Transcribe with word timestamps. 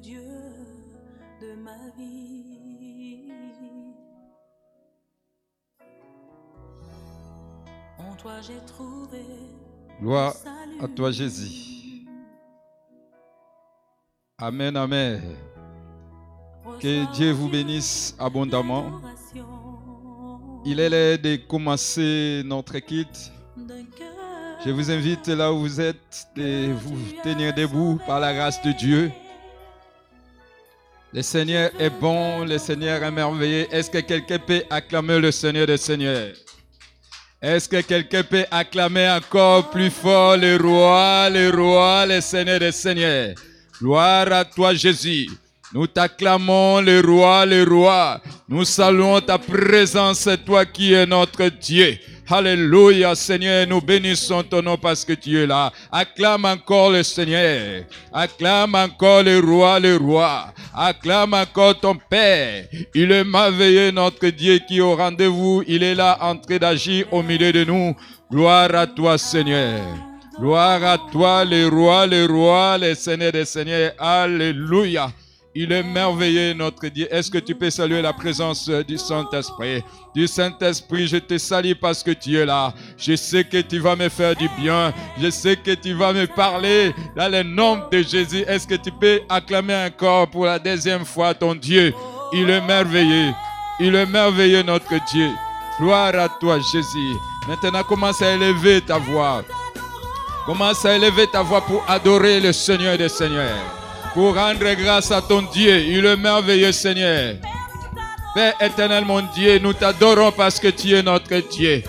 Dieu 0.00 0.28
de 1.40 1.54
ma 1.56 1.90
vie. 1.96 3.32
En 7.98 8.14
toi 8.16 8.40
j'ai 8.40 8.64
trouvé 8.66 9.22
Gloire 10.00 10.34
à 10.82 10.88
toi, 10.88 11.10
Jésus. 11.10 12.04
Amen, 14.38 14.76
amen. 14.76 15.22
Que 16.80 17.10
Dieu 17.14 17.32
vous 17.32 17.48
bénisse 17.48 18.14
abondamment. 18.18 19.00
Il 20.66 20.80
est 20.80 20.90
l'heure 20.90 21.18
de 21.18 21.36
commencer 21.36 22.42
notre 22.44 22.78
quitte. 22.80 23.32
Je 24.64 24.70
vous 24.70 24.90
invite 24.90 25.28
là 25.28 25.52
où 25.52 25.60
vous 25.60 25.80
êtes 25.80 26.28
de 26.36 26.72
vous 26.72 26.98
tenir 27.22 27.54
debout 27.54 27.98
par 28.06 28.20
la 28.20 28.34
grâce 28.34 28.60
de 28.62 28.72
Dieu. 28.72 29.10
Le 31.16 31.22
Seigneur 31.22 31.70
est 31.78 31.88
bon, 31.88 32.44
le 32.44 32.58
Seigneur 32.58 33.02
est 33.02 33.10
merveilleux. 33.10 33.66
Est-ce 33.70 33.90
que 33.90 34.00
quelqu'un 34.00 34.38
peut 34.38 34.62
acclamer 34.68 35.18
le 35.18 35.32
Seigneur 35.32 35.66
des 35.66 35.78
Seigneurs? 35.78 36.34
Est-ce 37.40 37.66
que 37.66 37.80
quelqu'un 37.80 38.22
peut 38.22 38.44
acclamer 38.50 39.08
encore 39.08 39.70
plus 39.70 39.88
fort 39.88 40.36
le 40.36 40.58
roi, 40.58 41.30
le 41.30 41.48
roi, 41.48 42.04
le 42.04 42.20
Seigneur 42.20 42.60
des 42.60 42.70
Seigneurs? 42.70 43.34
Gloire 43.80 44.30
à 44.30 44.44
toi 44.44 44.74
Jésus. 44.74 45.30
Nous 45.72 45.86
t'acclamons 45.86 46.82
le 46.82 47.00
roi, 47.00 47.46
le 47.46 47.64
roi. 47.64 48.20
Nous 48.46 48.66
saluons 48.66 49.18
ta 49.22 49.38
présence, 49.38 50.28
toi 50.44 50.66
qui 50.66 50.92
es 50.92 51.06
notre 51.06 51.46
Dieu. 51.46 51.96
Alléluia, 52.28 53.14
Seigneur, 53.14 53.66
nous 53.68 53.80
bénissons 53.80 54.42
ton 54.42 54.60
nom 54.60 54.76
parce 54.76 55.04
que 55.04 55.12
tu 55.12 55.40
es 55.40 55.46
là. 55.46 55.72
Acclame 55.92 56.44
encore 56.44 56.90
le 56.90 57.04
Seigneur. 57.04 57.84
Acclame 58.12 58.74
encore 58.74 59.22
le 59.22 59.38
roi, 59.38 59.78
le 59.78 59.96
roi. 59.96 60.52
Acclame 60.74 61.34
encore 61.34 61.78
ton 61.78 61.96
Père. 61.96 62.64
Il 62.94 63.12
est 63.12 63.22
merveilleux, 63.22 63.92
notre 63.92 64.26
Dieu 64.28 64.58
qui 64.66 64.78
est 64.78 64.80
au 64.80 64.96
rendez-vous. 64.96 65.62
Il 65.68 65.84
est 65.84 65.94
là 65.94 66.18
en 66.20 66.36
train 66.36 66.56
d'agir 66.56 67.06
au 67.12 67.22
milieu 67.22 67.52
de 67.52 67.64
nous. 67.64 67.94
Gloire 68.30 68.74
à 68.74 68.86
toi, 68.88 69.16
Seigneur. 69.18 69.80
Gloire 70.38 70.82
à 70.82 70.98
toi, 70.98 71.44
le 71.44 71.68
roi, 71.68 72.06
le 72.06 72.26
roi, 72.26 72.76
le 72.76 72.94
Seigneur 72.94 73.30
des 73.30 73.44
Seigneurs. 73.44 73.92
Alléluia. 73.98 75.12
Il 75.58 75.72
est 75.72 75.82
merveilleux, 75.82 76.52
notre 76.52 76.86
Dieu. 76.88 77.08
Est-ce 77.10 77.30
que 77.30 77.38
tu 77.38 77.54
peux 77.54 77.70
saluer 77.70 78.02
la 78.02 78.12
présence 78.12 78.68
du 78.68 78.98
Saint-Esprit? 78.98 79.82
Du 80.14 80.26
Saint-Esprit, 80.26 81.06
je 81.06 81.16
te 81.16 81.38
salue 81.38 81.72
parce 81.80 82.02
que 82.02 82.10
tu 82.10 82.36
es 82.36 82.44
là. 82.44 82.74
Je 82.98 83.16
sais 83.16 83.42
que 83.42 83.62
tu 83.62 83.78
vas 83.78 83.96
me 83.96 84.10
faire 84.10 84.36
du 84.36 84.50
bien. 84.60 84.92
Je 85.18 85.30
sais 85.30 85.56
que 85.56 85.70
tu 85.70 85.94
vas 85.94 86.12
me 86.12 86.26
parler 86.26 86.94
dans 87.16 87.32
le 87.32 87.42
nom 87.42 87.80
de 87.90 88.02
Jésus. 88.02 88.44
Est-ce 88.46 88.66
que 88.66 88.74
tu 88.74 88.92
peux 88.92 89.22
acclamer 89.30 89.86
encore 89.86 90.28
pour 90.28 90.44
la 90.44 90.58
deuxième 90.58 91.06
fois 91.06 91.32
ton 91.32 91.54
Dieu? 91.54 91.94
Il 92.34 92.50
est 92.50 92.60
merveilleux. 92.60 93.32
Il 93.80 93.94
est 93.94 94.04
merveilleux, 94.04 94.62
notre 94.62 95.02
Dieu. 95.10 95.30
Gloire 95.80 96.14
à 96.16 96.28
toi, 96.38 96.58
Jésus. 96.58 97.16
Maintenant, 97.48 97.82
commence 97.82 98.20
à 98.20 98.34
élever 98.34 98.82
ta 98.82 98.98
voix. 98.98 99.42
Commence 100.44 100.84
à 100.84 100.96
élever 100.96 101.26
ta 101.32 101.40
voix 101.40 101.62
pour 101.62 101.82
adorer 101.88 102.40
le 102.40 102.52
Seigneur 102.52 102.98
des 102.98 103.08
Seigneurs. 103.08 103.85
Pour 104.16 104.34
rendre 104.34 104.72
grâce 104.72 105.10
à 105.10 105.20
ton 105.20 105.42
Dieu. 105.42 105.76
Il 105.76 106.06
est 106.06 106.16
merveilleux, 106.16 106.72
Seigneur. 106.72 107.34
Père 108.34 108.54
éternel, 108.62 109.04
mon 109.04 109.20
Dieu, 109.34 109.58
nous 109.58 109.74
t'adorons 109.74 110.32
parce 110.32 110.58
que 110.58 110.68
tu 110.68 110.94
es 110.94 111.02
notre 111.02 111.36
Dieu. 111.50 111.82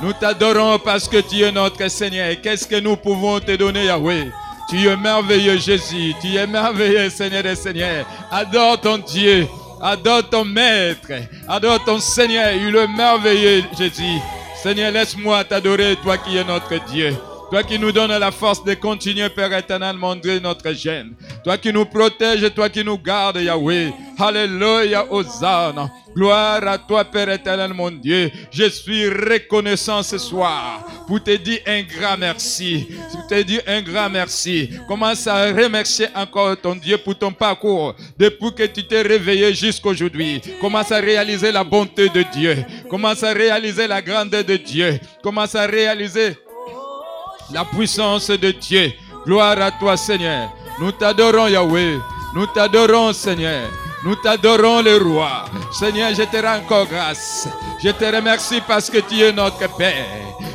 Nous 0.00 0.12
t'adorons 0.12 0.80
parce 0.80 1.06
que 1.06 1.18
tu 1.18 1.40
es 1.40 1.52
notre 1.52 1.86
Seigneur. 1.86 2.34
Qu'est-ce 2.42 2.66
que 2.66 2.80
nous 2.80 2.96
pouvons 2.96 3.38
te 3.38 3.54
donner, 3.54 3.84
Yahweh? 3.84 4.28
Tu 4.68 4.88
es 4.88 4.96
merveilleux, 4.96 5.56
Jésus. 5.58 6.14
Tu 6.20 6.34
es 6.34 6.48
merveilleux, 6.48 7.10
Seigneur 7.10 7.44
des 7.44 7.54
Seigneurs. 7.54 8.04
Adore 8.28 8.80
ton 8.80 8.98
Dieu. 8.98 9.46
Adore 9.80 10.28
ton 10.28 10.44
Maître. 10.44 11.12
Adore 11.46 11.84
ton 11.84 12.00
Seigneur. 12.00 12.54
Il 12.54 12.74
est 12.74 12.88
merveilleux, 12.88 13.62
Jésus. 13.78 14.18
Seigneur, 14.60 14.90
laisse-moi 14.90 15.44
t'adorer, 15.44 15.94
toi 16.02 16.18
qui 16.18 16.38
es 16.38 16.42
notre 16.42 16.84
Dieu. 16.90 17.16
Toi 17.50 17.62
qui 17.62 17.78
nous 17.78 17.92
donnes 17.92 18.18
la 18.18 18.30
force 18.30 18.62
de 18.62 18.74
continuer, 18.74 19.28
Père 19.30 19.52
éternel, 19.56 19.96
montrer 19.96 20.38
notre 20.38 20.70
gêne. 20.72 21.14
Toi 21.42 21.56
qui 21.56 21.72
nous 21.72 21.86
protèges, 21.86 22.52
toi 22.54 22.68
qui 22.68 22.84
nous 22.84 22.98
gardes, 22.98 23.40
Yahweh. 23.40 23.90
Alléluia, 24.18 25.06
Hosanna. 25.10 25.90
Gloire 26.14 26.66
à 26.66 26.76
toi, 26.76 27.04
Père 27.04 27.30
éternel, 27.30 27.72
mon 27.72 27.90
Dieu. 27.90 28.30
Je 28.50 28.68
suis 28.68 29.08
reconnaissant 29.08 30.02
ce 30.02 30.18
soir 30.18 30.84
pour 31.06 31.22
te 31.22 31.34
dire 31.36 31.60
un 31.66 31.82
grand 31.82 32.18
merci. 32.18 32.86
Pour 33.12 33.26
te 33.26 33.40
dire 33.40 33.62
un 33.66 33.80
grand 33.80 34.10
merci. 34.10 34.68
Commence 34.86 35.26
à 35.26 35.46
remercier 35.46 36.08
encore 36.14 36.54
ton 36.60 36.74
Dieu 36.74 36.98
pour 36.98 37.16
ton 37.16 37.32
parcours. 37.32 37.94
Depuis 38.18 38.52
que 38.54 38.64
tu 38.64 38.84
t'es 38.84 39.00
réveillé 39.00 39.54
jusqu'aujourd'hui. 39.54 40.42
Commence 40.60 40.92
à 40.92 40.98
réaliser 40.98 41.50
la 41.50 41.64
bonté 41.64 42.10
de 42.10 42.24
Dieu. 42.30 42.58
Commence 42.90 43.22
à 43.22 43.32
réaliser 43.32 43.86
la 43.86 44.02
grandeur 44.02 44.44
de 44.44 44.56
Dieu. 44.56 45.00
Commence 45.22 45.54
à 45.54 45.64
réaliser 45.64 46.36
la 47.50 47.64
puissance 47.64 48.28
de 48.28 48.50
Dieu. 48.50 48.92
Gloire 49.24 49.60
à 49.60 49.70
toi, 49.70 49.96
Seigneur. 49.96 50.50
Nous 50.80 50.92
t'adorons, 50.92 51.48
Yahweh. 51.48 51.98
Nous 52.34 52.46
t'adorons, 52.46 53.12
Seigneur. 53.12 53.68
Nous 54.04 54.14
t'adorons, 54.16 54.82
le 54.82 54.96
roi. 54.98 55.44
Seigneur, 55.72 56.10
je 56.14 56.22
te 56.22 56.36
rends 56.36 56.58
encore 56.58 56.86
grâce. 56.86 57.48
Je 57.82 57.90
te 57.90 58.04
remercie 58.04 58.60
parce 58.66 58.88
que 58.88 58.98
tu 58.98 59.20
es 59.20 59.32
notre 59.32 59.68
Père. 59.76 60.06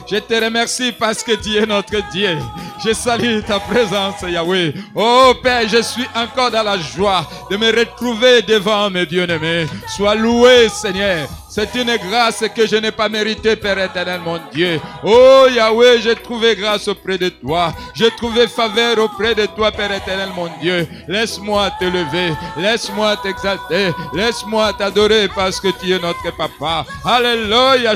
Je 0.09 0.17
te 0.17 0.33
remercie 0.33 0.91
parce 0.91 1.23
que 1.23 1.33
tu 1.33 1.55
es 1.57 1.65
notre 1.65 1.97
Dieu. 2.11 2.37
Je 2.85 2.93
salue 2.93 3.41
ta 3.45 3.59
présence, 3.59 4.21
Yahweh. 4.21 4.73
Oh 4.95 5.33
Père, 5.41 5.67
je 5.67 5.81
suis 5.81 6.05
encore 6.15 6.51
dans 6.51 6.63
la 6.63 6.77
joie 6.77 7.27
de 7.49 7.57
me 7.57 7.67
retrouver 7.77 8.41
devant 8.41 8.89
mes 8.89 9.05
bien-aimés. 9.05 9.67
Sois 9.87 10.15
loué, 10.15 10.69
Seigneur. 10.69 11.27
C'est 11.55 11.75
une 11.75 11.95
grâce 11.97 12.43
que 12.55 12.65
je 12.65 12.77
n'ai 12.77 12.91
pas 12.91 13.07
méritée, 13.07 13.55
Père 13.55 13.77
éternel, 13.77 14.21
mon 14.25 14.39
Dieu. 14.51 14.81
Oh 15.03 15.45
Yahweh, 15.53 16.01
j'ai 16.01 16.15
trouvé 16.15 16.55
grâce 16.55 16.87
auprès 16.87 17.19
de 17.19 17.29
toi. 17.29 17.71
J'ai 17.93 18.09
trouvé 18.09 18.47
faveur 18.47 18.97
auprès 18.97 19.35
de 19.35 19.45
toi, 19.45 19.71
Père 19.71 19.91
éternel, 19.91 20.29
mon 20.35 20.49
Dieu. 20.59 20.87
Laisse-moi 21.07 21.69
te 21.79 21.85
lever. 21.85 22.33
Laisse-moi 22.57 23.17
t'exalter. 23.17 23.91
Laisse-moi 24.15 24.73
t'adorer 24.73 25.27
parce 25.27 25.59
que 25.59 25.67
tu 25.79 25.91
es 25.91 25.99
notre 25.99 26.35
papa. 26.35 26.87
Alléluia. 27.05 27.93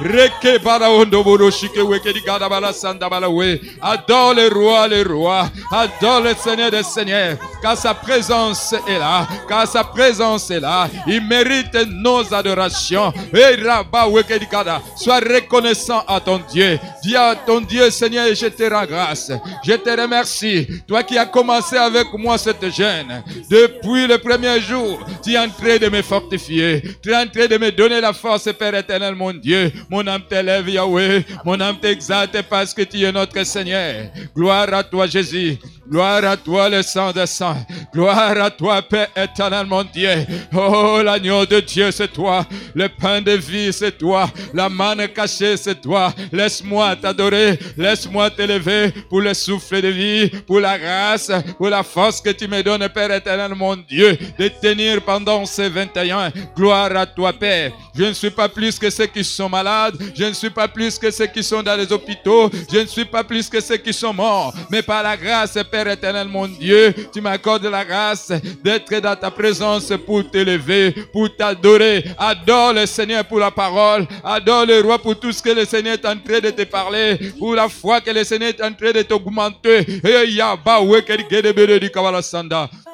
Reke 0.00 0.60
shike 1.50 1.82
we. 3.28 3.60
Adore 3.82 4.34
le 4.34 4.48
roi, 4.48 4.88
le 4.88 5.02
roi. 5.02 5.50
Adore 5.72 6.20
le 6.22 6.34
Seigneur 6.34 6.70
des 6.70 6.82
Seigneurs. 6.82 7.36
Car 7.62 7.76
sa 7.76 7.94
présence 7.94 8.74
est 8.86 8.98
là. 8.98 9.26
Car 9.48 9.66
sa 9.66 9.84
présence 9.84 10.50
est 10.50 10.60
là. 10.60 10.88
Il 11.06 11.22
mérite 11.26 11.74
nos 11.88 12.32
adorations. 12.32 13.12
Et 13.32 13.62
Rabba 13.62 14.06
wekedi 14.08 14.46
gada. 14.50 14.82
Sois 14.96 15.20
reconnaissant 15.20 16.04
à 16.06 16.20
ton 16.20 16.40
Dieu. 16.50 16.78
Dis 17.02 17.16
à 17.16 17.34
ton 17.34 17.60
Dieu, 17.60 17.90
Seigneur, 17.90 18.26
je 18.34 18.46
te 18.46 18.62
rends 18.72 18.84
grâce. 18.84 19.32
Je 19.64 19.72
te 19.72 20.00
remercie. 20.00 20.66
Toi 20.86 21.02
qui 21.02 21.16
as 21.16 21.26
commencé 21.26 21.76
avec 21.76 22.06
moi 22.14 22.38
cette 22.38 22.70
jeûne. 22.74 23.22
Depuis 23.50 24.06
le 24.06 24.18
premier 24.18 24.60
jour, 24.60 24.98
tu 25.22 25.32
es 25.32 25.38
en 25.38 25.48
train 25.48 25.78
de 25.78 25.88
me 25.88 26.02
fortifier. 26.02 26.82
Tu 27.02 27.10
es 27.10 27.16
en 27.16 27.26
train 27.26 27.46
de 27.46 27.56
me 27.56 27.70
donner 27.70 28.00
la 28.00 28.12
force, 28.12 28.48
Père 28.58 28.74
éternel, 28.74 29.14
mon 29.14 29.32
Dieu. 29.32 29.72
Mon 29.88 30.06
âme 30.06 30.22
t'élève, 30.28 30.68
Yahweh. 30.68 31.24
Mon 31.44 31.60
âme 31.60 31.78
t'exalte 31.78 32.42
parce 32.48 32.74
que 32.74 32.82
tu 32.82 33.02
es 33.02 33.12
notre 33.12 33.42
Seigneur. 33.44 34.06
Gloire 34.34 34.72
à 34.74 34.82
toi, 34.82 35.06
Jésus. 35.06 35.58
Gloire 35.88 36.24
à 36.24 36.36
toi, 36.36 36.68
le 36.68 36.82
sang 36.82 37.12
de 37.12 37.24
sang. 37.26 37.54
Gloire 37.94 38.36
à 38.40 38.50
toi, 38.50 38.82
Père 38.82 39.08
éternel, 39.14 39.66
mon 39.66 39.84
Dieu. 39.84 40.10
Oh, 40.52 41.00
l'agneau 41.04 41.46
de 41.46 41.60
Dieu, 41.60 41.92
c'est 41.92 42.12
toi. 42.12 42.44
Le 42.74 42.88
pain 42.88 43.20
de 43.20 43.32
vie, 43.32 43.72
c'est 43.72 43.96
toi. 43.96 44.28
La 44.52 44.68
manne 44.68 45.06
cachée, 45.08 45.56
c'est 45.56 45.80
toi. 45.80 46.12
Laisse-moi 46.32 46.96
t'adorer. 46.96 47.56
Laisse-moi 47.76 48.30
t'élever 48.30 48.90
pour 49.08 49.20
le 49.20 49.32
souffle 49.32 49.80
de 49.80 49.88
vie, 49.88 50.28
pour 50.44 50.58
la 50.58 50.76
grâce, 50.76 51.30
pour 51.56 51.68
la 51.68 51.84
force 51.84 52.20
que 52.20 52.30
tu 52.30 52.48
me 52.48 52.62
donnes, 52.62 52.88
Père 52.88 53.12
éternel, 53.12 53.54
mon 53.54 53.76
Dieu, 53.76 54.18
de 54.38 54.48
tenir 54.48 55.00
pendant 55.02 55.44
ces 55.44 55.68
21. 55.68 56.32
Gloire 56.56 56.96
à 56.96 57.06
toi, 57.06 57.32
Père. 57.32 57.70
Je 57.94 58.04
ne 58.04 58.12
suis 58.12 58.30
pas 58.30 58.48
plus 58.48 58.76
que 58.78 58.90
ceux 58.90 59.06
qui 59.06 59.22
sont 59.22 59.48
malades. 59.48 59.75
Je 60.14 60.24
ne 60.24 60.32
suis 60.32 60.50
pas 60.50 60.68
plus 60.68 60.98
que 60.98 61.10
ceux 61.10 61.26
qui 61.26 61.42
sont 61.42 61.62
dans 61.62 61.76
les 61.76 61.90
hôpitaux. 61.92 62.50
Je 62.72 62.78
ne 62.80 62.86
suis 62.86 63.04
pas 63.04 63.24
plus 63.24 63.48
que 63.48 63.60
ceux 63.60 63.76
qui 63.76 63.92
sont 63.92 64.12
morts. 64.12 64.54
Mais 64.70 64.82
par 64.82 65.02
la 65.02 65.16
grâce, 65.16 65.58
Père 65.70 65.88
éternel, 65.88 66.28
mon 66.28 66.46
Dieu, 66.46 66.94
tu 67.12 67.20
m'accordes 67.20 67.66
la 67.66 67.84
grâce 67.84 68.32
d'être 68.62 69.00
dans 69.00 69.16
ta 69.16 69.30
présence 69.30 69.92
pour 70.04 70.28
t'élever, 70.30 70.92
pour 71.12 71.34
t'adorer. 71.34 72.04
Adore 72.18 72.72
le 72.74 72.86
Seigneur 72.86 73.24
pour 73.24 73.38
la 73.38 73.50
parole. 73.50 74.06
Adore 74.24 74.66
le 74.66 74.80
roi 74.80 74.98
pour 74.98 75.18
tout 75.18 75.32
ce 75.32 75.42
que 75.42 75.50
le 75.50 75.64
Seigneur 75.64 75.94
est 75.94 76.06
en 76.06 76.16
train 76.16 76.40
de 76.40 76.50
te 76.50 76.62
parler. 76.64 77.18
Pour 77.38 77.54
la 77.54 77.68
foi 77.68 78.00
que 78.00 78.10
le 78.10 78.24
Seigneur 78.24 78.50
est 78.50 78.62
en 78.62 78.72
train 78.72 78.92
de 78.92 79.02
t'augmenter. 79.02 79.86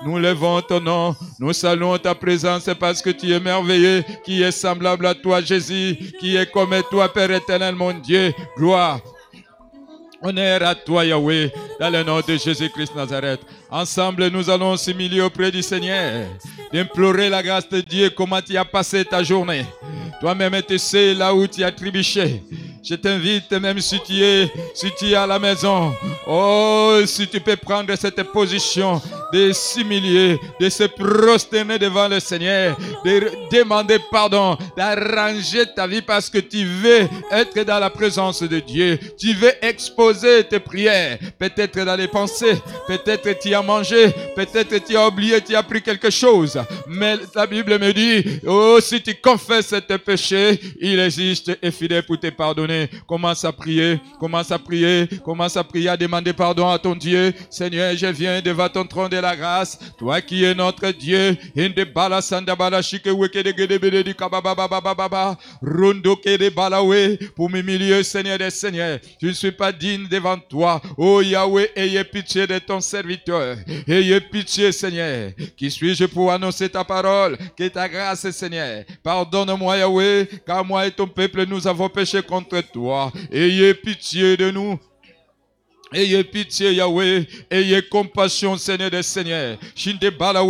Nous 0.04 0.18
levons 0.18 0.60
ton 0.62 0.80
nom, 0.80 1.14
nous 1.38 1.52
saluons 1.52 1.98
ta 1.98 2.14
présence 2.14 2.68
parce 2.78 3.00
que 3.00 3.10
tu 3.10 3.32
es 3.32 3.38
merveilleux, 3.38 4.02
qui 4.24 4.42
est 4.42 4.50
semblable 4.50 5.06
à 5.06 5.14
toi, 5.14 5.40
Jésus, 5.40 5.96
qui 6.18 6.36
est 6.36 6.50
comme 6.50 6.71
toi, 6.80 7.08
Père 7.12 7.30
éternel, 7.30 7.74
mon 7.74 7.92
Dieu. 7.92 8.32
Gloire. 8.56 9.00
Honneur 10.24 10.62
à 10.62 10.74
toi, 10.76 11.04
Yahweh, 11.04 11.50
dans 11.80 11.90
le 11.90 12.04
nom 12.04 12.20
de 12.20 12.36
Jésus-Christ 12.36 12.94
Nazareth. 12.94 13.40
Ensemble, 13.68 14.28
nous 14.28 14.48
allons 14.48 14.76
s'humilier 14.76 15.20
auprès 15.20 15.50
du 15.50 15.62
Seigneur, 15.62 16.26
d'implorer 16.72 17.28
la 17.28 17.42
grâce 17.42 17.68
de 17.68 17.80
Dieu, 17.80 18.10
comment 18.10 18.40
tu 18.40 18.56
as 18.56 18.64
passé 18.64 19.04
ta 19.04 19.22
journée? 19.24 19.66
Toi-même, 20.20 20.62
tu 20.62 20.78
sais 20.78 21.14
là 21.14 21.34
où 21.34 21.44
tu 21.48 21.64
as 21.64 21.72
trébuché. 21.72 22.40
Je 22.84 22.96
t'invite, 22.96 23.50
même 23.52 23.80
si 23.80 24.00
tu 24.00 24.20
es, 24.22 24.50
si 24.74 24.90
tu 24.98 25.10
es 25.10 25.14
à 25.14 25.24
la 25.24 25.38
maison, 25.38 25.92
oh, 26.26 26.98
si 27.06 27.28
tu 27.28 27.38
peux 27.38 27.56
prendre 27.56 27.94
cette 27.96 28.22
position 28.24 29.00
de 29.32 29.52
s'humilier, 29.52 30.38
de 30.60 30.68
se 30.68 30.84
prosterner 30.84 31.78
devant 31.78 32.08
le 32.08 32.18
Seigneur, 32.18 32.76
de 33.04 33.30
demander 33.52 33.98
pardon, 34.10 34.58
d'arranger 34.76 35.64
ta 35.74 35.86
vie 35.86 36.02
parce 36.02 36.28
que 36.28 36.38
tu 36.38 36.64
veux 36.64 37.08
être 37.30 37.64
dans 37.64 37.78
la 37.78 37.88
présence 37.88 38.42
de 38.42 38.58
Dieu. 38.58 38.98
Tu 39.16 39.32
veux 39.32 39.52
exposer 39.62 40.11
tes 40.48 40.60
prières, 40.60 41.18
peut-être 41.38 41.84
dans 41.84 41.96
les 41.96 42.08
pensées, 42.08 42.60
peut-être 42.86 43.38
tu 43.40 43.54
as 43.54 43.62
mangé, 43.62 44.10
peut-être 44.34 44.84
tu 44.84 44.96
as 44.96 45.08
oublié, 45.08 45.40
tu 45.40 45.54
as 45.54 45.62
pris 45.62 45.82
quelque 45.82 46.10
chose. 46.10 46.60
Mais 46.86 47.16
la 47.34 47.46
Bible 47.46 47.78
me 47.78 47.92
dit, 47.92 48.40
oh, 48.46 48.78
si 48.80 49.02
tu 49.02 49.14
confesses 49.14 49.74
tes 49.86 49.98
péchés, 49.98 50.58
il 50.80 50.98
existe 50.98 51.56
et 51.62 51.70
fidèle 51.70 52.04
pour 52.04 52.18
te 52.18 52.28
pardonner. 52.30 52.88
Commence 53.06 53.44
à 53.44 53.52
prier, 53.52 54.00
commence 54.18 54.50
à 54.50 54.58
prier, 54.58 55.08
commence 55.24 55.56
à 55.56 55.64
prier, 55.64 55.88
à 55.88 55.96
demander 55.96 56.32
pardon 56.32 56.68
à 56.68 56.78
ton 56.78 56.94
Dieu. 56.94 57.32
Seigneur, 57.50 57.94
je 57.96 58.06
viens 58.06 58.40
devant 58.40 58.68
ton 58.68 58.84
trône 58.84 59.10
de 59.10 59.16
la 59.16 59.36
grâce. 59.36 59.78
Toi 59.98 60.20
qui 60.20 60.44
es 60.44 60.54
notre 60.54 60.90
Dieu. 60.90 61.36
Pour 67.36 67.50
m'humilier, 67.50 68.02
Seigneur 68.02 68.38
des 68.38 68.50
Seigneurs. 68.50 68.98
Je 69.20 69.28
ne 69.28 69.32
suis 69.32 69.52
pas 69.52 69.72
digne 69.72 70.01
devant 70.08 70.38
toi. 70.38 70.80
Oh 70.96 71.20
Yahweh, 71.20 71.70
ayez 71.76 72.04
pitié 72.04 72.46
de 72.46 72.58
ton 72.58 72.80
serviteur. 72.80 73.56
Ayez 73.86 74.20
pitié, 74.20 74.72
Seigneur. 74.72 75.32
Qui 75.56 75.70
suis-je 75.70 76.04
pour 76.06 76.32
annoncer 76.32 76.68
ta 76.68 76.84
parole? 76.84 77.36
Que 77.56 77.68
ta 77.68 77.88
grâce, 77.88 78.30
Seigneur. 78.30 78.84
Pardonne-moi, 79.02 79.78
Yahweh, 79.78 80.26
car 80.46 80.64
moi 80.64 80.86
et 80.86 80.90
ton 80.90 81.06
peuple, 81.06 81.46
nous 81.46 81.66
avons 81.66 81.88
péché 81.88 82.22
contre 82.22 82.60
toi. 82.60 83.12
Ayez 83.30 83.74
pitié 83.74 84.36
de 84.36 84.50
nous. 84.50 84.78
Ayez 85.94 86.24
pitié, 86.24 86.72
Yahweh. 86.72 87.26
Ayez 87.50 87.82
compassion, 87.82 88.56
Seigneur 88.56 88.90
des 88.90 89.02
Seigneurs. 89.02 89.58
Kabala 90.06 90.42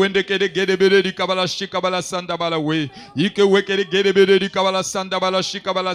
kabala. 5.63 5.93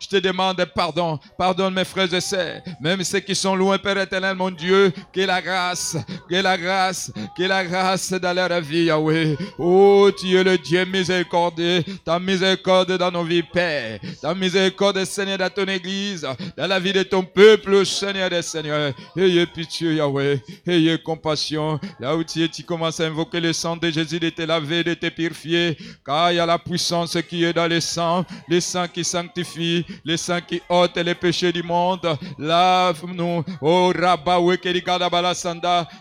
Je 0.00 0.08
te 0.08 0.16
demande 0.16 0.64
pardon. 0.74 1.18
Pardonne 1.36 1.74
mes 1.74 1.84
frères 1.84 2.12
et 2.12 2.20
sœurs. 2.20 2.62
Même 2.80 3.02
ceux 3.04 3.20
qui 3.20 3.34
sont 3.34 3.54
loin, 3.54 3.78
Père 3.78 3.98
éternel, 3.98 4.36
mon 4.36 4.50
Dieu. 4.50 4.92
Que 5.12 5.20
la 5.20 5.42
grâce, 5.42 5.96
que 6.28 6.36
la 6.36 6.56
grâce, 6.56 7.12
que 7.36 7.42
la 7.42 7.64
grâce 7.64 8.12
dans 8.12 8.32
leur 8.32 8.60
vie, 8.60 8.84
Yahweh. 8.84 9.36
Oh, 9.58 10.10
tu 10.18 10.36
es 10.36 10.44
le 10.44 10.56
Dieu 10.56 10.84
miséricordieux. 10.84 11.84
Ta 12.04 12.18
miséricorde 12.18 12.96
dans 12.96 13.10
nos 13.10 13.24
vies, 13.24 13.42
Père. 13.42 14.00
Ta 14.22 14.34
miséricorde, 14.34 15.04
Seigneur, 15.04 15.38
dans 15.38 15.50
ton 15.50 15.66
église. 15.66 16.26
Dans 16.56 16.66
la 16.66 16.78
vie 16.78 16.92
de 16.92 17.02
ton 17.02 17.22
peuple, 17.22 17.84
Seigneur 17.84 18.30
des 18.30 18.42
Seigneurs. 18.42 18.69
Ayez 19.16 19.46
pitié, 19.46 19.94
Yahweh. 19.94 20.40
Ayez 20.66 20.98
compassion. 20.98 21.78
Là 21.98 22.16
où 22.16 22.24
tu 22.24 22.42
es, 22.42 22.48
tu 22.48 22.62
commences 22.62 23.00
à 23.00 23.06
invoquer 23.06 23.40
le 23.40 23.52
sang 23.52 23.76
de 23.76 23.90
Jésus, 23.90 24.20
de 24.20 24.30
te 24.30 24.42
laver, 24.42 24.84
de 24.84 24.94
te 24.94 25.08
purifier. 25.08 25.76
Car 26.04 26.32
il 26.32 26.36
y 26.36 26.38
a 26.40 26.46
la 26.46 26.58
puissance 26.58 27.16
qui 27.28 27.44
est 27.44 27.52
dans 27.52 27.66
le 27.68 27.80
sang. 27.80 28.24
Le 28.48 28.60
sang 28.60 28.86
qui 28.88 29.04
sanctifie. 29.04 29.84
Le 30.04 30.16
sang 30.16 30.40
qui 30.40 30.60
ôte 30.68 30.96
les 30.96 31.14
péchés 31.14 31.52
du 31.52 31.62
monde. 31.62 32.16
Lave-nous. 32.38 33.44
Oh, 33.60 33.92
Rabba, 33.96 34.38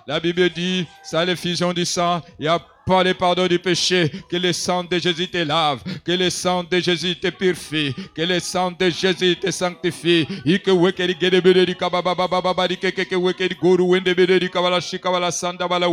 La 0.07 0.19
Bible 0.19 0.49
dit, 0.49 0.85
ça 1.03 1.25
l'effusion 1.25 1.73
du 1.73 1.85
sang. 1.85 2.21
Il 2.39 2.45
y 2.45 2.47
a 2.47 2.59
par 2.89 3.03
le 3.03 3.13
pardon 3.13 3.45
du 3.45 3.59
péché, 3.59 4.11
que 4.27 4.35
le 4.35 4.51
sang 4.51 4.83
de 4.83 4.97
Jésus 4.97 5.27
te 5.27 5.37
lave, 5.37 5.83
que 6.03 6.11
le 6.11 6.31
sang 6.31 6.63
de 6.63 6.79
Jésus 6.79 7.15
te 7.15 7.29
purifie, 7.29 7.93
que 8.15 8.23
le 8.23 8.39
sang 8.39 8.71
de 8.71 8.89
Jésus 8.89 9.35
te 9.35 9.51
sanctifie. 9.51 10.25
Ike 10.43 10.71
wekeri 10.71 11.15
gede 11.19 11.65
di 11.65 11.75
kababa 11.75 12.15
baba 12.15 12.41
baba 12.41 12.67
di 12.67 12.77
guru 13.61 13.89
wende 13.89 14.15
bede 14.15 14.39
di 14.39 14.49
kabala 14.49 14.81
shikabala 14.81 15.31
sanda 15.31 15.67
bala. 15.67 15.87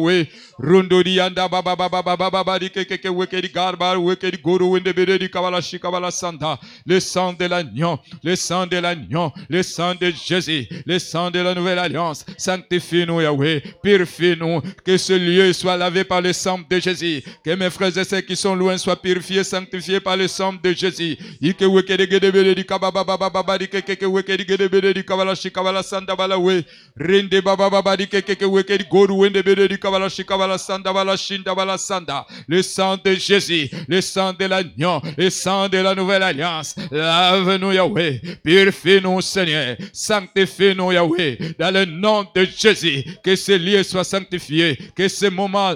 Rundo 0.58 1.02
di 1.02 1.20
anda 1.20 1.46
baba 1.48 1.76
baba 1.76 2.02
baba 2.02 2.58
di 2.58 2.70
keke 2.70 2.96
ke 2.98 3.10
wekeri 3.10 3.52
garba 3.52 3.98
wekeri 3.98 4.38
guru 4.42 4.70
wende 4.70 4.94
bede 4.94 5.18
di 5.18 5.28
kabala 5.28 5.60
shikabala 5.60 6.10
sanda. 6.10 6.58
Le 6.86 6.98
sang 6.98 7.34
de 7.34 7.44
l'agneau, 7.44 7.98
le 8.24 8.36
sang 8.36 8.66
de 8.66 8.78
l'agneau, 8.78 9.32
le 9.50 9.62
sang 9.62 9.94
de 9.94 10.10
Jésus, 10.10 10.66
le 10.86 10.98
sang 10.98 11.30
de 11.30 11.40
la 11.40 11.54
nouvelle 11.54 11.78
alliance. 11.78 12.24
Sanctifie-nous 12.38 13.20
Yahweh, 13.20 13.62
purifie-nous, 13.82 14.62
que 14.82 14.96
ce 14.96 15.12
lieu 15.12 15.52
soit 15.52 15.76
lavé 15.76 16.02
par 16.02 16.22
le 16.22 16.32
sang 16.32 16.58
de 16.70 16.78
Jésus. 16.78 16.85
Que 17.44 17.54
mes 17.54 17.70
frères 17.70 17.96
et 17.98 18.04
sœurs 18.04 18.24
qui 18.24 18.36
sont 18.36 18.54
loin 18.54 18.78
soient 18.78 19.00
purifiés, 19.00 19.44
sanctifiés 19.44 20.00
par 20.00 20.16
le 20.16 20.28
sang 20.28 20.54
de 20.62 20.72
Jésus. 20.72 21.16
Le 32.48 32.62
sang 32.62 32.96
de 33.04 33.14
Jésus, 33.14 33.70
le 33.88 34.00
sang 34.00 34.32
de 34.32 34.44
l'agneau, 34.44 35.00
le 35.16 35.30
sang 35.30 35.68
de 35.68 35.78
la 35.78 35.94
nouvelle 35.94 36.22
alliance. 36.22 36.76
Lave-nous 36.90 37.72
Yahweh, 37.72 38.20
purifie-nous 38.44 39.20
Seigneur, 39.20 39.76
sanctifie-nous 39.92 40.92
Yahweh, 40.92 41.38
dans 41.58 41.72
le 41.72 41.84
nom 41.84 42.26
de 42.34 42.44
Jésus. 42.44 43.04
Que 43.24 43.36
ce 43.36 43.52
lieu 43.52 43.82
soit 43.82 44.04
sanctifié, 44.04 44.78
que 44.94 45.08
ce 45.08 45.26
moment 45.26 45.74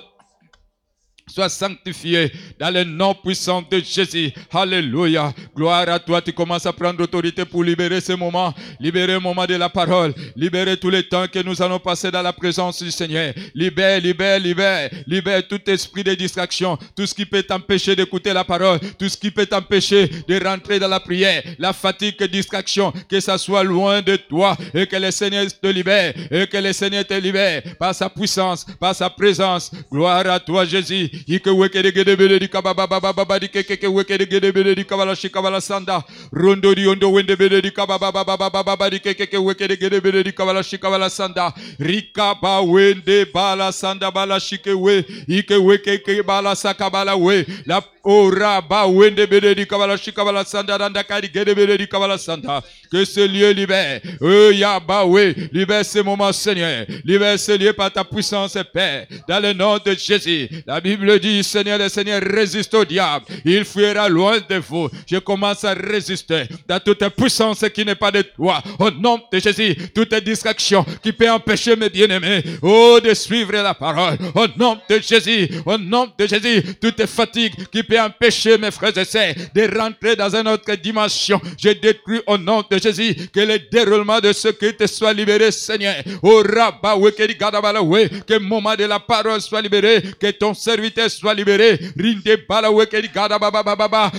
Sois 1.32 1.48
sanctifié 1.48 2.32
dans 2.58 2.70
le 2.70 2.82
nom 2.82 3.14
puissant 3.14 3.62
de 3.70 3.78
Jésus. 3.78 4.32
Alléluia. 4.52 5.32
Gloire 5.54 5.88
à 5.88 5.98
toi. 6.00 6.20
Tu 6.20 6.32
commences 6.32 6.66
à 6.66 6.72
prendre 6.72 7.00
autorité 7.02 7.44
pour 7.44 7.62
libérer 7.62 8.00
ce 8.00 8.12
moment. 8.12 8.52
Libérer 8.80 9.12
le 9.12 9.20
moment 9.20 9.46
de 9.46 9.54
la 9.54 9.68
parole. 9.68 10.12
Libérer 10.34 10.76
tout 10.76 10.90
le 10.90 11.04
temps 11.04 11.26
que 11.28 11.40
nous 11.42 11.62
allons 11.62 11.78
passer 11.78 12.10
dans 12.10 12.22
la 12.22 12.32
présence 12.32 12.82
du 12.82 12.90
Seigneur. 12.90 13.32
Libère, 13.54 14.00
libère, 14.00 14.40
libère. 14.40 14.90
Libère 15.06 15.46
tout 15.46 15.60
esprit 15.70 16.02
de 16.02 16.14
distraction. 16.14 16.76
Tout 16.96 17.06
ce 17.06 17.14
qui 17.14 17.24
peut 17.24 17.44
t'empêcher 17.44 17.94
d'écouter 17.94 18.32
la 18.32 18.42
parole. 18.42 18.80
Tout 18.98 19.08
ce 19.08 19.16
qui 19.16 19.30
peut 19.30 19.46
t'empêcher 19.46 20.08
de 20.26 20.44
rentrer 20.44 20.80
dans 20.80 20.88
la 20.88 20.98
prière. 20.98 21.44
La 21.60 21.72
fatigue, 21.72 22.20
distraction. 22.24 22.92
Que 23.08 23.20
ça 23.20 23.38
soit 23.38 23.62
loin 23.62 24.02
de 24.02 24.16
toi. 24.16 24.56
Et 24.74 24.84
que 24.86 24.96
le 24.96 25.12
Seigneur 25.12 25.46
te 25.46 25.68
libère. 25.68 26.12
Et 26.30 26.48
que 26.48 26.56
le 26.56 26.72
Seigneur 26.72 27.06
te 27.06 27.14
libère. 27.14 27.62
Par 27.78 27.94
sa 27.94 28.10
puissance. 28.10 28.66
Par 28.80 28.96
sa 28.96 29.08
présence. 29.08 29.70
Gloire 29.92 30.26
à 30.26 30.40
toi, 30.40 30.64
Jésus. 30.64 31.08
Ike 31.26 31.50
wekede 31.50 31.92
gede 31.92 32.16
bede 32.16 32.38
di 32.38 32.48
kababa 32.48 32.86
baba 32.86 33.12
baba 33.12 33.38
di 33.38 33.48
keke 33.48 33.76
ke 33.76 33.86
wekede 33.86 34.26
gede 34.26 34.52
bede 34.52 34.74
di 34.74 34.84
kabala 34.84 35.14
shi 35.16 35.28
kabala 35.28 35.60
sanda. 35.60 36.02
Rondo 36.32 36.74
di 36.74 36.86
ondo 36.86 37.10
wende 37.12 37.36
bede 37.36 37.62
di 37.62 37.70
kababa 37.70 38.12
baba 38.12 38.36
baba 38.36 38.62
baba 38.62 38.90
di 38.90 38.98
keke 39.00 39.26
ke 39.26 39.36
wekede 39.36 39.76
gede 39.76 40.00
bede 40.00 40.22
di 40.24 40.32
kabala 40.32 40.62
shi 40.62 40.78
kabala 40.78 41.10
sanda. 41.10 41.52
Rika 41.78 42.34
ba 42.40 42.60
wende 42.60 43.24
bala 43.32 43.72
sanda 43.72 44.10
bala 44.10 44.40
shike 44.40 44.74
we. 44.74 45.04
Ike 45.28 45.56
weke 45.58 45.98
ke 45.98 46.22
bala 46.22 46.54
sakabala 46.54 47.16
we. 47.18 47.44
La 47.66 47.80
ora 48.04 48.60
ba 48.62 48.86
wende 48.86 49.26
bede 49.26 49.54
di 49.54 49.66
kabala 49.66 49.96
shi 49.96 50.12
kabala 50.12 50.44
sanda 50.44 50.78
randa 50.78 51.02
kari 51.02 51.28
gede 51.28 51.54
bede 51.54 51.76
di 51.78 51.86
kabala 51.86 52.18
sanda. 52.18 52.62
Que 52.90 53.04
ce 53.04 53.26
lieu 53.26 53.50
libère. 53.52 54.00
Oh 54.20 54.50
ya 54.50 54.78
ba 54.80 55.04
we. 55.04 55.34
Libère 55.52 55.84
ce 55.84 55.98
moment 56.00 56.32
Seigneur. 56.32 56.86
Libère 57.04 57.38
ce 57.38 57.52
lieu 57.52 57.72
par 57.72 57.92
ta 57.92 58.04
puissance 58.04 58.56
Père. 58.72 59.06
Dans 59.28 59.40
le 59.40 59.52
nom 59.52 59.78
de 59.78 59.94
Jésus. 59.94 60.48
La 60.66 60.80
Bible 60.80 61.09
le 61.10 61.18
dit, 61.18 61.42
Seigneur, 61.42 61.78
le 61.78 61.88
Seigneur 61.88 62.22
résiste 62.22 62.72
au 62.74 62.84
diable. 62.84 63.26
Il 63.44 63.64
fuira 63.64 64.08
loin 64.08 64.38
de 64.48 64.56
vous. 64.56 64.88
Je 65.06 65.18
commence 65.18 65.64
à 65.64 65.74
résister 65.74 66.44
dans 66.68 66.80
toute 66.80 67.06
puissance 67.10 67.64
qui 67.74 67.84
n'est 67.84 67.94
pas 67.94 68.10
de 68.10 68.22
toi. 68.22 68.62
Au 68.78 68.90
nom 68.90 69.20
de 69.32 69.38
Jésus, 69.38 69.76
toute 69.94 70.14
distraction 70.14 70.84
qui 71.02 71.12
peut 71.12 71.30
empêcher 71.30 71.76
mes 71.76 71.88
bien-aimés, 71.88 72.42
oh, 72.62 72.98
de 73.02 73.12
suivre 73.14 73.52
la 73.52 73.74
parole. 73.74 74.18
Au 74.34 74.46
nom 74.56 74.78
de 74.88 75.00
Jésus, 75.00 75.48
au 75.66 75.76
nom 75.76 76.08
de 76.18 76.26
Jésus, 76.26 76.62
toute 76.80 77.04
fatigue 77.06 77.54
qui 77.70 77.82
peut 77.82 78.00
empêcher 78.00 78.56
mes 78.58 78.70
frères 78.70 78.96
et 78.96 79.04
sœurs 79.04 79.34
de 79.54 79.78
rentrer 79.78 80.16
dans 80.16 80.34
une 80.34 80.48
autre 80.48 80.74
dimension. 80.74 81.40
Je 81.58 81.70
détruis 81.70 82.20
au 82.26 82.38
nom 82.38 82.64
de 82.70 82.78
Jésus 82.78 83.16
que 83.32 83.40
le 83.40 83.58
déroulement 83.70 84.20
de 84.20 84.32
ce 84.32 84.48
qui 84.48 84.74
te 84.74 84.86
soit 84.86 85.12
libéré, 85.12 85.50
Seigneur. 85.50 85.96
Oh, 86.22 86.42
Rabba, 86.46 86.94
que 87.10 88.34
le 88.34 88.38
moment 88.40 88.76
de 88.76 88.84
la 88.84 89.00
parole 89.00 89.40
soit 89.40 89.62
libéré, 89.62 90.02
que 90.20 90.30
ton 90.30 90.54
serviteur 90.90 91.10
soit 91.10 91.34
libéré. 91.34 91.78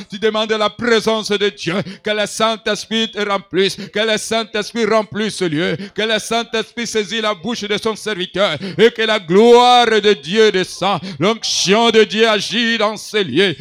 Tu 0.10 0.20
demandes 0.20 0.52
la 0.52 0.70
présence 0.70 1.30
de 1.30 1.50
Dieu. 1.50 1.76
Que 2.04 2.12
le 2.12 2.26
Saint-Esprit 2.26 3.12
te 3.12 3.28
remplisse. 3.28 3.76
Que 3.76 4.00
le 4.00 4.18
Saint-Esprit 4.18 4.86
remplisse 4.86 5.36
ce 5.36 5.46
lieu. 5.46 5.78
Que 5.96 6.02
le 6.02 6.20
Saint-Esprit 6.20 6.88
saisit 6.88 7.22
la 7.22 7.34
bouche 7.34 7.62
de 7.62 7.78
son 7.78 7.96
serviteur. 7.96 8.58
Et 8.78 8.92
que 8.92 9.02
la 9.04 9.20
gloire 9.20 9.88
de 9.88 10.14
Dieu 10.14 10.52
descend. 10.52 11.00
L'onction 11.20 11.90
de 11.92 12.04
Dieu 12.04 12.28
agit 12.28 12.78
dans 12.78 12.98
ce 12.98 13.18
lieu. 13.18 13.56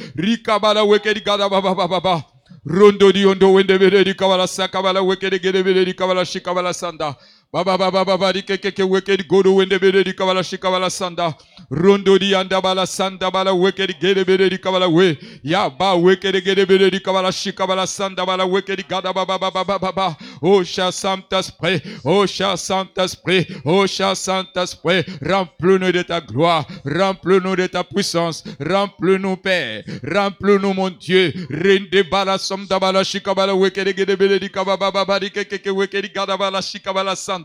Rondo 2.63 3.11
di 3.11 3.25
ondo 3.25 3.53
wende 3.53 3.79
di 3.79 4.15
sa 4.47 4.69
weke 5.01 5.31
de 5.31 5.39
gede 5.39 5.63
di 5.63 5.95
shi 6.27 6.41
sanda. 6.73 7.17
Baba 7.53 7.77
baba 7.77 8.05
baba 8.05 8.33
di 8.33 8.43
keke 8.43 8.71
ke 8.71 8.85
weke 8.87 9.17
di 9.19 9.25
godo 9.25 9.57
wende 9.57 9.77
bede 9.81 10.05
di 10.05 10.13
kabala 10.15 10.41
shikabala 10.41 10.89
sanda. 10.89 11.35
Rondo 11.69 12.17
di 12.17 12.33
anda 12.33 12.61
bala 12.61 12.87
sanda 12.87 13.29
bala 13.29 13.53
weke 13.53 13.89
di 13.89 13.95
gede 13.95 14.25
bede 14.25 14.51
di 14.51 14.57
kabala 14.57 14.87
we. 14.89 15.19
Ya 15.43 15.69
ba 15.69 15.97
weke 15.97 16.31
di 16.31 16.41
gede 16.43 16.65
bede 16.65 16.93
di 16.93 17.01
kabala 17.01 17.33
shikabala 17.33 17.89
sanda 17.89 18.25
bala 18.25 18.47
weke 18.47 18.77
di 18.77 18.85
gada 18.85 19.13
baba 19.13 19.37
baba 19.37 19.65
baba 19.65 19.79
baba. 19.81 20.17
Oh 20.41 20.63
cher 20.63 20.93
Saint-Esprit, 20.93 21.83
oh 22.05 22.25
cher 22.25 22.57
Saint-Esprit, 22.57 23.49
oh 23.67 23.85
cher 23.89 24.15
Saint-Esprit, 24.15 25.05
remplis-nous 25.21 25.91
de 25.91 26.03
ta 26.03 26.21
gloire, 26.21 26.65
remplis-nous 26.87 27.57
de 27.57 27.67
ta 27.67 27.83
puissance, 27.83 28.45
remplis-nous 28.61 29.37
Père, 29.39 29.83
remplis-nous 30.05 30.73
mon 30.73 30.91
Dieu. 30.91 31.33
Rende 31.51 32.09
bala 32.09 32.39
somda 32.39 32.79
bala 32.79 33.03
shikabala 33.03 33.57
weke 33.57 33.85
di 33.85 33.93
gede 33.93 34.17
bede 34.17 34.39
di 34.39 34.49
kababa 34.49 34.93
baba 34.93 35.19
di 35.19 35.31
keke 35.31 35.59
ke 35.59 35.71
weke 35.71 36.01
di 36.01 36.11
gada 36.15 36.37
bala 36.37 36.63
shikabala 36.63 37.17
sanda. 37.17 37.40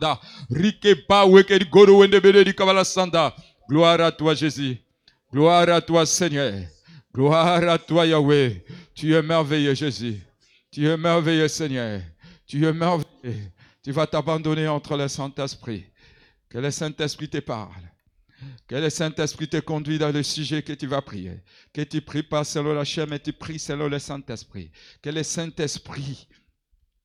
Gloire 3.67 4.01
à 4.01 4.11
toi, 4.11 4.33
Jésus. 4.35 4.77
Gloire 5.31 5.69
à 5.69 5.81
toi, 5.81 6.05
Seigneur. 6.05 6.53
Gloire 7.13 7.67
à 7.67 7.77
toi, 7.77 8.05
Yahweh. 8.05 8.63
Tu 8.93 9.13
es 9.13 9.21
merveilleux, 9.21 9.73
Jésus. 9.73 10.21
Tu 10.71 10.87
es 10.87 10.97
merveilleux, 10.97 11.47
Seigneur. 11.47 12.01
Tu 12.45 12.65
es 12.65 12.73
merveilleux. 12.73 13.51
Tu 13.83 13.91
vas 13.91 14.07
t'abandonner 14.07 14.67
entre 14.67 14.97
le 14.97 15.07
Saint-Esprit. 15.07 15.85
Que 16.49 16.57
le 16.57 16.71
Saint-Esprit 16.71 17.29
te 17.29 17.39
parle. 17.39 17.71
Que 18.67 18.75
le 18.75 18.89
Saint-Esprit 18.89 19.47
te 19.47 19.57
conduise 19.57 19.99
dans 19.99 20.11
le 20.11 20.23
sujet 20.23 20.61
que 20.61 20.73
tu 20.73 20.87
vas 20.87 21.01
prier. 21.01 21.39
Que 21.73 21.81
tu 21.81 22.01
pries 22.01 22.23
pas 22.23 22.43
selon 22.43 22.73
la 22.73 22.83
chair, 22.83 23.07
mais 23.07 23.19
tu 23.19 23.33
pries 23.33 23.59
selon 23.59 23.87
le 23.87 23.99
Saint-Esprit. 23.99 24.71
Que 25.01 25.09
le 25.09 25.23
Saint-Esprit 25.23 26.27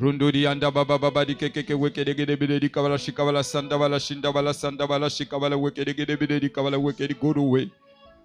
Rundo 0.00 0.30
di 0.30 0.46
anda 0.46 0.70
baba 0.70 0.96
baba 0.98 1.24
di 1.26 1.34
keke 1.34 1.62
ke 1.62 1.74
weke 1.74 2.02
di 2.02 2.14
gede 2.14 2.34
bede 2.34 2.58
di 2.58 2.70
sanda 3.42 3.76
bala 3.76 3.98
shinda 4.00 4.32
bala 4.32 4.54
sanda 4.54 4.86
bala 4.86 5.10
shikabala 5.10 5.60
weke 5.60 5.84
di 5.84 5.92
gede 5.92 6.16
bede 6.16 6.40
di 6.40 6.48
weke 6.48 7.06
di 7.06 7.12
goruwe. 7.12 7.70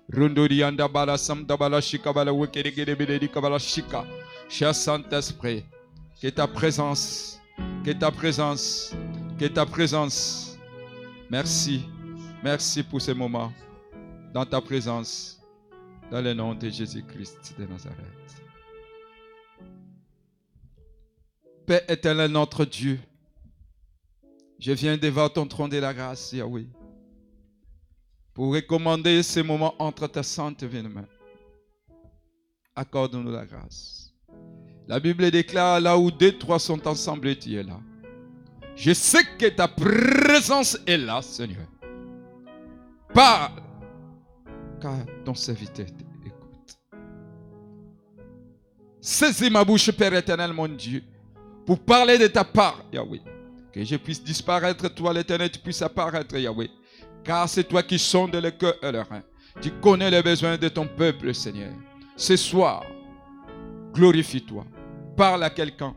Rundo 0.07 0.47
di 0.47 0.63
anda 0.63 0.87
bala 0.87 1.17
samda 1.17 1.57
bala 1.57 1.81
shikabala 1.81 2.31
weke 2.31 2.63
di 2.63 2.71
gede 2.71 2.95
bede 2.95 3.19
di 3.19 3.27
kabala 3.27 3.59
shika. 3.59 4.05
Cher 4.47 4.73
Saint-Esprit, 4.73 5.65
que 6.21 6.29
ta 6.29 6.47
présence, 6.47 7.41
que 7.83 7.91
ta 7.91 8.09
présence, 8.09 8.95
que 9.37 9.45
ta 9.47 9.65
présence. 9.65 10.57
Merci, 11.29 11.83
merci 12.41 12.83
pour 12.83 13.01
ce 13.01 13.11
moment 13.11 13.51
dans 14.33 14.45
ta 14.45 14.61
présence, 14.61 15.41
dans 16.09 16.21
le 16.21 16.33
nom 16.33 16.55
de 16.55 16.69
Jésus-Christ 16.69 17.55
de 17.59 17.65
Nazareth. 17.65 18.24
Père 21.65 21.81
éternel, 21.89 22.31
notre 22.31 22.63
Dieu, 22.63 22.99
je 24.59 24.71
viens 24.71 24.97
devant 24.97 25.29
ton 25.29 25.47
trône 25.47 25.69
de 25.69 25.77
la 25.77 25.93
grâce, 25.93 26.31
Yahweh, 26.31 26.67
pour 28.33 28.53
recommander 28.53 29.23
ce 29.23 29.39
moment 29.39 29.73
entre 29.79 30.07
ta 30.07 30.21
sainte 30.21 30.63
main. 30.63 31.07
Accorde-nous 32.75 33.31
la 33.31 33.45
grâce. 33.45 34.13
La 34.87 34.99
Bible 34.99 35.31
déclare 35.31 35.79
là 35.79 35.97
où 35.97 36.11
deux, 36.11 36.37
trois 36.37 36.59
sont 36.59 36.87
ensemble, 36.87 37.35
tu 37.37 37.55
es 37.55 37.63
là. 37.63 37.79
Je 38.75 38.93
sais 38.93 39.23
que 39.39 39.47
ta 39.47 39.67
présence 39.67 40.77
est 40.85 40.97
là, 40.97 41.21
Seigneur. 41.21 41.65
Parle, 43.13 43.63
car 44.79 44.97
ton 45.23 45.33
serviteur 45.33 45.87
écoute. 46.25 46.77
Saisis 49.01 49.49
ma 49.49 49.63
bouche, 49.63 49.89
Père 49.91 50.13
éternel, 50.13 50.53
mon 50.53 50.67
Dieu, 50.67 51.01
pour 51.65 51.79
parler 51.79 52.17
de 52.17 52.27
ta 52.27 52.43
part, 52.43 52.83
Yahweh. 52.93 53.21
Que 53.73 53.83
je 53.83 53.95
puisse 53.95 54.23
disparaître, 54.23 54.87
toi 54.89 55.13
l'éternel, 55.13 55.49
tu 55.51 55.59
puisses 55.59 55.81
apparaître, 55.81 56.37
Yahweh. 56.37 56.69
Car 57.23 57.49
c'est 57.49 57.63
toi 57.63 57.83
qui 57.83 57.99
sondes 57.99 58.35
le 58.35 58.51
cœur 58.51 58.75
et 58.81 58.91
le 58.91 59.01
rein. 59.01 59.23
Tu 59.61 59.71
connais 59.71 60.11
les 60.11 60.21
besoins 60.21 60.57
de 60.57 60.69
ton 60.69 60.87
peuple, 60.87 61.33
Seigneur. 61.33 61.73
Ce 62.15 62.35
soir, 62.35 62.83
glorifie-toi. 63.93 64.65
Parle 65.17 65.43
à 65.43 65.49
quelqu'un. 65.49 65.95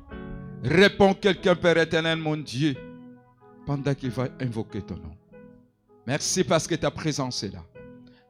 Réponds 0.64 1.14
quelqu'un, 1.14 1.54
Père 1.54 1.78
éternel, 1.78 2.18
mon 2.18 2.36
Dieu, 2.36 2.76
pendant 3.66 3.94
qu'il 3.94 4.10
va 4.10 4.28
invoquer 4.40 4.82
ton 4.82 4.94
nom. 4.94 5.16
Merci 6.06 6.42
parce 6.42 6.66
que 6.66 6.74
ta 6.74 6.90
présence 6.90 7.42
est 7.42 7.52
là. 7.52 7.62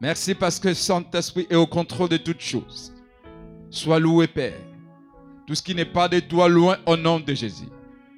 Merci 0.00 0.34
parce 0.34 0.58
que 0.58 0.74
Saint-Esprit 0.74 1.46
est 1.48 1.56
au 1.56 1.66
contrôle 1.66 2.08
de 2.08 2.16
toutes 2.16 2.40
choses. 2.40 2.92
Sois 3.70 3.98
loué, 3.98 4.26
Père. 4.26 4.58
Tout 5.48 5.54
ce 5.54 5.62
qui 5.62 5.74
n'est 5.74 5.86
pas 5.86 6.10
de 6.10 6.20
toi, 6.20 6.46
loin 6.46 6.76
au 6.84 6.94
nom 6.94 7.18
de 7.18 7.32
Jésus. 7.32 7.70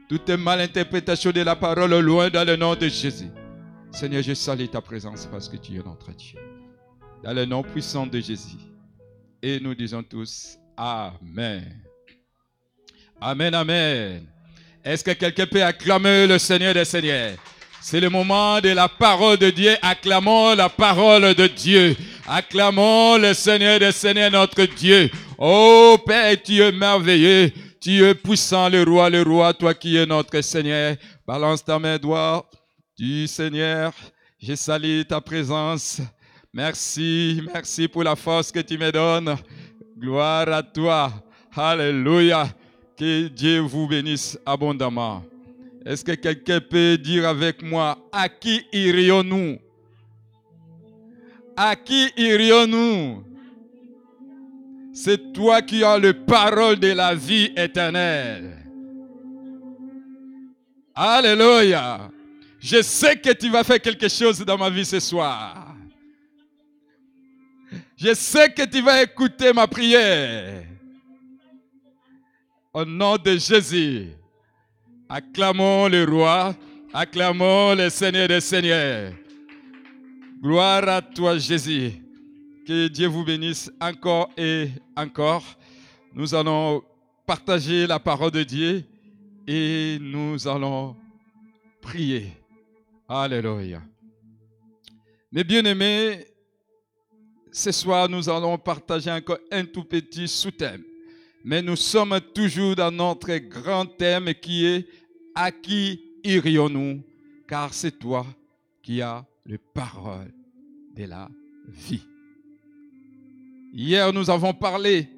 Toute 0.09 0.29
malinterprétation 0.31 1.31
de 1.31 1.43
la 1.43 1.55
parole, 1.55 1.97
loin 2.01 2.29
dans 2.29 2.45
le 2.45 2.57
nom 2.57 2.75
de 2.75 2.89
Jésus. 2.89 3.31
Seigneur, 3.93 4.21
je 4.21 4.35
salue 4.35 4.67
ta 4.67 4.81
présence 4.81 5.29
parce 5.31 5.49
que 5.49 5.57
tu 5.57 5.77
es 5.77 5.83
notre 5.85 6.11
Dieu. 6.11 6.41
Dans 7.23 7.33
le 7.33 7.45
nom 7.45 7.63
puissant 7.63 8.05
de 8.05 8.19
Jésus. 8.19 8.59
Et 9.41 9.61
nous 9.61 9.77
disons 9.77 10.03
tous 10.03 10.59
Amen. 10.77 11.81
Amen, 13.21 13.55
Amen. 13.55 14.27
Est-ce 14.85 15.05
que 15.05 15.13
quelqu'un 15.13 15.47
peut 15.47 15.63
acclamer 15.63 16.27
le 16.27 16.37
Seigneur 16.37 16.75
des 16.75 16.85
Seigneurs? 16.85 17.37
C'est 17.81 18.01
le 18.01 18.11
moment 18.11 18.61
de 18.61 18.71
la 18.71 18.89
parole 18.89 19.39
de 19.39 19.51
Dieu. 19.51 19.77
Acclamons 19.83 20.57
la 20.57 20.69
parole 20.69 21.33
de 21.35 21.47
Dieu. 21.47 21.97
Acclamons 22.33 23.19
le 23.19 23.35
Seigneur 23.35 23.81
des 23.81 23.91
Seigneurs, 23.91 24.31
notre 24.31 24.63
Dieu. 24.63 25.11
Oh 25.37 25.97
Père, 26.07 26.41
tu 26.41 26.61
es 26.61 26.71
merveilleux. 26.71 27.51
Tu 27.81 28.05
es 28.05 28.15
puissant, 28.15 28.69
le 28.69 28.85
roi, 28.85 29.11
le 29.11 29.23
roi, 29.23 29.53
toi 29.53 29.75
qui 29.75 29.97
es 29.97 30.07
notre 30.07 30.41
Seigneur. 30.41 30.95
Balance 31.27 31.65
ta 31.65 31.77
main 31.77 31.99
droite. 31.99 32.45
Du 32.97 33.27
Seigneur, 33.27 33.93
je 34.41 34.55
salue 34.55 35.03
ta 35.03 35.21
présence. 35.21 36.01
Merci, 36.55 37.43
merci 37.53 37.89
pour 37.89 38.05
la 38.05 38.15
force 38.15 38.53
que 38.53 38.61
tu 38.61 38.79
me 38.79 38.93
donnes. 38.93 39.35
Gloire 39.99 40.53
à 40.53 40.63
toi. 40.63 41.13
Alléluia. 41.57 42.49
Que 42.97 43.27
Dieu 43.27 43.59
vous 43.59 43.89
bénisse 43.89 44.39
abondamment. 44.47 45.25
Est-ce 45.85 46.05
que 46.05 46.13
quelqu'un 46.13 46.61
peut 46.61 46.97
dire 46.97 47.29
avec 47.29 47.61
moi, 47.61 47.99
à 48.13 48.29
qui 48.29 48.63
irions-nous? 48.73 49.59
À 51.57 51.77
qui 51.77 52.11
irions-nous? 52.17 53.25
C'est 54.93 55.33
toi 55.33 55.63
qui 55.63 55.83
as 55.85 55.99
le 55.99 56.13
parole 56.13 56.79
de 56.79 56.89
la 56.89 57.15
vie 57.15 57.53
éternelle. 57.57 58.57
Alléluia. 60.95 62.11
Je 62.59 62.83
sais 62.83 63.17
que 63.17 63.33
tu 63.33 63.49
vas 63.49 63.65
faire 63.65 63.81
quelque 63.81 64.09
chose 64.09 64.41
dans 64.41 64.59
ma 64.59 64.69
vie 64.69 64.85
ce 64.85 65.01
soir. 65.01 65.75
Je 67.97 68.15
sais 68.15 68.51
que 68.51 68.65
tu 68.65 68.83
vas 68.83 69.03
écouter 69.03 69.53
ma 69.53 69.67
prière. 69.67 70.65
Au 72.73 72.85
nom 72.85 73.17
de 73.17 73.37
Jésus. 73.37 74.09
Acclamons 75.09 75.89
le 75.89 76.05
roi, 76.05 76.55
acclamons 76.93 77.75
le 77.75 77.91
Seigneur 77.91 78.29
des 78.29 78.41
Seigneurs. 78.41 79.13
Gloire 80.43 80.89
à 80.89 81.03
toi 81.03 81.37
Jésus. 81.37 81.93
Que 82.67 82.89
Dieu 82.89 83.09
vous 83.09 83.25
bénisse 83.25 83.71
encore 83.79 84.31
et 84.39 84.69
encore. 84.97 85.45
Nous 86.15 86.35
allons 86.35 86.83
partager 87.27 87.87
la 87.87 87.99
parole 87.99 88.31
de 88.31 88.43
Dieu 88.43 88.83
et 89.47 89.99
nous 90.01 90.49
allons 90.49 90.97
prier. 91.83 92.33
Alléluia. 93.07 93.83
Mes 95.31 95.45
bien-aimés, 95.45 96.27
ce 97.53 97.71
soir, 97.71 98.09
nous 98.09 98.27
allons 98.31 98.57
partager 98.57 99.11
encore 99.11 99.39
un 99.53 99.67
tout 99.67 99.85
petit 99.85 100.27
sous-thème. 100.27 100.83
Mais 101.45 101.61
nous 101.61 101.77
sommes 101.77 102.19
toujours 102.35 102.77
dans 102.77 102.91
notre 102.91 103.37
grand 103.37 103.85
thème 103.85 104.33
qui 104.41 104.65
est 104.65 104.89
à 105.35 105.53
qui 105.53 106.01
irions-nous? 106.25 107.03
Car 107.47 107.75
c'est 107.75 107.99
toi 107.99 108.25
qui 108.83 109.03
as 109.03 109.27
les 109.51 109.59
paroles 109.59 110.33
de 110.95 111.05
la 111.07 111.29
vie. 111.67 112.07
Hier, 113.73 114.13
nous 114.13 114.31
avons 114.31 114.55
parlé, 114.55 115.09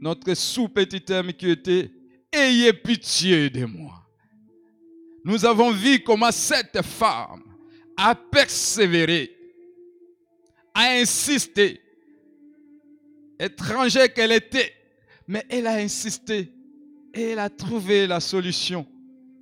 notre 0.00 0.34
sous-petit 0.34 1.00
thème 1.00 1.32
qui 1.32 1.50
était 1.50 1.88
Ayez 2.32 2.72
pitié 2.72 3.48
de 3.48 3.64
moi. 3.64 4.04
Nous 5.24 5.44
avons 5.44 5.70
vu 5.70 6.00
comment 6.00 6.32
cette 6.32 6.82
femme 6.82 7.44
a 7.96 8.14
persévéré, 8.14 9.30
a 10.74 10.98
insisté 11.00 11.80
étrangère 13.38 14.12
qu'elle 14.12 14.32
était, 14.32 14.72
mais 15.28 15.46
elle 15.48 15.68
a 15.68 15.76
insisté 15.76 16.52
et 17.14 17.22
elle 17.22 17.38
a 17.38 17.48
trouvé 17.48 18.08
la 18.08 18.18
solution. 18.18 18.84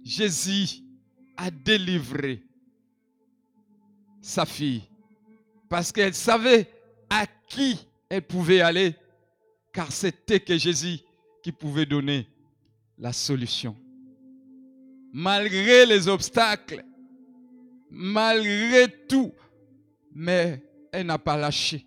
Jésus 0.05 0.83
a 1.37 1.51
délivré 1.51 2.46
sa 4.27 4.45
fille 4.45 4.83
parce 5.69 5.93
qu'elle 5.93 6.15
savait 6.15 6.69
à 7.09 7.27
qui 7.49 7.79
elle 8.09 8.23
pouvait 8.23 8.61
aller, 8.61 8.95
car 9.73 9.91
c'était 9.93 10.41
que 10.41 10.57
Jésus 10.59 10.99
qui 11.43 11.53
pouvait 11.53 11.87
donner 11.87 12.29
la 12.99 13.13
solution. 13.13 13.77
Malgré 15.13 15.87
les 15.87 16.09
obstacles, 16.09 16.85
malgré 17.89 18.89
tout, 19.09 19.33
mais 20.13 20.61
elle 20.93 21.07
n'a 21.07 21.19
pas 21.19 21.37
lâché. 21.37 21.87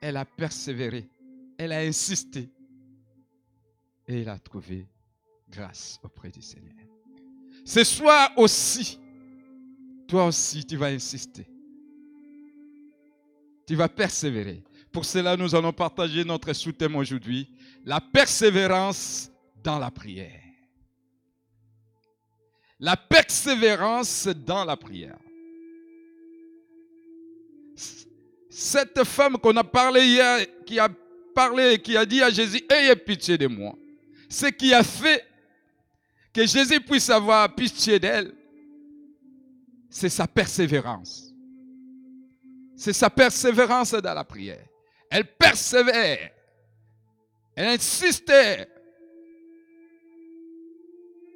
Elle 0.00 0.16
a 0.16 0.24
persévéré. 0.24 1.08
Elle 1.58 1.72
a 1.72 1.80
insisté. 1.80 2.48
Et 4.06 4.20
elle 4.20 4.28
a 4.28 4.38
trouvé 4.38 4.86
grâce 5.48 5.98
auprès 6.02 6.30
du 6.30 6.42
Seigneur. 6.42 6.74
Ce 7.64 7.82
soir 7.82 8.32
aussi, 8.36 8.98
toi 10.06 10.26
aussi, 10.26 10.64
tu 10.64 10.76
vas 10.76 10.86
insister. 10.86 11.46
Tu 13.66 13.74
vas 13.74 13.88
persévérer. 13.88 14.62
Pour 14.92 15.04
cela, 15.04 15.36
nous 15.36 15.54
allons 15.54 15.72
partager 15.72 16.24
notre 16.24 16.52
sous-thème 16.52 16.96
aujourd'hui, 16.96 17.48
la 17.84 18.00
persévérance 18.00 19.30
dans 19.62 19.78
la 19.78 19.90
prière. 19.90 20.42
La 22.78 22.96
persévérance 22.96 24.26
dans 24.28 24.64
la 24.64 24.76
prière. 24.76 25.18
Cette 28.48 29.04
femme 29.04 29.36
qu'on 29.38 29.56
a 29.56 29.64
parlé 29.64 30.06
hier, 30.06 30.46
qui 30.64 30.78
a 30.78 30.88
parlé 31.34 31.74
et 31.74 31.78
qui 31.78 31.96
a 31.96 32.06
dit 32.06 32.22
à 32.22 32.30
Jésus, 32.30 32.62
ayez 32.70 32.96
pitié 32.96 33.36
de 33.36 33.46
moi. 33.46 33.76
Ce 34.28 34.46
qui 34.46 34.72
a 34.72 34.82
fait 34.82 35.24
que 36.32 36.46
Jésus 36.46 36.80
puisse 36.80 37.10
avoir 37.10 37.54
pitié 37.54 37.98
d'elle, 37.98 38.32
c'est 39.96 40.10
sa 40.10 40.26
persévérance. 40.26 41.32
C'est 42.76 42.92
sa 42.92 43.08
persévérance 43.08 43.92
dans 43.92 44.12
la 44.12 44.24
prière. 44.24 44.62
Elle 45.10 45.24
persévère. 45.24 46.32
Elle 47.54 47.68
insistait. 47.68 48.68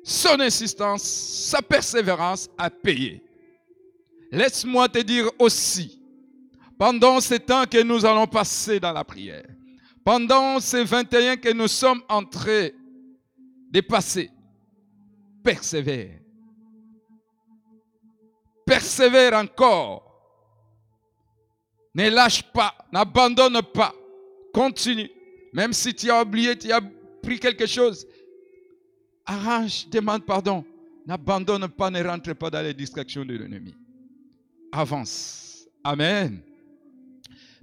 Son 0.05 0.39
insistance, 0.41 1.03
sa 1.03 1.63
persévérance 1.63 2.51
a 2.59 2.69
payé. 2.69 3.23
Laisse-moi 4.31 4.91
te 4.91 4.99
dire 4.99 5.31
aussi, 5.39 6.03
pendant 6.79 7.19
ces 7.21 7.41
temps 7.41 7.65
que 7.65 7.83
nous 7.83 8.05
allons 8.05 8.27
passer 8.27 8.79
dans 8.79 8.93
la 8.93 9.05
prière, 9.05 9.47
pendant 10.05 10.61
ces 10.61 10.85
21 10.85 11.39
que 11.39 11.53
nous 11.55 11.69
sommes 11.69 12.03
entrés 12.11 12.75
de 13.71 13.81
passer, 13.81 14.31
persévère. 15.43 16.21
Persévère 18.71 19.33
encore. 19.33 20.05
Ne 21.93 22.09
lâche 22.09 22.45
pas, 22.53 22.73
n'abandonne 22.93 23.61
pas. 23.63 23.93
Continue. 24.55 25.11
Même 25.53 25.73
si 25.73 25.93
tu 25.93 26.09
as 26.09 26.23
oublié, 26.23 26.57
tu 26.57 26.71
as 26.71 26.81
pris 27.21 27.41
quelque 27.41 27.67
chose. 27.67 28.07
Arrange, 29.27 29.89
demande 29.89 30.25
pardon. 30.25 30.65
N'abandonne 31.05 31.67
pas, 31.67 31.91
ne 31.91 32.01
rentre 32.01 32.33
pas 32.35 32.49
dans 32.49 32.63
les 32.63 32.73
distractions 32.73 33.25
de 33.25 33.35
l'ennemi. 33.35 33.75
Avance. 34.71 35.67
Amen. 35.83 36.41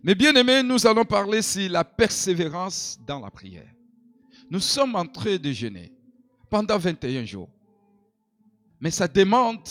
Mais 0.03 0.13
bien 0.13 0.35
aimés, 0.35 0.61
nous 0.61 0.85
allons 0.85 1.05
parler 1.05 1.41
sur 1.41 1.71
la 1.71 1.85
persévérance 1.85 2.99
dans 3.07 3.21
la 3.21 3.31
prière. 3.31 3.71
Nous 4.49 4.59
sommes 4.59 4.95
en 4.95 5.05
train 5.05 5.37
de 5.37 5.53
jeûner 5.53 5.89
pendant 6.49 6.77
21 6.77 7.23
jours. 7.23 7.49
Mais 8.81 8.91
ça 8.91 9.07
demande 9.07 9.69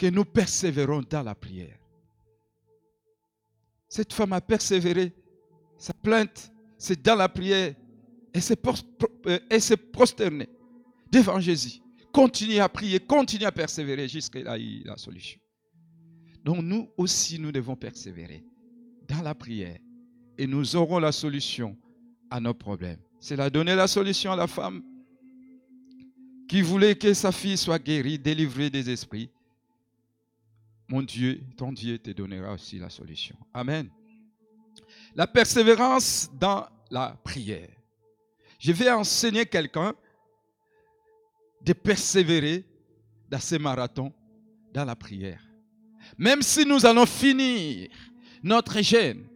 que 0.00 0.06
nous 0.06 0.24
persévérons 0.24 1.02
dans 1.10 1.22
la 1.22 1.34
prière. 1.34 1.78
Cette 3.86 4.14
femme 4.14 4.32
a 4.32 4.40
persévéré. 4.40 5.12
Sa 5.76 5.92
plainte, 5.92 6.50
c'est 6.78 7.02
dans 7.02 7.16
la 7.16 7.28
prière. 7.28 7.74
Elle 8.32 8.40
s'est 8.40 8.58
euh, 9.26 9.76
prosternée 9.92 10.48
devant 11.12 11.38
Jésus. 11.38 11.80
Continue 12.12 12.60
à 12.60 12.68
prier, 12.70 12.98
continue 12.98 13.44
à 13.44 13.52
persévérer 13.52 14.08
jusqu'à 14.08 14.40
a 14.50 14.56
la 14.56 14.96
solution. 14.96 15.38
Donc 16.44 16.62
nous 16.62 16.88
aussi, 16.96 17.38
nous 17.38 17.52
devons 17.52 17.76
persévérer 17.76 18.42
dans 19.06 19.20
la 19.20 19.34
prière 19.34 19.78
et 20.38 20.46
nous 20.46 20.76
aurons 20.76 20.98
la 20.98 21.12
solution 21.12 21.76
à 22.30 22.40
nos 22.40 22.54
problèmes. 22.54 23.00
C'est 23.18 23.36
la 23.36 23.50
donner 23.50 23.74
la 23.74 23.86
solution 23.86 24.32
à 24.32 24.36
la 24.36 24.46
femme 24.46 24.82
qui 26.48 26.62
voulait 26.62 26.94
que 26.94 27.12
sa 27.12 27.32
fille 27.32 27.58
soit 27.58 27.78
guérie, 27.78 28.18
délivrée 28.18 28.70
des 28.70 28.88
esprits. 28.88 29.30
Mon 30.90 31.02
Dieu, 31.02 31.40
ton 31.56 31.72
Dieu 31.72 31.98
te 31.98 32.10
donnera 32.10 32.52
aussi 32.52 32.78
la 32.78 32.90
solution. 32.90 33.36
Amen. 33.54 33.88
La 35.14 35.26
persévérance 35.26 36.30
dans 36.38 36.66
la 36.90 37.16
prière. 37.24 37.70
Je 38.58 38.72
vais 38.72 38.90
enseigner 38.90 39.46
quelqu'un 39.46 39.94
de 41.62 41.72
persévérer 41.72 42.64
dans 43.30 43.40
ces 43.40 43.58
marathons, 43.58 44.12
dans 44.74 44.84
la 44.84 44.96
prière. 44.96 45.42
Même 46.18 46.42
si 46.42 46.66
nous 46.66 46.84
allons 46.84 47.06
finir 47.06 47.88
notre 48.42 48.80
gêne, 48.80 49.26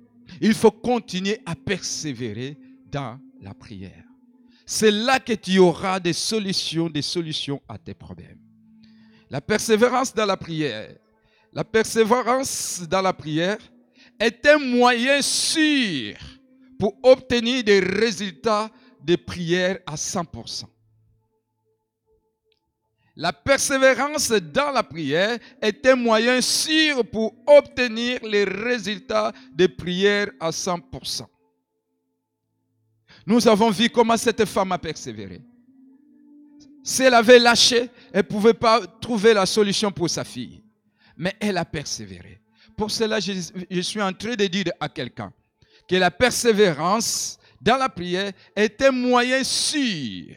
il 0.41 0.55
faut 0.55 0.73
continuer 0.73 1.41
à 1.47 1.55
persévérer 1.55 2.59
dans 2.91 3.19
la 3.41 3.55
prière 3.55 4.05
c'est 4.67 4.91
là 4.91 5.21
que 5.21 5.33
tu 5.33 5.59
auras 5.59 6.01
des 6.01 6.13
solutions, 6.13 6.89
des 6.89 7.03
solutions 7.03 7.61
à 7.69 7.79
tes 7.79 7.95
problèmes. 7.95 8.39
La 9.31 9.41
persévérance 9.41 10.15
dans 10.15 10.27
la 10.27 10.37
prière. 10.37 10.95
La 11.55 11.63
persévérance 11.63 12.83
dans 12.89 13.01
la 13.01 13.13
prière 13.13 13.59
est 14.19 14.45
un 14.47 14.59
moyen 14.59 15.23
sûr 15.23 16.17
pour 16.81 16.97
obtenir 17.05 17.63
des 17.63 17.79
résultats 17.79 18.69
de 19.01 19.15
prière 19.15 19.79
à 19.87 19.95
100%. 19.95 20.65
La 23.17 23.33
persévérance 23.33 24.33
dans 24.33 24.73
la 24.73 24.83
prière 24.83 25.39
est 25.63 25.87
un 25.87 25.95
moyen 25.95 26.41
sûr 26.41 27.07
pour 27.07 27.33
obtenir 27.47 28.19
les 28.25 28.43
résultats 28.43 29.33
de 29.53 29.69
prière 29.69 30.31
à 30.41 30.51
100%. 30.51 31.25
Nous 33.27 33.47
avons 33.47 33.71
vu 33.71 33.89
comment 33.89 34.17
cette 34.17 34.45
femme 34.45 34.73
a 34.73 34.79
persévéré. 34.79 35.41
Si 36.83 37.05
elle 37.05 37.15
avait 37.15 37.39
lâché, 37.39 37.89
elle 38.13 38.25
ne 38.25 38.29
pouvait 38.29 38.55
pas 38.55 38.85
trouver 39.01 39.33
la 39.33 39.47
solution 39.47 39.93
pour 39.93 40.11
sa 40.11 40.25
fille. 40.25 40.64
Mais 41.17 41.35
elle 41.41 41.57
a 41.59 41.65
persévéré. 41.65 42.41
Pour 42.77 42.91
cela, 42.91 43.21
je, 43.21 43.81
suis 43.81 44.03
en 44.03 44.13
train 44.13 44.35
de 44.35 44.47
dire 44.47 44.73
à 44.81 44.89
quelqu'un 44.89 45.33
que 45.89 45.97
la 45.97 46.11
persévérance 46.11 47.39
dans 47.61 47.77
la 47.77 47.89
prière 47.89 48.33
est 48.57 48.83
un 48.83 48.91
moyen 48.91 49.45
sûr 49.45 50.37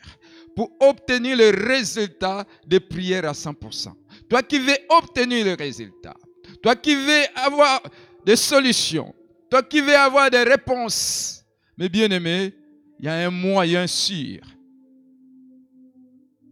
pour 0.56 0.72
obtenir 0.80 1.38
le 1.38 1.50
résultat 1.50 2.46
de 2.66 2.80
prière 2.80 3.26
à 3.26 3.32
100%. 3.32 3.94
Toi 4.30 4.44
qui 4.44 4.60
veux 4.60 4.78
obtenir 4.90 5.46
le 5.46 5.54
résultat, 5.54 6.16
toi 6.62 6.76
qui 6.76 6.96
veux 6.96 7.24
avoir 7.36 7.82
des 8.26 8.36
solutions, 8.36 9.14
toi 9.50 9.64
qui 9.64 9.82
veux 9.82 9.96
avoir 9.96 10.30
des 10.30 10.44
réponses, 10.44 11.44
mes 11.78 11.90
bien-aimés, 11.90 12.54
il 13.00 13.06
y 13.06 13.08
a 13.08 13.28
un 13.28 13.30
moyen 13.30 13.88
sûr. 13.88 14.42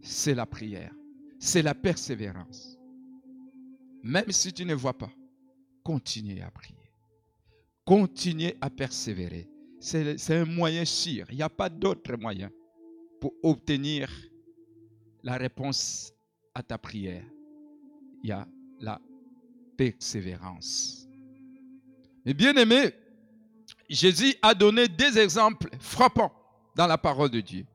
C'est 0.02 0.34
la 0.34 0.46
prière. 0.46 0.92
C'est 1.38 1.62
la 1.62 1.74
persévérance. 1.74 2.75
Même 4.06 4.30
si 4.30 4.52
tu 4.52 4.64
ne 4.64 4.74
vois 4.74 4.96
pas, 4.96 5.10
continue 5.82 6.40
à 6.40 6.48
prier. 6.48 6.92
Continue 7.84 8.52
à 8.60 8.70
persévérer. 8.70 9.48
C'est 9.80 10.30
un 10.30 10.44
moyen 10.44 10.84
sûr. 10.84 11.26
Il 11.30 11.36
n'y 11.36 11.42
a 11.42 11.48
pas 11.48 11.68
d'autre 11.68 12.16
moyen 12.16 12.48
pour 13.20 13.32
obtenir 13.42 14.08
la 15.24 15.36
réponse 15.36 16.12
à 16.54 16.62
ta 16.62 16.78
prière. 16.78 17.24
Il 18.22 18.28
y 18.28 18.32
a 18.32 18.46
la 18.78 19.00
persévérance. 19.76 21.08
Mais 22.24 22.32
bien 22.32 22.54
aimé, 22.54 22.92
Jésus 23.88 24.36
a 24.40 24.54
donné 24.54 24.86
des 24.86 25.18
exemples 25.18 25.68
frappants 25.80 26.32
dans 26.76 26.86
la 26.86 26.96
parole 26.96 27.30
de 27.30 27.40
Dieu, 27.40 27.66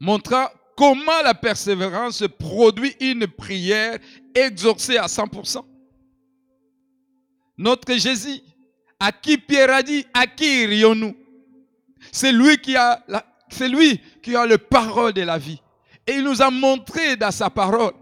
montrant 0.00 0.48
comment 0.78 1.22
la 1.24 1.34
persévérance 1.34 2.22
produit 2.38 2.94
une 3.00 3.26
prière 3.26 3.98
exaucée 4.32 4.96
à 4.96 5.06
100%. 5.06 5.64
Notre 7.56 7.92
Jésus, 7.94 8.40
à 9.00 9.10
qui 9.10 9.38
Pierre 9.38 9.72
a 9.72 9.82
dit, 9.82 10.06
à 10.14 10.28
qui 10.28 10.62
irions-nous? 10.62 11.16
C'est 12.12 12.30
lui 12.30 12.58
qui 12.58 12.76
a, 12.76 13.04
c'est 13.50 13.68
lui 13.68 14.00
qui 14.22 14.36
a 14.36 14.46
le 14.46 14.56
parole 14.56 15.12
de 15.12 15.22
la 15.22 15.36
vie. 15.36 15.60
Et 16.06 16.12
il 16.12 16.22
nous 16.22 16.40
a 16.40 16.48
montré 16.48 17.16
dans 17.16 17.32
sa 17.32 17.50
parole 17.50 17.94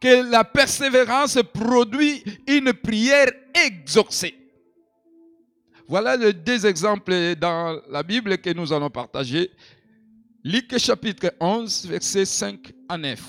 que 0.00 0.28
la 0.28 0.42
persévérance 0.42 1.38
produit 1.54 2.24
une 2.48 2.72
prière 2.72 3.30
exaucée. 3.54 4.39
Voilà 5.90 6.16
les 6.16 6.32
deux 6.32 6.66
exemples 6.66 7.34
dans 7.34 7.82
la 7.90 8.04
Bible 8.04 8.38
que 8.38 8.50
nous 8.50 8.72
allons 8.72 8.90
partager. 8.90 9.50
Luc 10.44 10.78
chapitre 10.78 11.34
11, 11.40 11.86
versets 11.86 12.24
5 12.24 12.72
à 12.88 12.96
9. 12.96 13.20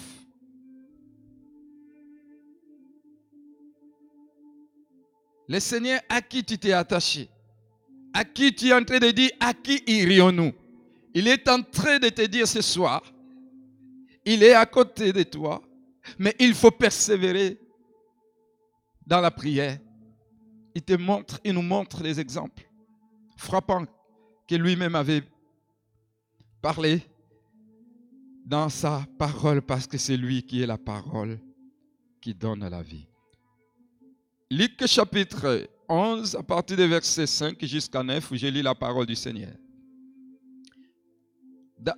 Le 5.48 5.60
Seigneur 5.60 6.02
à 6.08 6.22
qui 6.22 6.44
tu 6.44 6.60
t'es 6.60 6.72
attaché, 6.72 7.30
à 8.14 8.24
qui 8.24 8.54
tu 8.54 8.68
es 8.68 8.74
en 8.74 8.84
train 8.84 9.00
de 9.00 9.10
dire, 9.10 9.32
à 9.40 9.56
qui 9.56 9.82
irions-nous? 9.88 10.54
Il 11.16 11.28
est 11.28 11.50
en 11.50 11.64
train 11.64 11.98
de 11.98 12.10
te 12.10 12.28
dire 12.28 12.48
ce 12.48 12.62
soir, 12.62 13.02
il 14.24 14.44
est 14.44 14.54
à 14.54 14.68
côté 14.68 15.12
de 15.12 15.24
toi, 15.24 15.64
mais 16.20 16.36
il 16.40 16.54
faut 16.54 16.70
persévérer 16.70 17.58
dans 19.08 19.20
la 19.20 19.32
prière. 19.32 19.80
Il 20.76 20.82
te 20.82 20.94
montre, 20.94 21.40
il 21.44 21.54
nous 21.54 21.62
montre 21.62 22.02
les 22.02 22.20
exemples 22.20 22.68
frappants 23.36 23.86
que 24.48 24.56
lui-même 24.56 24.96
avait 24.96 25.24
parlé 26.62 27.02
dans 28.46 28.70
sa 28.70 29.06
parole 29.18 29.62
parce 29.62 29.88
que 29.88 29.98
c'est 29.98 30.18
lui 30.18 30.44
qui 30.44 30.62
est 30.62 30.68
la 30.68 30.78
parole 30.78 31.40
qui 32.22 32.34
donne 32.34 32.68
la 32.68 32.82
vie. 32.82 33.08
Luc 34.50 34.86
chapitre 34.86 35.68
11, 35.90 36.36
à 36.36 36.44
partir 36.44 36.78
du 36.78 36.88
verset 36.88 37.26
5 37.26 37.64
jusqu'à 37.66 38.04
9, 38.04 38.32
où 38.32 38.36
j'ai 38.36 38.52
lu 38.52 38.62
la 38.62 38.76
parole 38.76 39.06
du 39.06 39.16
Seigneur. 39.16 39.54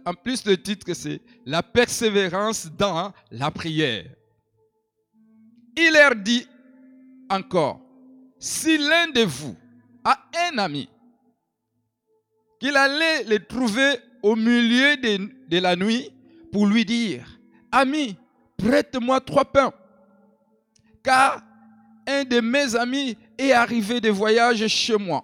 En 0.05 0.13
plus, 0.13 0.45
le 0.45 0.55
titre, 0.55 0.93
c'est 0.93 1.21
La 1.45 1.61
persévérance 1.61 2.67
dans 2.71 3.11
la 3.31 3.51
prière. 3.51 4.05
Il 5.75 5.91
leur 5.91 6.15
dit 6.15 6.47
encore, 7.29 7.81
si 8.43 8.77
l'un 8.77 9.07
de 9.07 9.21
vous 9.21 9.55
a 10.03 10.19
un 10.49 10.57
ami, 10.57 10.89
qu'il 12.59 12.75
allait 12.75 13.23
le 13.23 13.39
trouver 13.39 13.93
au 14.21 14.35
milieu 14.35 14.97
de, 14.97 15.59
la 15.59 15.77
nuit 15.77 16.11
pour 16.51 16.67
lui 16.67 16.83
dire, 16.83 17.39
ami, 17.71 18.17
prête-moi 18.57 19.21
trois 19.21 19.45
pains, 19.45 19.71
car 21.01 21.41
un 22.05 22.25
de 22.25 22.41
mes 22.41 22.75
amis 22.75 23.17
est 23.37 23.53
arrivé 23.53 24.01
de 24.01 24.09
voyage 24.09 24.67
chez 24.67 24.97
moi 24.97 25.23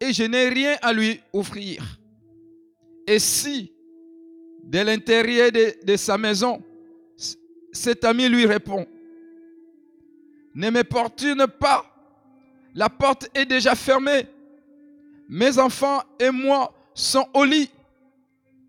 et 0.00 0.12
je 0.12 0.24
n'ai 0.24 0.48
rien 0.48 0.78
à 0.82 0.92
lui 0.92 1.20
offrir. 1.32 2.00
Et 3.06 3.20
si, 3.20 3.72
de 4.64 4.80
l'intérieur 4.80 5.52
de, 5.52 5.76
de, 5.84 5.96
sa 5.96 6.18
maison, 6.18 6.60
cet 7.72 8.04
ami 8.04 8.28
lui 8.28 8.46
répond, 8.46 8.84
ne 10.56 10.70
m'importune 10.70 11.46
pas, 11.46 11.89
la 12.74 12.88
porte 12.88 13.28
est 13.34 13.46
déjà 13.46 13.74
fermée, 13.74 14.26
mes 15.28 15.58
enfants 15.58 16.02
et 16.18 16.30
moi 16.30 16.74
sont 16.94 17.26
au 17.34 17.44
lit, 17.44 17.70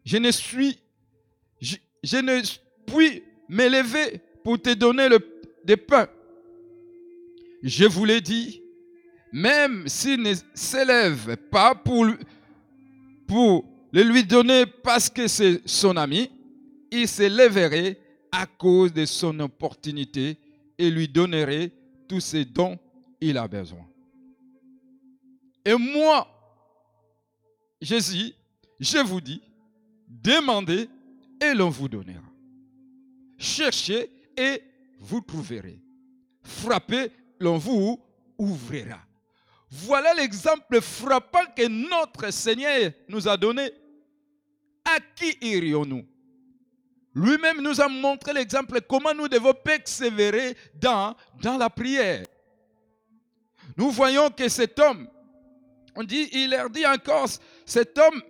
je 0.06 0.18
ne 0.18 0.32
suis, 0.32 0.78
je, 1.60 2.18
ne 2.18 2.42
puis 2.86 3.24
m'élever 3.50 4.22
pour 4.44 4.62
te 4.62 4.74
donner 4.74 5.10
le, 5.10 5.20
des 5.64 5.78
pains. 5.78 6.08
Je 7.62 7.86
vous 7.86 8.06
l'ai 8.06 8.22
dit, 8.22 8.62
même 9.32 9.88
s'il 9.88 10.22
ne 10.22 10.34
s'élève 10.54 11.38
pas 11.52 11.76
pour, 11.76 12.08
pour 13.28 13.66
le 13.92 14.04
lui 14.04 14.24
donner 14.24 14.66
parce 14.66 15.10
que 15.10 15.28
c'est 15.28 15.62
son 15.66 15.96
ami, 15.98 16.30
il 16.92 17.08
s'élèverait 17.08 17.98
à 18.32 18.46
cause 18.46 18.92
de 18.94 19.06
son 19.06 19.40
opportunité 19.40 20.38
et 20.78 20.90
lui 20.90 21.08
donnerait 21.08 21.72
tous 22.08 22.22
ce 22.22 22.38
dont 22.38 22.78
il 23.20 23.38
a 23.38 23.48
besoin. 23.48 23.91
Et 25.63 25.76
moi, 25.76 26.28
Jésus, 27.80 28.34
je 28.80 28.97
vous 29.00 29.21
dis, 29.21 29.41
demandez 30.08 30.89
et 31.41 31.54
l'on 31.54 31.69
vous 31.69 31.88
donnera. 31.88 32.21
Cherchez 33.38 34.10
et 34.38 34.62
vous 35.00 35.21
trouverez. 35.21 35.82
Frappez 36.43 37.12
l'on 37.39 37.58
vous 37.58 38.00
ouvrira. 38.38 39.00
Voilà 39.69 40.13
l'exemple 40.13 40.82
frappant 40.82 41.45
que 41.56 41.67
notre 41.67 42.32
Seigneur 42.32 42.91
nous 43.08 43.28
a 43.28 43.38
donné. 43.38 43.71
À 44.84 45.00
qui 45.15 45.38
irions-nous? 45.41 46.06
Lui-même 47.13 47.62
nous 47.62 47.80
a 47.82 47.88
montré 47.88 48.34
l'exemple 48.34 48.82
comment 48.82 49.13
nous 49.13 49.28
devons 49.28 49.54
persévérer 49.54 50.56
dans, 50.76 51.15
dans 51.41 51.58
la 51.58 51.69
prière. 51.69 52.26
Nous 53.78 53.91
voyons 53.91 54.30
que 54.30 54.47
cet 54.50 54.80
homme, 54.80 55.08
on 55.96 56.04
dit, 56.04 56.30
il 56.34 56.50
leur 56.50 56.70
dit 56.70 56.86
encore, 56.86 57.28
cet 57.66 57.98
homme, 57.98 58.22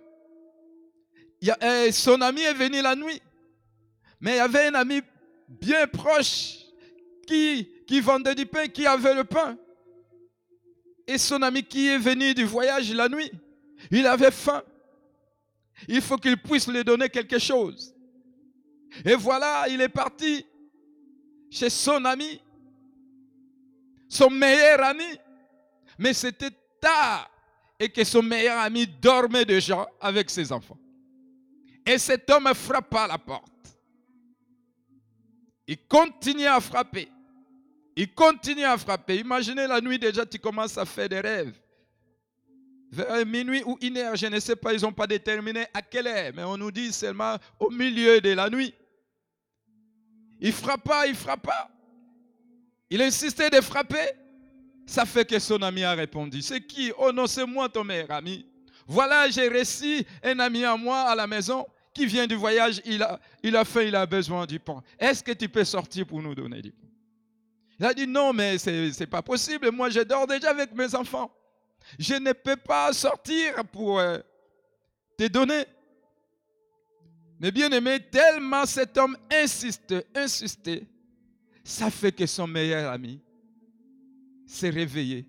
eh, 1.40 1.92
son 1.92 2.20
ami 2.20 2.42
est 2.42 2.54
venu 2.54 2.80
la 2.82 2.94
nuit, 2.94 3.20
mais 4.20 4.32
il 4.32 4.36
y 4.36 4.40
avait 4.40 4.66
un 4.66 4.74
ami 4.74 5.00
bien 5.48 5.86
proche 5.86 6.58
qui 7.26 7.68
qui 7.86 8.00
vendait 8.00 8.34
du 8.34 8.46
pain, 8.46 8.68
qui 8.68 8.86
avait 8.86 9.14
le 9.14 9.24
pain. 9.24 9.58
Et 11.06 11.18
son 11.18 11.42
ami 11.42 11.62
qui 11.62 11.88
est 11.88 11.98
venu 11.98 12.34
du 12.34 12.44
voyage 12.44 12.92
la 12.94 13.08
nuit, 13.08 13.30
il 13.90 14.06
avait 14.06 14.30
faim. 14.30 14.62
Il 15.88 16.00
faut 16.00 16.16
qu'il 16.16 16.36
puisse 16.36 16.68
lui 16.68 16.84
donner 16.84 17.08
quelque 17.08 17.38
chose. 17.38 17.94
Et 19.04 19.14
voilà, 19.14 19.66
il 19.68 19.80
est 19.80 19.88
parti 19.88 20.46
chez 21.50 21.70
son 21.70 22.04
ami, 22.04 22.40
son 24.08 24.30
meilleur 24.30 24.82
ami. 24.84 25.18
Mais 25.98 26.14
c'était 26.14 26.50
tard 26.80 27.30
et 27.82 27.88
que 27.88 28.04
son 28.04 28.22
meilleur 28.22 28.60
ami 28.60 28.86
dormait 28.86 29.44
déjà 29.44 29.88
avec 30.00 30.30
ses 30.30 30.52
enfants. 30.52 30.78
Et 31.84 31.98
cet 31.98 32.30
homme 32.30 32.48
frappa 32.54 33.02
à 33.02 33.08
la 33.08 33.18
porte. 33.18 33.50
Il 35.66 35.84
continue 35.88 36.46
à 36.46 36.60
frapper. 36.60 37.08
Il 37.96 38.14
continue 38.14 38.62
à 38.62 38.78
frapper. 38.78 39.16
Imaginez 39.16 39.66
la 39.66 39.80
nuit 39.80 39.98
déjà, 39.98 40.24
tu 40.24 40.38
commences 40.38 40.78
à 40.78 40.84
faire 40.84 41.08
des 41.08 41.18
rêves. 41.18 41.58
Vers 42.92 43.26
minuit 43.26 43.64
ou 43.66 43.76
une 43.80 43.96
heure, 43.96 44.14
je 44.14 44.26
ne 44.26 44.38
sais 44.38 44.54
pas, 44.54 44.72
ils 44.72 44.82
n'ont 44.82 44.92
pas 44.92 45.08
déterminé 45.08 45.66
à 45.74 45.82
quelle 45.82 46.06
heure, 46.06 46.30
mais 46.36 46.44
on 46.44 46.56
nous 46.56 46.70
dit 46.70 46.92
seulement 46.92 47.36
au 47.58 47.68
milieu 47.68 48.20
de 48.20 48.30
la 48.30 48.48
nuit. 48.48 48.72
Il 50.40 50.52
frappa, 50.52 51.08
il 51.08 51.16
frappa. 51.16 51.68
Il 52.90 53.02
insistait 53.02 53.50
de 53.50 53.60
frapper. 53.60 54.21
Ça 54.92 55.06
fait 55.06 55.24
que 55.24 55.38
son 55.38 55.62
ami 55.62 55.84
a 55.84 55.94
répondu. 55.94 56.42
C'est 56.42 56.60
qui? 56.60 56.92
Oh 56.98 57.10
non, 57.12 57.26
c'est 57.26 57.46
moi 57.46 57.66
ton 57.66 57.82
meilleur 57.82 58.10
ami. 58.10 58.44
Voilà, 58.86 59.30
j'ai 59.30 59.48
réussi 59.48 60.06
un 60.22 60.38
ami 60.38 60.66
à 60.66 60.76
moi 60.76 61.00
à 61.04 61.14
la 61.14 61.26
maison 61.26 61.66
qui 61.94 62.04
vient 62.04 62.26
du 62.26 62.34
voyage. 62.34 62.82
Il 62.84 63.02
a, 63.02 63.18
il 63.42 63.56
a 63.56 63.64
faim, 63.64 63.84
il 63.84 63.96
a 63.96 64.04
besoin 64.04 64.44
du 64.44 64.60
pain. 64.60 64.82
Est-ce 64.98 65.24
que 65.24 65.32
tu 65.32 65.48
peux 65.48 65.64
sortir 65.64 66.06
pour 66.06 66.20
nous 66.20 66.34
donner 66.34 66.60
du 66.60 66.72
pain? 66.72 66.88
Il 67.80 67.86
a 67.86 67.94
dit 67.94 68.06
non, 68.06 68.34
mais 68.34 68.58
ce 68.58 69.00
n'est 69.00 69.06
pas 69.06 69.22
possible. 69.22 69.70
Moi, 69.70 69.88
je 69.88 70.00
dors 70.00 70.26
déjà 70.26 70.50
avec 70.50 70.74
mes 70.74 70.94
enfants. 70.94 71.34
Je 71.98 72.16
ne 72.16 72.32
peux 72.34 72.56
pas 72.56 72.92
sortir 72.92 73.64
pour 73.72 73.98
euh, 73.98 74.18
te 75.16 75.26
donner. 75.26 75.64
Mais 77.40 77.50
bien 77.50 77.72
aimé, 77.72 77.98
tellement 77.98 78.66
cet 78.66 78.98
homme 78.98 79.16
insiste, 79.32 79.94
insiste, 80.14 80.68
ça 81.64 81.90
fait 81.90 82.12
que 82.12 82.26
son 82.26 82.46
meilleur 82.46 82.92
ami 82.92 83.22
s'est 84.46 84.70
réveillé. 84.70 85.26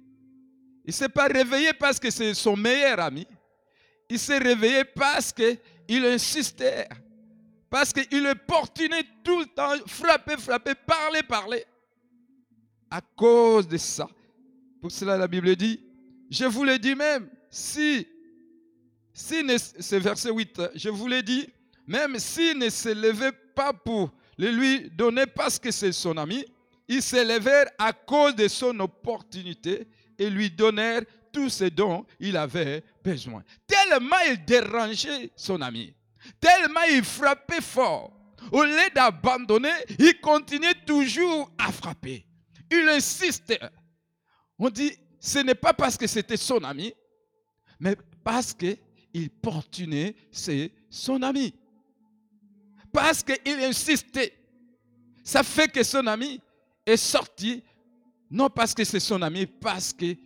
Il 0.85 0.89
ne 0.89 0.91
s'est 0.93 1.09
pas 1.09 1.27
réveillé 1.27 1.73
parce 1.73 1.99
que 1.99 2.09
c'est 2.09 2.33
son 2.33 2.55
meilleur 2.55 2.99
ami. 2.99 3.25
Il 4.09 4.19
s'est 4.19 4.37
réveillé 4.37 4.83
parce 4.83 5.31
qu'il 5.31 6.05
insistait. 6.05 6.87
Parce 7.69 7.91
qu'il 7.91 8.35
portuné 8.47 9.01
tout 9.23 9.39
le 9.39 9.45
temps, 9.45 9.73
frapper, 9.87 10.37
frapper, 10.37 10.75
parler, 10.75 11.23
parler 11.23 11.65
à 12.91 13.01
cause 13.01 13.67
de 13.67 13.77
ça. 13.77 14.07
Pour 14.79 14.91
cela, 14.91 15.17
la 15.17 15.27
Bible 15.27 15.55
dit, 15.55 15.79
je 16.29 16.45
vous 16.45 16.63
l'ai 16.63 16.77
dit 16.77 16.93
même, 16.93 17.27
si, 17.49 18.07
si 19.11 19.35
c'est 19.79 19.99
verset 19.99 20.29
8, 20.31 20.61
je 20.75 20.89
vous 20.89 21.07
l'ai 21.07 21.23
dit, 21.23 21.47
même 21.87 22.19
s'il 22.19 22.59
ne 22.59 22.69
se 22.69 22.89
levait 22.89 23.31
pas 23.55 23.73
pour 23.73 24.11
le 24.37 24.51
lui 24.51 24.91
donner 24.91 25.25
parce 25.25 25.57
que 25.57 25.71
c'est 25.71 25.91
son 25.91 26.17
ami, 26.17 26.45
il 26.87 27.01
s'élevèrent 27.01 27.69
à 27.77 27.93
cause 27.93 28.35
de 28.35 28.47
son 28.47 28.79
opportunité 28.79 29.87
et 30.17 30.29
lui 30.29 30.49
donnèrent 30.51 31.03
tout 31.31 31.49
ce 31.49 31.65
dont 31.65 32.05
il 32.19 32.37
avait 32.37 32.83
besoin. 33.03 33.43
Tellement 33.65 34.17
il 34.29 34.43
dérangeait 34.45 35.31
son 35.35 35.61
ami, 35.61 35.93
tellement 36.39 36.83
il 36.89 37.03
frappait 37.03 37.61
fort. 37.61 38.11
Au 38.51 38.63
lieu 38.63 38.89
d'abandonner, 38.93 39.71
il 39.99 40.19
continuait 40.19 40.75
toujours 40.85 41.49
à 41.57 41.71
frapper. 41.71 42.25
Il 42.69 42.89
insiste. 42.89 43.57
On 44.59 44.69
dit, 44.69 44.91
ce 45.19 45.39
n'est 45.39 45.55
pas 45.55 45.73
parce 45.73 45.97
que 45.97 46.07
c'était 46.07 46.37
son 46.37 46.61
ami, 46.63 46.93
mais 47.79 47.95
parce 48.23 48.53
qu'il 48.53 49.29
portunait 49.41 50.15
c'est 50.31 50.71
son 50.89 51.21
ami. 51.21 51.53
Parce 52.91 53.23
qu'il 53.23 53.59
insistait. 53.59 54.33
Ça 55.23 55.41
fait 55.41 55.71
que 55.71 55.83
son 55.83 56.05
ami 56.05 56.41
est 56.85 56.97
sorti, 56.97 57.63
non 58.29 58.49
parce 58.49 58.73
que 58.73 58.83
c'est 58.83 58.99
son 58.99 59.21
ami, 59.21 59.45
parce 59.45 59.93
qu'il 59.93 60.17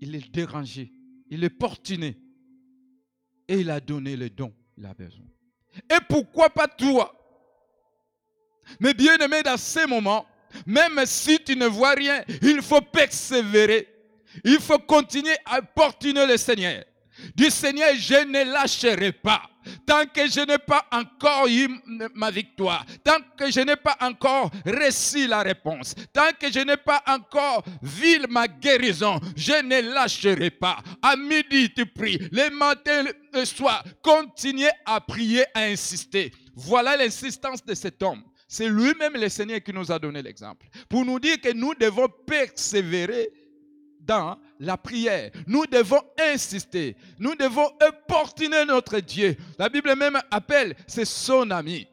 est 0.00 0.30
dérangé. 0.30 0.92
il 1.30 1.44
est 1.44 1.50
portiné. 1.50 2.18
Et 3.48 3.60
il 3.60 3.70
a 3.70 3.80
donné 3.80 4.16
le 4.16 4.30
don 4.30 4.52
il 4.76 4.86
a 4.86 4.94
besoin. 4.94 5.26
Et 5.90 5.98
pourquoi 6.08 6.50
pas 6.50 6.68
toi? 6.68 7.14
Mais 8.80 8.94
bien 8.94 9.16
aimé, 9.18 9.42
dans 9.42 9.56
ces 9.56 9.86
moments, 9.86 10.26
même 10.66 11.00
si 11.06 11.38
tu 11.42 11.56
ne 11.56 11.66
vois 11.66 11.92
rien, 11.92 12.22
il 12.42 12.62
faut 12.62 12.80
persévérer. 12.80 13.88
Il 14.44 14.60
faut 14.60 14.78
continuer 14.78 15.36
à 15.44 15.60
portiner 15.62 16.26
le 16.26 16.36
Seigneur. 16.36 16.84
Du 17.34 17.50
Seigneur, 17.50 17.94
je 17.94 18.24
ne 18.24 18.52
lâcherai 18.52 19.12
pas. 19.12 19.42
Tant 19.86 20.06
que 20.06 20.28
je 20.28 20.40
n'ai 20.40 20.58
pas 20.58 20.84
encore 20.90 21.46
eu 21.46 21.68
ma 22.14 22.30
victoire, 22.30 22.84
tant 23.04 23.18
que 23.36 23.50
je 23.50 23.60
n'ai 23.60 23.76
pas 23.76 23.96
encore 24.00 24.50
reçu 24.66 25.28
la 25.28 25.42
réponse, 25.42 25.94
tant 26.12 26.30
que 26.38 26.50
je 26.50 26.58
n'ai 26.60 26.76
pas 26.76 27.00
encore 27.06 27.62
vu 27.80 28.18
ma 28.28 28.48
guérison, 28.48 29.20
je 29.36 29.62
ne 29.62 29.94
lâcherai 29.94 30.50
pas. 30.50 30.78
À 31.00 31.14
midi, 31.14 31.72
tu 31.72 31.86
pries. 31.86 32.18
Le 32.32 32.50
matin, 32.50 33.04
le 33.32 33.44
soir, 33.44 33.84
continuez 34.02 34.70
à 34.84 35.00
prier, 35.00 35.44
à 35.54 35.62
insister. 35.62 36.32
Voilà 36.56 36.96
l'insistance 36.96 37.64
de 37.64 37.74
cet 37.74 38.02
homme. 38.02 38.24
C'est 38.48 38.68
lui-même 38.68 39.14
le 39.14 39.28
Seigneur 39.28 39.62
qui 39.62 39.72
nous 39.72 39.90
a 39.90 39.98
donné 39.98 40.20
l'exemple. 40.22 40.66
Pour 40.88 41.04
nous 41.04 41.18
dire 41.18 41.40
que 41.40 41.52
nous 41.52 41.74
devons 41.74 42.08
persévérer 42.26 43.30
dans 44.00 44.36
la 44.62 44.76
prière. 44.76 45.30
Nous 45.46 45.66
devons 45.66 46.00
insister. 46.18 46.96
Nous 47.18 47.34
devons 47.34 47.68
importuner 47.80 48.64
notre 48.64 49.00
Dieu. 49.00 49.36
La 49.58 49.68
Bible 49.68 49.94
même 49.96 50.18
appelle, 50.30 50.74
c'est 50.86 51.04
son 51.04 51.50
ami. 51.50 51.86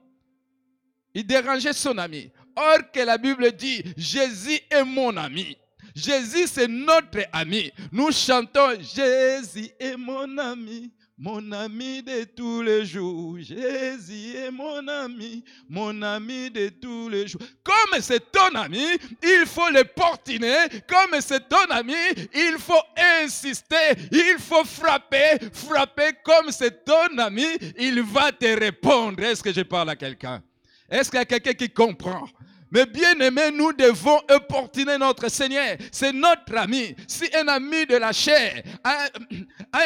Il 1.14 1.26
dérangeait 1.26 1.74
son 1.74 1.98
ami. 1.98 2.32
Or 2.56 2.92
que 2.94 3.00
la 3.00 3.18
Bible 3.18 3.52
dit, 3.54 3.84
Jésus 3.98 4.60
est 4.70 4.84
mon 4.84 5.18
ami. 5.18 5.58
Jésus, 5.96 6.46
c'est 6.46 6.68
notre 6.68 7.20
ami. 7.34 7.72
Nous 7.92 8.12
chantons, 8.12 8.80
Jésus 8.80 9.70
est 9.80 9.98
mon 9.98 10.38
ami. 10.38 10.92
Mon 11.22 11.52
ami 11.52 12.02
de 12.02 12.24
tous 12.24 12.62
les 12.62 12.86
jours, 12.86 13.38
Jésus 13.40 14.38
est 14.38 14.52
mon 14.52 14.88
ami, 14.88 15.44
mon 15.68 16.02
ami 16.02 16.50
de 16.50 16.70
tous 16.70 17.10
les 17.10 17.28
jours. 17.28 17.42
Comme 17.62 18.00
c'est 18.00 18.32
ton 18.32 18.56
ami, 18.56 18.86
il 19.22 19.44
faut 19.46 19.70
le 19.70 19.84
portiner. 19.84 20.70
Comme 20.88 21.20
c'est 21.20 21.50
ton 21.50 21.66
ami, 21.72 21.94
il 22.34 22.56
faut 22.58 22.82
insister, 23.22 23.98
il 24.14 24.38
faut 24.40 24.64
frapper, 24.64 25.40
frapper. 25.52 26.12
Comme 26.24 26.52
c'est 26.52 26.86
ton 26.86 27.18
ami, 27.18 27.48
il 27.78 28.02
va 28.02 28.32
te 28.32 28.58
répondre. 28.58 29.22
Est-ce 29.22 29.44
que 29.44 29.52
je 29.52 29.64
parle 29.64 29.90
à 29.90 29.98
quelqu'un? 29.98 30.42
Est-ce 30.90 31.10
qu'il 31.10 31.20
y 31.20 31.22
a 31.22 31.26
quelqu'un 31.26 31.54
qui 31.54 31.70
comprend? 31.70 32.30
Mais 32.72 32.86
bien 32.86 33.20
aimé, 33.20 33.50
nous 33.52 33.74
devons 33.74 34.20
importuner 34.30 34.98
notre 34.98 35.28
Seigneur. 35.30 35.76
C'est 35.92 36.14
notre 36.14 36.56
ami. 36.56 36.96
Si 37.08 37.26
un 37.36 37.48
ami 37.48 37.86
de 37.86 37.96
la 37.96 38.12
chair 38.12 38.64
a, 38.84 39.08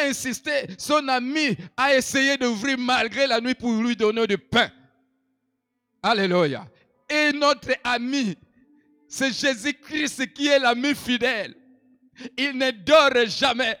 insisté, 0.06 0.66
son 0.78 1.06
ami 1.08 1.56
a 1.76 1.94
essayé 1.94 2.36
d'ouvrir 2.36 2.76
malgré 2.78 3.26
la 3.26 3.40
nuit 3.40 3.54
pour 3.54 3.72
lui 3.72 3.96
donner 3.96 4.26
du 4.26 4.36
pain. 4.36 4.70
Alléluia. 6.02 6.66
Et 7.08 7.32
notre 7.32 7.70
ami, 7.82 8.36
c'est 9.08 9.32
Jésus-Christ 9.32 10.32
qui 10.34 10.48
est 10.48 10.58
l'ami 10.58 10.94
fidèle. 10.94 11.54
Il 12.36 12.58
ne 12.58 12.70
dort 12.70 13.26
jamais. 13.26 13.78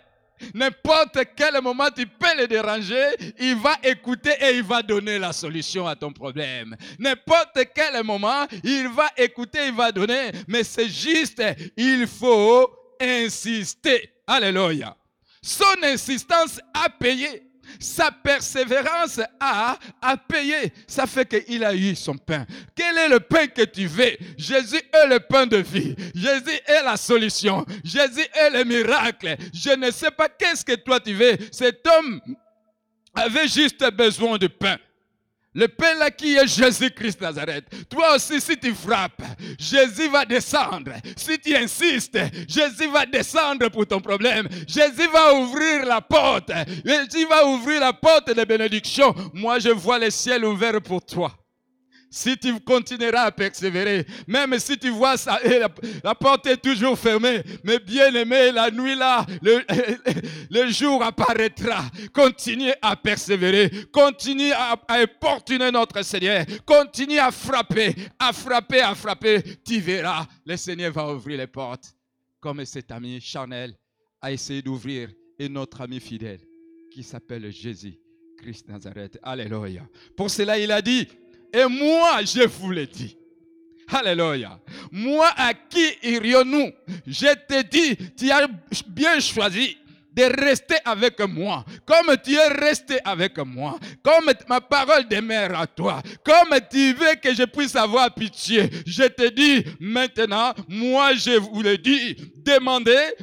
N'importe 0.52 1.18
quel 1.36 1.60
moment 1.62 1.88
tu 1.90 2.06
peux 2.06 2.36
le 2.36 2.46
déranger, 2.46 3.04
il 3.38 3.56
va 3.56 3.76
écouter 3.82 4.32
et 4.40 4.56
il 4.56 4.62
va 4.62 4.82
donner 4.82 5.18
la 5.18 5.32
solution 5.32 5.86
à 5.86 5.96
ton 5.96 6.12
problème. 6.12 6.76
N'importe 6.98 7.58
quel 7.74 8.02
moment, 8.04 8.46
il 8.62 8.88
va 8.88 9.10
écouter, 9.16 9.66
il 9.66 9.74
va 9.74 9.92
donner, 9.92 10.30
mais 10.48 10.64
c'est 10.64 10.88
juste, 10.88 11.42
il 11.76 12.06
faut 12.06 12.70
insister. 13.00 14.10
Alléluia. 14.26 14.96
Son 15.42 15.82
insistance 15.82 16.60
a 16.72 16.88
payé. 16.88 17.42
Sa 17.78 18.10
persévérance 18.10 19.20
a, 19.40 19.78
a 20.00 20.16
payé. 20.16 20.72
Ça 20.86 21.06
fait 21.06 21.26
qu'il 21.26 21.64
a 21.64 21.74
eu 21.74 21.94
son 21.94 22.16
pain. 22.16 22.46
Le 23.08 23.20
pain 23.20 23.46
que 23.46 23.62
tu 23.62 23.86
veux 23.86 24.16
Jésus 24.36 24.80
est 24.92 25.06
le 25.08 25.20
pain 25.20 25.46
de 25.46 25.58
vie. 25.58 25.94
Jésus 26.14 26.60
est 26.66 26.82
la 26.82 26.96
solution. 26.96 27.64
Jésus 27.84 28.26
est 28.34 28.50
le 28.50 28.64
miracle. 28.64 29.36
Je 29.52 29.70
ne 29.70 29.90
sais 29.90 30.10
pas 30.10 30.28
qu'est-ce 30.28 30.64
que 30.64 30.74
toi 30.74 31.00
tu 31.00 31.14
veux. 31.14 31.36
Cet 31.50 31.86
homme 31.86 32.20
avait 33.14 33.48
juste 33.48 33.84
besoin 33.92 34.38
de 34.38 34.46
pain. 34.46 34.76
Le 35.56 35.68
pain 35.68 35.94
là 35.94 36.10
qui 36.10 36.34
est 36.34 36.48
Jésus-Christ 36.48 37.20
Nazareth. 37.20 37.88
Toi 37.88 38.16
aussi, 38.16 38.40
si 38.40 38.58
tu 38.58 38.74
frappes, 38.74 39.22
Jésus 39.56 40.08
va 40.08 40.24
descendre. 40.24 40.92
Si 41.16 41.38
tu 41.38 41.54
insistes, 41.54 42.18
Jésus 42.48 42.88
va 42.88 43.06
descendre 43.06 43.68
pour 43.68 43.86
ton 43.86 44.00
problème. 44.00 44.48
Jésus 44.66 45.08
va 45.12 45.32
ouvrir 45.34 45.86
la 45.86 46.00
porte. 46.00 46.50
Jésus 46.84 47.24
va 47.28 47.46
ouvrir 47.46 47.80
la 47.80 47.92
porte 47.92 48.34
de 48.34 48.44
bénédiction. 48.44 49.14
Moi, 49.32 49.60
je 49.60 49.68
vois 49.68 50.00
le 50.00 50.10
ciel 50.10 50.44
ouvert 50.44 50.82
pour 50.82 51.04
toi 51.04 51.32
si 52.14 52.38
tu 52.38 52.60
continueras 52.60 53.22
à 53.22 53.32
persévérer, 53.32 54.06
même 54.28 54.56
si 54.60 54.78
tu 54.78 54.88
vois 54.90 55.16
ça, 55.16 55.40
la, 56.04 56.14
porte 56.14 56.46
est 56.46 56.58
toujours 56.58 56.96
fermée, 56.96 57.42
mais 57.64 57.80
bien 57.80 58.14
aimé, 58.14 58.52
la 58.52 58.70
nuit 58.70 58.94
là, 58.94 59.26
le, 59.42 60.70
jour 60.70 61.02
apparaîtra. 61.02 61.86
Continue 62.12 62.70
à 62.80 62.94
persévérer, 62.94 63.68
continue 63.92 64.52
à, 64.52 64.80
à 64.86 65.00
importuner 65.00 65.72
notre 65.72 66.02
Seigneur, 66.02 66.46
continue 66.64 67.18
à 67.18 67.32
frapper, 67.32 67.96
à 68.16 68.32
frapper, 68.32 68.80
à 68.80 68.94
frapper. 68.94 69.42
Tu 69.64 69.80
verras, 69.80 70.24
le 70.46 70.56
Seigneur 70.56 70.92
va 70.92 71.12
ouvrir 71.12 71.38
les 71.38 71.48
portes, 71.48 71.96
comme 72.38 72.64
cet 72.64 72.92
ami 72.92 73.20
Chanel 73.20 73.74
a 74.20 74.30
essayé 74.30 74.62
d'ouvrir, 74.62 75.10
et 75.36 75.48
notre 75.48 75.80
ami 75.80 75.98
fidèle, 75.98 76.40
qui 76.92 77.02
s'appelle 77.02 77.50
Jésus. 77.50 77.98
Christ 78.36 78.68
Nazareth. 78.68 79.18
Alléluia. 79.22 79.88
Pour 80.16 80.30
cela, 80.30 80.58
il 80.58 80.70
a 80.70 80.82
dit, 80.82 81.08
et 81.54 81.66
moi, 81.66 82.22
je 82.24 82.46
vous 82.46 82.70
l'ai 82.70 82.86
dit. 82.86 83.16
Alléluia. 83.88 84.58
Moi, 84.90 85.28
à 85.36 85.54
qui 85.54 85.86
irions-nous? 86.02 86.72
Je 87.06 87.34
te 87.46 87.62
dis, 87.62 87.96
tu 88.16 88.30
as 88.30 88.48
bien 88.88 89.20
choisi 89.20 89.76
de 90.14 90.22
rester 90.22 90.76
avec 90.84 91.18
moi, 91.20 91.64
comme 91.84 92.16
tu 92.24 92.34
es 92.34 92.48
resté 92.48 92.98
avec 93.04 93.36
moi, 93.38 93.78
comme 94.02 94.32
ma 94.48 94.60
parole 94.60 95.08
demeure 95.08 95.58
à 95.58 95.66
toi, 95.66 96.02
comme 96.24 96.56
tu 96.70 96.92
veux 96.92 97.16
que 97.20 97.34
je 97.34 97.44
puisse 97.44 97.74
avoir 97.74 98.14
pitié. 98.14 98.70
Je 98.86 99.04
te 99.04 99.28
dis 99.30 99.64
maintenant, 99.80 100.54
moi 100.68 101.14
je 101.14 101.32
vous 101.38 101.62
le 101.62 101.76
dis, 101.76 102.16
demandez, 102.36 103.14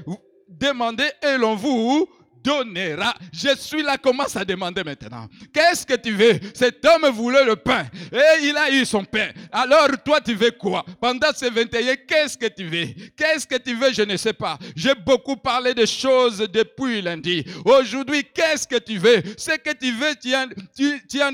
demandez 0.50 1.10
et 1.24 1.38
l'on 1.38 1.56
vous 1.56 2.10
donnera. 2.44 3.14
Je 3.32 3.56
suis 3.58 3.84
là, 3.84 3.98
commence 3.98 4.36
à 4.36 4.46
demander 4.46 4.84
maintenant. 4.84 5.28
Qu'est-ce 5.54 5.86
que 5.86 5.96
tu 5.96 6.12
veux? 6.12 6.40
Cet 6.54 6.86
homme 6.86 7.10
voulait 7.12 7.46
le 7.46 7.56
pain 7.56 7.86
et 8.12 8.46
il 8.46 8.58
a 8.58 8.72
eu 8.72 8.86
son 8.86 9.04
pain. 9.04 9.30
Alors 9.52 9.90
toi, 10.04 10.20
tu 10.22 10.34
veux 10.34 10.52
quoi? 10.52 10.86
Pendant 11.00 11.32
ces 11.34 11.50
21, 11.50 11.96
qu'est-ce 12.08 12.38
que 12.38 12.48
tu 12.48 12.66
veux? 12.66 12.88
Qu'est-ce 13.16 13.48
que 13.48 13.58
tu 13.58 13.76
veux? 13.76 13.94
Je 13.94 14.04
ne 14.04 14.18
sais 14.18 14.34
pas. 14.34 14.58
J'ai 14.76 14.96
beaucoup 14.96 15.38
parlé 15.38 15.74
de 15.74 15.86
choses 15.86 16.40
depuis 16.40 17.02
lundi. 17.02 17.44
Aujourd'hui, 17.66 18.24
qu'est-ce 18.34 18.68
que 18.68 18.78
tu 18.78 18.98
veux? 18.98 19.22
Ce 19.38 19.58
que 19.58 19.74
tu 19.74 19.92
veux, 19.92 20.16
tu, 20.16 21.22
en 21.22 21.34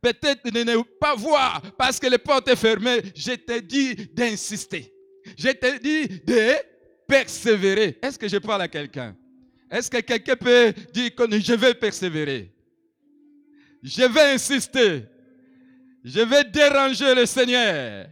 peut-être 0.00 0.50
ne 0.52 0.82
pas 1.00 1.14
voir 1.14 1.62
parce 1.78 1.98
que 1.98 2.06
les 2.06 2.18
portes 2.18 2.48
sont 2.48 2.56
fermées. 2.56 3.02
Je 3.14 3.32
t'ai 3.32 3.60
dit 3.60 3.94
d'insister. 4.12 4.92
Je 5.36 5.48
t'ai 5.48 5.78
dit 5.78 6.20
de 6.24 6.54
persévérer. 7.08 7.98
Est-ce 8.02 8.18
que 8.18 8.28
je 8.28 8.36
parle 8.38 8.62
à 8.62 8.68
quelqu'un? 8.68 9.14
Est-ce 9.70 9.90
que 9.90 9.98
quelqu'un 9.98 10.36
peut 10.36 10.72
dire 10.92 11.14
que 11.14 11.40
je 11.40 11.54
vais 11.54 11.74
persévérer? 11.74 12.52
Je 13.82 14.02
vais 14.02 14.34
insister. 14.34 15.04
Je 16.04 16.20
vais 16.20 16.44
déranger 16.44 17.14
le 17.14 17.26
Seigneur. 17.26 18.06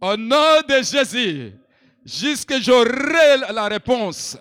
Au 0.00 0.16
nom 0.16 0.60
de 0.68 0.82
Jésus, 0.82 1.52
jusque 2.04 2.60
j'aurai 2.60 3.38
la 3.52 3.68
réponse, 3.68 4.36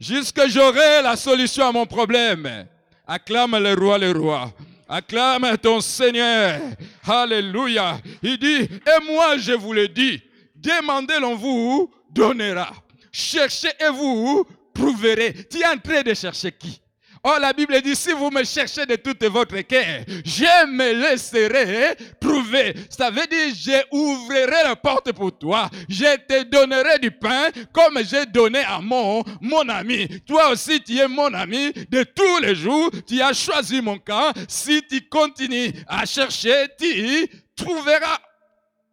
jusque 0.00 0.48
j'aurai 0.48 1.02
la 1.02 1.16
solution 1.16 1.66
à 1.66 1.72
mon 1.72 1.86
problème. 1.86 2.66
Acclame 3.06 3.58
le 3.58 3.74
roi, 3.74 3.98
le 3.98 4.12
roi. 4.12 4.52
Acclame 4.88 5.58
ton 5.58 5.80
Seigneur. 5.80 6.60
Alléluia. 7.06 7.98
Il 8.22 8.38
dit, 8.38 8.62
et 8.62 9.12
moi 9.12 9.36
je 9.36 9.52
vous 9.52 9.72
le 9.72 9.88
dis, 9.88 10.22
demandez, 10.54 11.18
l'on 11.20 11.34
vous 11.34 11.92
donnera. 12.10 12.72
Cherchez 13.10 13.70
et 13.80 13.90
vous 13.90 14.46
trouverez. 14.74 15.46
Tu 15.50 15.60
es 15.60 15.66
en 15.66 15.78
train 15.78 16.02
de 16.02 16.14
chercher 16.14 16.52
qui? 16.52 16.80
Oh, 17.26 17.36
la 17.40 17.54
Bible 17.54 17.80
dit, 17.80 17.96
si 17.96 18.12
vous 18.12 18.30
me 18.30 18.44
cherchez 18.44 18.84
de 18.84 18.96
toute 18.96 19.24
votre 19.24 19.58
cœur, 19.62 20.04
je 20.26 20.66
me 20.66 20.92
laisserai 20.92 21.96
trouver. 22.20 22.74
Ça 22.90 23.10
veut 23.10 23.26
dire, 23.26 23.54
je 23.54 23.96
ouvrirai 23.96 24.62
la 24.62 24.76
porte 24.76 25.10
pour 25.12 25.38
toi. 25.38 25.70
Je 25.88 26.16
te 26.18 26.42
donnerai 26.42 26.98
du 26.98 27.10
pain 27.10 27.48
comme 27.72 27.98
j'ai 28.04 28.26
donné 28.26 28.58
à 28.58 28.78
mon, 28.78 29.24
mon 29.40 29.66
ami. 29.70 30.06
Toi 30.26 30.50
aussi, 30.50 30.82
tu 30.82 30.98
es 30.98 31.08
mon 31.08 31.32
ami 31.32 31.72
de 31.72 32.02
tous 32.02 32.40
les 32.42 32.54
jours. 32.54 32.90
Tu 33.06 33.22
as 33.22 33.32
choisi 33.32 33.80
mon 33.80 33.98
camp. 33.98 34.30
Si 34.46 34.82
tu 34.86 35.08
continues 35.08 35.72
à 35.86 36.04
chercher, 36.04 36.66
tu 36.78 37.26
trouveras. 37.56 38.18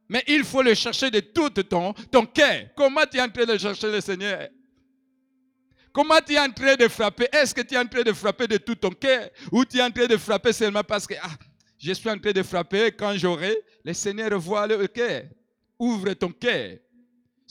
Mais 0.08 0.24
il 0.28 0.46
faut 0.46 0.62
le 0.62 0.74
chercher 0.74 1.12
de 1.12 1.20
tout 1.20 1.50
ton, 1.50 1.94
ton 2.10 2.26
cœur. 2.26 2.62
Comment 2.78 3.02
tu 3.12 3.18
es 3.18 3.22
en 3.22 3.28
train 3.30 3.46
de 3.46 3.58
chercher 3.58 3.92
le 3.92 4.00
Seigneur? 4.00 4.48
Comment 5.94 6.20
tu 6.26 6.34
es 6.34 6.40
en 6.40 6.50
train 6.50 6.76
de 6.76 6.88
frapper? 6.88 7.28
Est-ce 7.34 7.54
que 7.54 7.62
tu 7.62 7.76
es 7.76 7.78
en 7.78 7.86
train 7.86 8.04
de 8.04 8.14
frapper 8.14 8.48
de 8.48 8.58
tout 8.58 8.76
ton 8.76 8.92
cœur? 8.92 9.30
Ou 9.52 9.66
tu 9.66 9.78
es 9.78 9.82
en 9.82 9.92
train 9.92 10.08
de 10.08 10.18
frapper 10.18 10.54
seulement 10.54 10.84
parce 10.84 11.06
que 11.06 11.16
ah, 11.22 11.36
je 11.78 11.92
suis 11.92 12.10
en 12.10 12.18
train 12.18 12.32
de 12.32 12.44
frapper 12.44 12.92
quand 12.92 13.14
j'aurai 13.16 13.58
Le 13.84 13.94
Seigneur 13.94 14.38
voit 14.40 14.68
le 14.68 14.88
cœur. 14.88 15.24
Ouvre 15.78 16.14
ton 16.14 16.32
cœur. 16.32 16.78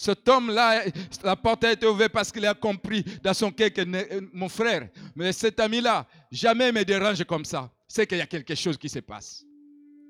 Cet 0.01 0.27
homme-là, 0.27 0.85
la 1.23 1.37
porte 1.37 1.65
a 1.65 1.73
été 1.73 1.87
ouverte 1.87 2.13
parce 2.13 2.33
qu'il 2.33 2.47
a 2.47 2.55
compris 2.55 3.05
dans 3.23 3.35
son 3.35 3.53
cœur 3.53 3.71
que 3.71 3.83
mon 4.33 4.49
frère, 4.49 4.89
mais 5.15 5.31
cet 5.31 5.61
ami-là, 5.61 6.07
jamais 6.33 6.73
me 6.73 6.83
dérange 6.85 7.23
comme 7.25 7.45
ça. 7.45 7.71
C'est 7.87 8.07
qu'il 8.07 8.17
y 8.17 8.23
a 8.23 8.27
quelque 8.27 8.55
chose 8.55 8.79
qui 8.79 8.89
se 8.89 9.01
passe. 9.01 9.45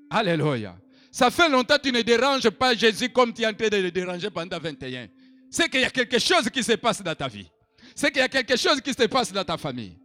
Alléluia. 0.09 0.77
Ça 1.11 1.29
fait 1.29 1.49
longtemps 1.49 1.75
que 1.75 1.81
tu 1.81 1.91
ne 1.91 2.01
déranges 2.03 2.49
pas 2.51 2.73
Jésus 2.73 3.09
comme 3.09 3.33
tu 3.33 3.41
es 3.41 3.47
en 3.47 3.53
train 3.53 3.67
de 3.67 3.77
le 3.77 3.91
déranger 3.91 4.29
pendant 4.29 4.59
21. 4.59 5.09
C'est 5.49 5.67
qu'il 5.67 5.81
y 5.81 5.83
a 5.83 5.89
quelque 5.89 6.19
chose 6.19 6.49
qui 6.49 6.63
se 6.63 6.71
passe 6.73 7.03
dans 7.03 7.13
ta 7.13 7.27
vie. 7.27 7.50
C'est 7.95 8.11
qu'il 8.11 8.21
y 8.21 8.25
a 8.25 8.29
quelque 8.29 8.57
chose 8.57 8.81
qui 8.81 8.93
se 8.93 9.03
passe 9.07 9.31
dans 9.31 9.43
ta 9.43 9.57
famille. 9.57 9.97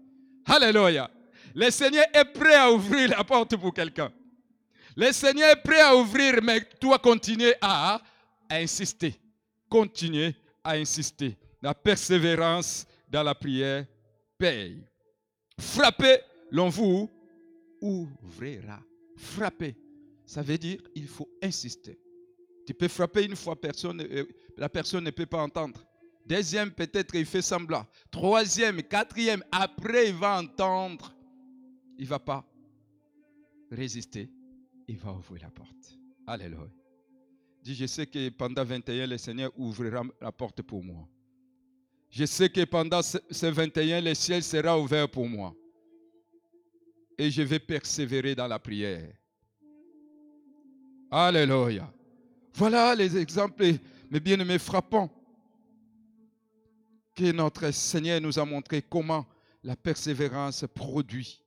Alléluia. 0.45 1.11
Le 1.55 1.71
Seigneur 1.71 2.05
est 2.13 2.25
prêt 2.25 2.55
à 2.55 2.71
ouvrir 2.71 3.11
la 3.11 3.25
porte 3.25 3.57
pour 3.57 3.73
quelqu'un. 3.73 4.13
Le 4.97 5.13
Seigneur 5.13 5.51
est 5.51 5.63
prêt 5.63 5.81
à 5.81 5.95
ouvrir, 5.95 6.43
mais 6.43 6.61
toi 6.81 6.99
continuer 6.99 7.55
à, 7.61 8.01
à 8.49 8.57
insister. 8.57 9.15
Continuer 9.69 10.35
à 10.63 10.73
insister. 10.73 11.37
La 11.63 11.75
persévérance 11.75 12.87
dans 13.09 13.23
la 13.23 13.35
prière 13.35 13.87
paye. 14.39 14.83
Frappez, 15.59 16.19
l'on 16.51 16.69
vous 16.69 17.11
ouvrira. 17.81 18.81
Frappez. 19.17 19.75
Ça 20.25 20.43
veut 20.43 20.59
dire 20.59 20.81
il 20.95 21.07
faut 21.07 21.29
insister. 21.43 21.99
Tu 22.67 22.75
peux 22.75 22.89
frapper 22.89 23.25
une 23.25 23.37
fois, 23.37 23.59
personne, 23.59 24.01
euh, 24.01 24.27
la 24.57 24.69
personne 24.69 25.05
ne 25.05 25.11
peut 25.11 25.27
pas 25.27 25.41
entendre. 25.43 25.81
Deuxième, 26.27 26.73
peut-être 26.73 27.15
il 27.15 27.25
fait 27.25 27.43
semblant. 27.43 27.87
Troisième, 28.11 28.83
quatrième, 28.83 29.45
après 29.53 30.09
il 30.09 30.15
va 30.15 30.41
entendre. 30.41 31.15
Il 31.99 32.05
ne 32.05 32.09
va 32.09 32.19
pas 32.19 32.45
résister. 33.71 34.29
Il 34.89 34.99
va 34.99 35.13
ouvrir 35.13 35.43
la 35.43 35.51
porte. 35.51 35.97
Alléluia. 36.27 36.69
Dis, 37.63 37.75
je 37.75 37.87
sais 37.87 38.07
que 38.07 38.29
pendant 38.31 38.65
21, 38.65 39.07
le 39.07 39.19
Seigneur 39.19 39.53
ouvrira 39.57 40.03
la 40.21 40.33
porte 40.33 40.63
pour 40.63 40.83
moi. 40.83 41.09
Je 42.11 42.25
sais 42.25 42.49
que 42.49 42.65
pendant 42.65 43.03
ces 43.03 43.51
21, 43.51 44.01
le 44.01 44.15
ciel 44.15 44.43
sera 44.43 44.79
ouvert 44.79 45.09
pour 45.09 45.29
moi. 45.29 45.55
Et 47.19 47.31
je 47.31 47.43
vais 47.43 47.59
persévérer 47.59 48.35
dans 48.35 48.47
la 48.47 48.59
prière. 48.59 49.13
Alléluia. 51.11 51.93
Voilà 52.53 52.95
les 52.95 53.17
exemples, 53.17 53.65
mes 54.11 54.21
bien-aimés, 54.21 54.59
frappants 54.59 55.16
que 57.17 57.33
notre 57.33 57.71
Seigneur 57.73 58.21
nous 58.21 58.39
a 58.39 58.45
montré 58.45 58.83
comment 58.83 59.27
la 59.65 59.75
persévérance 59.75 60.65
produit 60.75 61.43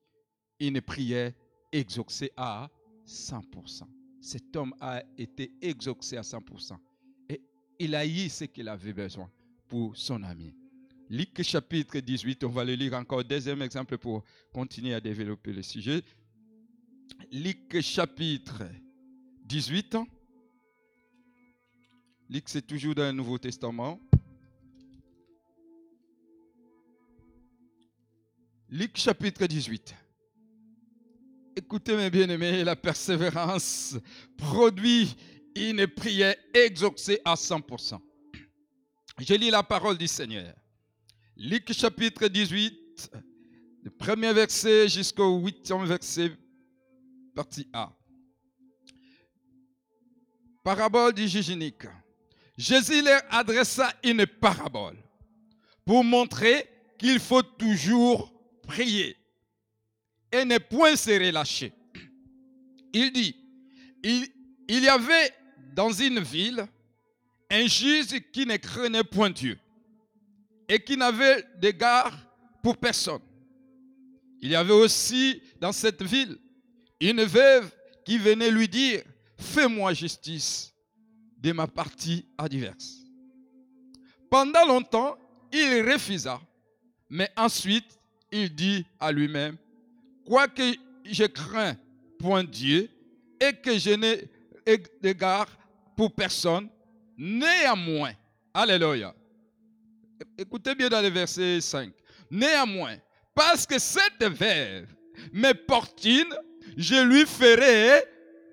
une 0.60 0.82
prière 0.82 1.32
exaucée 1.71 2.32
à 2.36 2.69
100%. 3.08 3.84
Cet 4.19 4.55
homme 4.55 4.73
a 4.82 5.03
été 5.17 5.53
exaucé 5.62 6.17
à 6.17 6.21
100%. 6.21 6.75
Et 7.29 7.41
il 7.77 7.95
a 7.95 8.05
eu 8.05 8.27
ce 8.27 8.45
qu'il 8.45 8.67
avait 8.67 8.93
besoin 8.93 9.29
pour 9.67 9.95
son 9.95 10.23
ami. 10.23 10.53
Luc 11.10 11.41
chapitre 11.43 11.99
18, 11.99 12.43
on 12.43 12.49
va 12.49 12.65
le 12.65 12.73
lire 12.73 12.93
encore. 12.95 13.23
Deuxième 13.23 13.62
exemple 13.62 13.97
pour 13.97 14.23
continuer 14.51 14.93
à 14.93 14.99
développer 14.99 15.53
le 15.53 15.63
sujet. 15.63 16.01
Luc 17.32 17.79
chapitre 17.82 18.63
18. 19.45 19.97
Luc, 22.29 22.49
c'est 22.49 22.65
toujours 22.65 22.95
dans 22.95 23.03
le 23.03 23.12
Nouveau 23.12 23.38
Testament. 23.38 23.99
Luc 28.71 28.97
chapitre 28.97 29.47
18. 29.47 29.95
Écoutez 31.55 31.97
mes 31.97 32.12
bien-aimés, 32.12 32.63
la 32.63 32.75
persévérance 32.75 33.97
produit 34.38 35.15
une 35.55 35.88
prière 35.88 36.36
exaucée 36.53 37.19
à 37.25 37.34
100%. 37.34 37.99
Je 39.17 39.34
lis 39.34 39.49
la 39.49 39.63
parole 39.63 39.97
du 39.97 40.08
Seigneur. 40.08 40.53
Luc 41.36 41.73
chapitre 41.73 42.27
18, 42.27 43.12
le 43.86 43.89
premier 43.89 44.34
verset 44.34 44.88
jusqu'au 44.88 45.39
huitième 45.39 45.86
verset, 45.86 46.32
partie 47.34 47.67
A. 47.73 47.91
Parabole 50.63 51.13
du 51.13 51.27
juge 51.27 51.58
Jésus 52.55 53.01
leur 53.01 53.21
adressa 53.32 53.91
une 54.03 54.27
parabole 54.27 54.97
pour 55.84 56.03
montrer 56.03 56.69
qu'il 56.99 57.19
faut 57.19 57.41
toujours 57.41 58.38
et 58.77 60.45
ne 60.45 60.58
point 60.58 60.95
se 60.95 61.12
relâcher. 61.12 61.73
Il 62.93 63.12
dit, 63.12 63.36
il, 64.03 64.27
il 64.67 64.83
y 64.83 64.87
avait 64.87 65.33
dans 65.73 65.91
une 65.91 66.19
ville 66.19 66.67
un 67.50 67.67
juge 67.67 68.19
qui 68.31 68.46
ne 68.46 68.58
craignait 68.58 69.04
point 69.04 69.29
Dieu 69.29 69.58
et 70.67 70.79
qui 70.79 70.96
n'avait 70.96 71.44
d'égard 71.58 72.15
pour 72.62 72.77
personne. 72.77 73.21
Il 74.41 74.52
y 74.52 74.56
avait 74.56 74.73
aussi 74.73 75.41
dans 75.60 75.71
cette 75.71 76.04
ville 76.04 76.37
une 77.02 77.23
veuve 77.23 77.71
qui 78.06 78.17
venait 78.17 78.52
lui 78.52 78.67
dire, 78.67 79.02
fais-moi 79.37 79.94
justice 79.94 80.73
de 81.37 81.52
ma 81.52 81.67
partie 81.67 82.25
adverse. 82.37 82.98
Pendant 84.29 84.65
longtemps, 84.65 85.17
il 85.52 85.81
refusa, 85.91 86.39
mais 87.10 87.29
ensuite, 87.35 87.98
il 88.32 88.54
dit 88.54 88.86
à 89.00 89.12
lui-même, 89.12 89.58
quoique 90.25 90.75
je 91.06 91.25
crains 91.25 91.75
point 92.19 92.44
Dieu 92.44 92.90
et 93.40 93.54
que 93.54 93.77
je 93.77 93.92
n'ai 93.92 94.30
d'égard 95.02 95.48
pour 95.96 96.13
personne, 96.13 96.69
néanmoins, 97.17 98.13
alléluia. 98.54 99.15
Écoutez 100.38 100.75
bien 100.75 100.90
dans 100.90 101.02
le 101.02 101.10
verset 101.10 101.60
5. 101.62 101.92
Néanmoins, 102.30 102.98
parce 103.34 103.65
que 103.65 103.80
cette 103.80 104.23
veuve 104.23 104.88
me 105.34 105.54
portine, 105.54 106.34
je 106.77 107.04
lui 107.04 107.25
ferai 107.25 108.04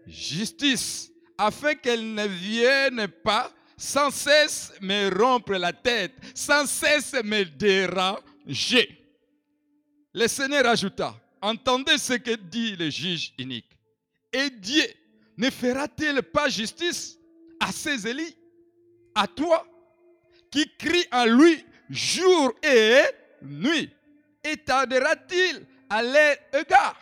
justice, 0.06 1.10
afin 1.36 1.74
qu'elle 1.74 2.14
ne 2.14 2.26
vienne 2.26 3.08
pas 3.22 3.52
sans 3.76 4.10
cesse 4.10 4.72
me 4.80 5.10
rompre 5.14 5.52
la 5.52 5.72
tête, 5.72 6.14
sans 6.34 6.66
cesse 6.66 7.12
me 7.24 7.44
déranger. 7.44 9.05
Le 10.16 10.28
Seigneur 10.28 10.64
ajouta, 10.64 11.14
entendez 11.42 11.98
ce 11.98 12.14
que 12.14 12.36
dit 12.36 12.74
le 12.74 12.88
juge 12.88 13.34
unique. 13.38 13.68
Et 14.32 14.48
Dieu 14.48 14.86
ne 15.36 15.50
fera-t-il 15.50 16.22
pas 16.22 16.48
justice 16.48 17.18
à 17.60 17.70
ses 17.70 18.08
élits, 18.08 18.34
à 19.14 19.26
toi, 19.26 19.66
qui 20.50 20.66
crie 20.78 21.04
en 21.12 21.26
lui 21.26 21.62
jour 21.90 22.50
et 22.62 23.02
nuit, 23.42 23.90
et 24.42 24.56
tardera-t-il 24.56 25.66
à 25.90 26.02
leur 26.02 26.62
égard? 26.62 26.98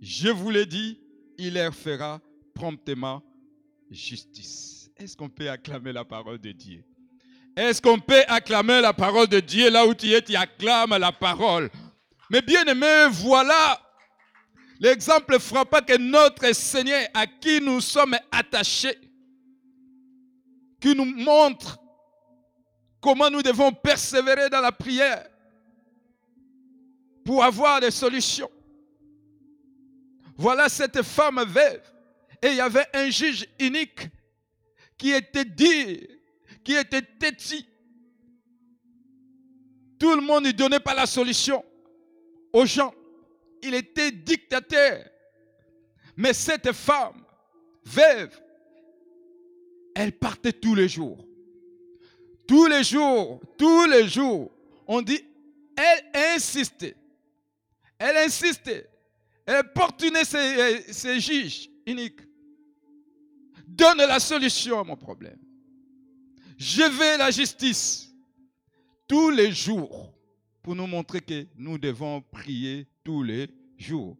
Je 0.00 0.30
vous 0.30 0.48
l'ai 0.48 0.64
dit, 0.64 0.98
il 1.36 1.52
leur 1.52 1.74
fera 1.74 2.22
promptement 2.54 3.22
justice. 3.90 4.90
Est-ce 4.96 5.14
qu'on 5.14 5.28
peut 5.28 5.50
acclamer 5.50 5.92
la 5.92 6.06
parole 6.06 6.38
de 6.38 6.52
Dieu? 6.52 6.82
Est-ce 7.56 7.82
qu'on 7.82 7.98
peut 7.98 8.22
acclamer 8.28 8.80
la 8.80 8.92
parole 8.92 9.28
de 9.28 9.40
Dieu 9.40 9.70
là 9.70 9.86
où 9.86 9.94
tu 9.94 10.10
es, 10.10 10.22
tu 10.22 10.34
acclames 10.34 10.96
la 10.96 11.12
parole? 11.12 11.70
Mais 12.30 12.40
bien 12.40 12.64
aimé, 12.64 13.08
voilà 13.10 13.80
l'exemple 14.80 15.38
frappant 15.38 15.80
que 15.80 15.98
notre 15.98 16.52
Seigneur, 16.54 17.06
à 17.12 17.26
qui 17.26 17.60
nous 17.60 17.80
sommes 17.80 18.16
attachés, 18.30 18.98
qui 20.80 20.94
nous 20.94 21.04
montre 21.04 21.78
comment 23.00 23.28
nous 23.28 23.42
devons 23.42 23.70
persévérer 23.72 24.48
dans 24.48 24.60
la 24.60 24.72
prière 24.72 25.26
pour 27.24 27.44
avoir 27.44 27.80
des 27.80 27.90
solutions. 27.90 28.50
Voilà 30.36 30.68
cette 30.68 31.02
femme 31.02 31.44
veuve. 31.46 31.82
Et 32.42 32.48
il 32.48 32.56
y 32.56 32.60
avait 32.60 32.86
un 32.94 33.10
juge 33.10 33.46
unique 33.60 34.08
qui 34.98 35.12
était 35.12 35.44
dit, 35.44 36.08
qui 36.64 36.74
était 36.74 37.02
têtu. 37.02 37.62
Tout 39.98 40.14
le 40.14 40.20
monde 40.20 40.46
ne 40.46 40.50
donnait 40.52 40.80
pas 40.80 40.94
la 40.94 41.06
solution 41.06 41.64
aux 42.52 42.66
gens. 42.66 42.92
Il 43.62 43.74
était 43.74 44.10
dictateur. 44.10 45.04
Mais 46.16 46.32
cette 46.32 46.72
femme 46.72 47.24
veuve, 47.84 48.40
elle 49.94 50.12
partait 50.12 50.52
tous 50.52 50.74
les 50.74 50.88
jours. 50.88 51.26
Tous 52.46 52.66
les 52.66 52.82
jours, 52.82 53.40
tous 53.56 53.86
les 53.86 54.08
jours, 54.08 54.50
on 54.86 55.00
dit, 55.00 55.24
elle 55.76 56.34
insistait. 56.34 56.96
Elle 57.98 58.16
insistait. 58.16 58.88
Elle 59.46 59.72
portunait 59.72 60.24
ses, 60.24 60.92
ses 60.92 61.20
juges 61.20 61.70
uniques. 61.86 62.20
Donne 63.66 63.98
la 63.98 64.20
solution 64.20 64.80
à 64.80 64.84
mon 64.84 64.96
problème. 64.96 65.38
Je 66.58 66.82
veux 66.82 67.18
la 67.18 67.30
justice. 67.30 68.08
tous 69.08 69.30
les 69.30 69.52
jours 69.52 70.12
pour 70.62 70.74
nous 70.74 70.86
montrer 70.86 71.20
que 71.20 71.46
nous 71.56 71.76
devons 71.76 72.22
prier 72.22 72.86
tous 73.04 73.22
les 73.22 73.48
jours. 73.76 74.16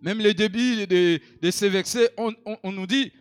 Même 0.00 0.18
le 0.18 0.34
début 0.34 0.86
de, 0.86 1.50
ces 1.50 1.68
versets, 1.68 2.10
on, 2.16 2.32
nous 2.72 2.86
dit 2.86 3.12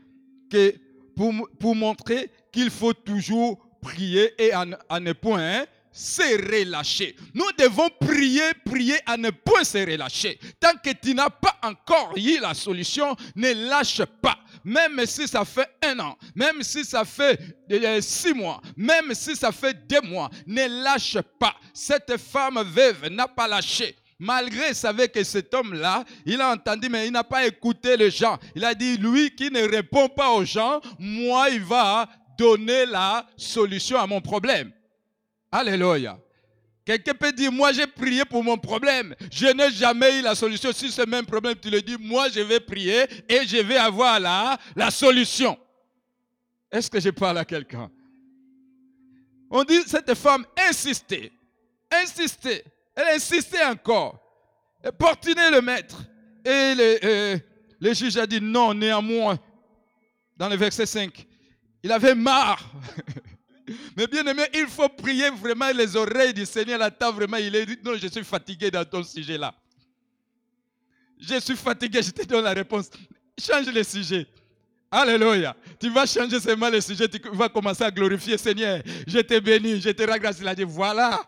que 0.49 0.76
pour, 1.16 1.76
montrer 1.76 2.30
qu'il 2.52 2.70
faut 2.70 2.93
toujours 2.93 3.60
prier 3.82 4.34
et 4.38 4.52
à, 4.52 4.66
ne- 4.66 4.76
à 4.89 4.99
ne 4.99 5.14
point 5.14 5.41
hein, 5.62 5.66
se 5.91 6.22
relâcher. 6.52 7.16
Nous 7.34 7.45
devons 7.58 7.89
prier, 7.99 8.54
prier 8.66 8.97
à 9.06 9.18
ne 9.18 9.30
point 9.30 9.64
se 9.64 9.78
relâcher. 9.78 10.39
Tant 10.60 10.74
que 10.84 10.91
tu 10.91 11.14
n'as 11.14 11.30
pas 11.30 11.58
encore 11.64 12.14
eu 12.18 12.39
la 12.39 12.54
solution, 12.54 13.16
ne 13.36 13.68
lâche 13.70 14.04
pas. 14.22 14.38
Même 14.64 15.05
si 15.05 15.28
ça 15.28 15.43
fait 15.45 15.70
un 15.84 15.99
an, 15.99 16.18
même 16.36 16.62
si 16.64 16.86
ça 16.86 17.03
fait 17.05 17.39
euh, 17.72 18.01
six 18.01 18.34
mois, 18.34 18.62
même 18.76 19.14
si 19.14 19.36
ça 19.36 19.51
fait 19.51 19.88
deux 19.88 20.01
mois, 20.01 20.30
ne 20.45 20.84
lâche 20.84 21.18
pas. 21.39 21.55
Cette 21.74 22.18
femme 22.18 22.62
veuve 22.64 23.09
n'a 23.09 23.28
pas 23.28 23.47
lâché. 23.47 23.95
Malgré, 24.20 24.70
il 24.70 24.76
savait 24.76 25.09
que 25.09 25.24
cet 25.24 25.51
homme-là, 25.51 26.03
il 26.28 26.39
a 26.41 26.51
entendu, 26.51 26.89
mais 26.89 27.07
il 27.07 27.12
n'a 27.12 27.24
pas 27.24 27.43
écouté 27.43 27.97
les 27.97 28.12
gens. 28.12 28.38
Il 28.55 28.64
a 28.64 28.76
dit, 28.76 28.95
lui 28.97 29.34
qui 29.34 29.49
ne 29.49 29.68
répond 29.68 30.09
pas 30.09 30.30
aux 30.30 30.45
gens, 30.45 30.80
moi, 30.99 31.49
il 31.49 31.64
va 31.64 32.07
donner 32.38 32.86
la 32.86 33.26
solution 33.36 33.97
à 33.99 34.05
mon 34.05 34.22
problème. 34.22 34.72
Alléluia. 35.51 36.20
Quelqu'un 36.84 37.13
peut 37.13 37.32
dire, 37.32 37.51
moi 37.51 37.71
j'ai 37.71 37.86
prié 37.86 38.25
pour 38.25 38.43
mon 38.43 38.57
problème. 38.57 39.15
Je 39.32 39.47
n'ai 39.47 39.71
jamais 39.71 40.19
eu 40.19 40.21
la 40.21 40.34
solution. 40.34 40.71
Si 40.73 40.88
le 40.97 41.05
même 41.05 41.25
problème, 41.25 41.55
tu 41.61 41.69
le 41.69 41.82
dis, 41.82 41.95
moi 41.99 42.29
je 42.29 42.39
vais 42.39 42.59
prier 42.59 43.05
et 43.29 43.45
je 43.45 43.57
vais 43.57 43.77
avoir 43.77 44.19
la, 44.19 44.57
la 44.75 44.89
solution. 44.89 45.57
Est-ce 46.71 46.89
que 46.89 46.99
je 46.99 47.09
parle 47.09 47.38
à 47.38 47.45
quelqu'un? 47.45 47.91
On 49.49 49.63
dit, 49.63 49.82
cette 49.86 50.13
femme 50.15 50.45
insistait, 50.69 51.32
insistait, 51.91 52.63
elle 52.95 53.15
insistait 53.15 53.65
encore. 53.65 54.17
Portinait 54.97 55.51
le 55.51 55.61
maître. 55.61 56.01
Et 56.43 56.73
le, 56.73 56.99
euh, 57.03 57.38
le 57.79 57.93
juge 57.93 58.17
a 58.17 58.25
dit 58.25 58.41
non, 58.41 58.73
néanmoins, 58.73 59.38
dans 60.38 60.49
le 60.49 60.55
verset 60.55 60.86
5, 60.86 61.27
il 61.84 61.91
avait 61.91 62.15
marre. 62.15 62.71
Mais 63.95 64.07
bien 64.07 64.26
aimé, 64.26 64.43
il 64.53 64.67
faut 64.67 64.89
prier 64.89 65.30
vraiment 65.30 65.69
les 65.72 65.95
oreilles 65.95 66.34
du 66.34 66.45
Seigneur. 66.45 66.80
Table, 66.97 67.17
vraiment, 67.17 67.38
il 67.38 67.55
est 67.55 67.65
dit, 67.65 67.78
non, 67.84 67.95
je 67.95 68.07
suis 68.07 68.24
fatigué 68.24 68.72
dans 68.72 68.86
ton 68.86 69.03
sujet 69.03 69.38
là. 69.38 69.53
Je 71.19 71.39
suis 71.39 71.55
fatigué, 71.55 72.01
je 72.01 72.11
te 72.11 72.26
donne 72.26 72.43
la 72.43 72.53
réponse. 72.53 72.89
Change 73.39 73.67
le 73.67 73.84
sujet. 73.84 74.28
Alléluia. 74.89 75.55
Tu 75.80 75.89
vas 75.89 76.05
changer 76.05 76.39
seulement 76.39 76.69
le 76.69 76.82
sujet, 76.82 77.07
tu 77.07 77.22
vas 77.34 77.47
commencer 77.47 77.84
à 77.84 77.91
glorifier 77.91 78.38
Seigneur. 78.38 78.82
Je 79.07 79.19
te 79.19 79.39
bénis, 79.39 79.80
je 79.80 79.89
te 79.91 80.19
grâce. 80.19 80.39
Il 80.41 80.47
a 80.47 80.55
dit, 80.55 80.63
voilà, 80.63 81.22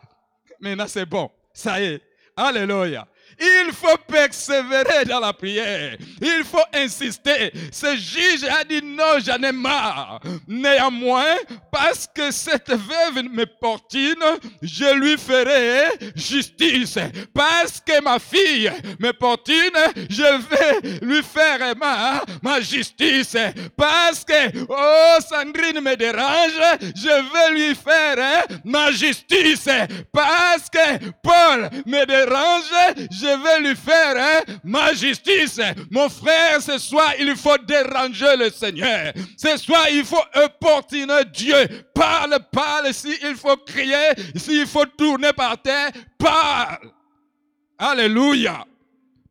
maintenant 0.59 0.87
c'est 0.87 1.05
bon. 1.05 1.29
Ça 1.53 1.79
y 1.79 1.85
est. 1.85 2.01
Alléluia. 2.35 3.07
Il 3.43 3.73
faut 3.73 3.97
persévérer 4.07 5.03
dans 5.05 5.19
la 5.19 5.33
prière. 5.33 5.97
Il 6.21 6.43
faut 6.45 6.63
insister. 6.73 7.51
Ce 7.71 7.95
juge 7.95 8.43
a 8.45 8.63
dit 8.63 8.81
non, 8.81 9.19
j'en 9.25 9.41
ai 9.43 9.51
marre. 9.51 10.21
Néanmoins, 10.47 11.35
parce 11.71 12.07
que 12.13 12.31
cette 12.31 12.69
veuve 12.69 13.23
me 13.23 13.45
portine, 13.45 14.23
je 14.61 14.93
lui 14.95 15.17
ferai 15.17 15.89
justice. 16.15 16.97
Parce 17.33 17.81
que 17.81 18.01
ma 18.01 18.17
fille 18.19 18.71
me 18.99 19.11
portine, 19.11 19.77
je 20.09 20.23
vais 20.49 20.99
lui 21.05 21.21
faire 21.21 21.75
ma, 21.75 22.21
ma 22.41 22.61
justice. 22.61 23.35
Parce 23.75 24.23
que, 24.23 24.65
oh, 24.69 25.17
Sandrine 25.27 25.81
me 25.81 25.95
dérange, 25.95 26.61
je 26.95 27.07
vais 27.09 27.53
lui 27.59 27.75
faire 27.75 28.45
ma 28.63 28.91
justice. 28.91 29.67
Parce 30.13 30.69
que 30.71 31.09
Paul 31.21 31.69
me 31.85 32.05
dérange, 32.05 33.07
je 33.11 33.32
vais 33.38 33.67
lui 33.67 33.75
faire 33.75 34.15
hein, 34.17 34.53
ma 34.63 34.93
justice. 34.93 35.59
Mon 35.91 36.09
frère, 36.09 36.61
ce 36.61 36.77
soir, 36.77 37.13
il 37.19 37.36
faut 37.36 37.57
déranger 37.57 38.36
le 38.38 38.49
Seigneur. 38.49 39.13
Ce 39.38 39.57
soir, 39.57 39.88
il 39.91 40.05
faut 40.05 40.23
importuner 40.34 41.23
Dieu. 41.34 41.55
Parle, 41.93 42.38
parle. 42.51 42.93
S'il 42.93 43.36
faut 43.36 43.57
crier, 43.57 44.11
s'il 44.36 44.67
faut 44.67 44.86
tourner 44.86 45.34
par 45.34 45.61
terre, 45.61 45.91
parle. 46.17 46.91
Alléluia. 47.77 48.65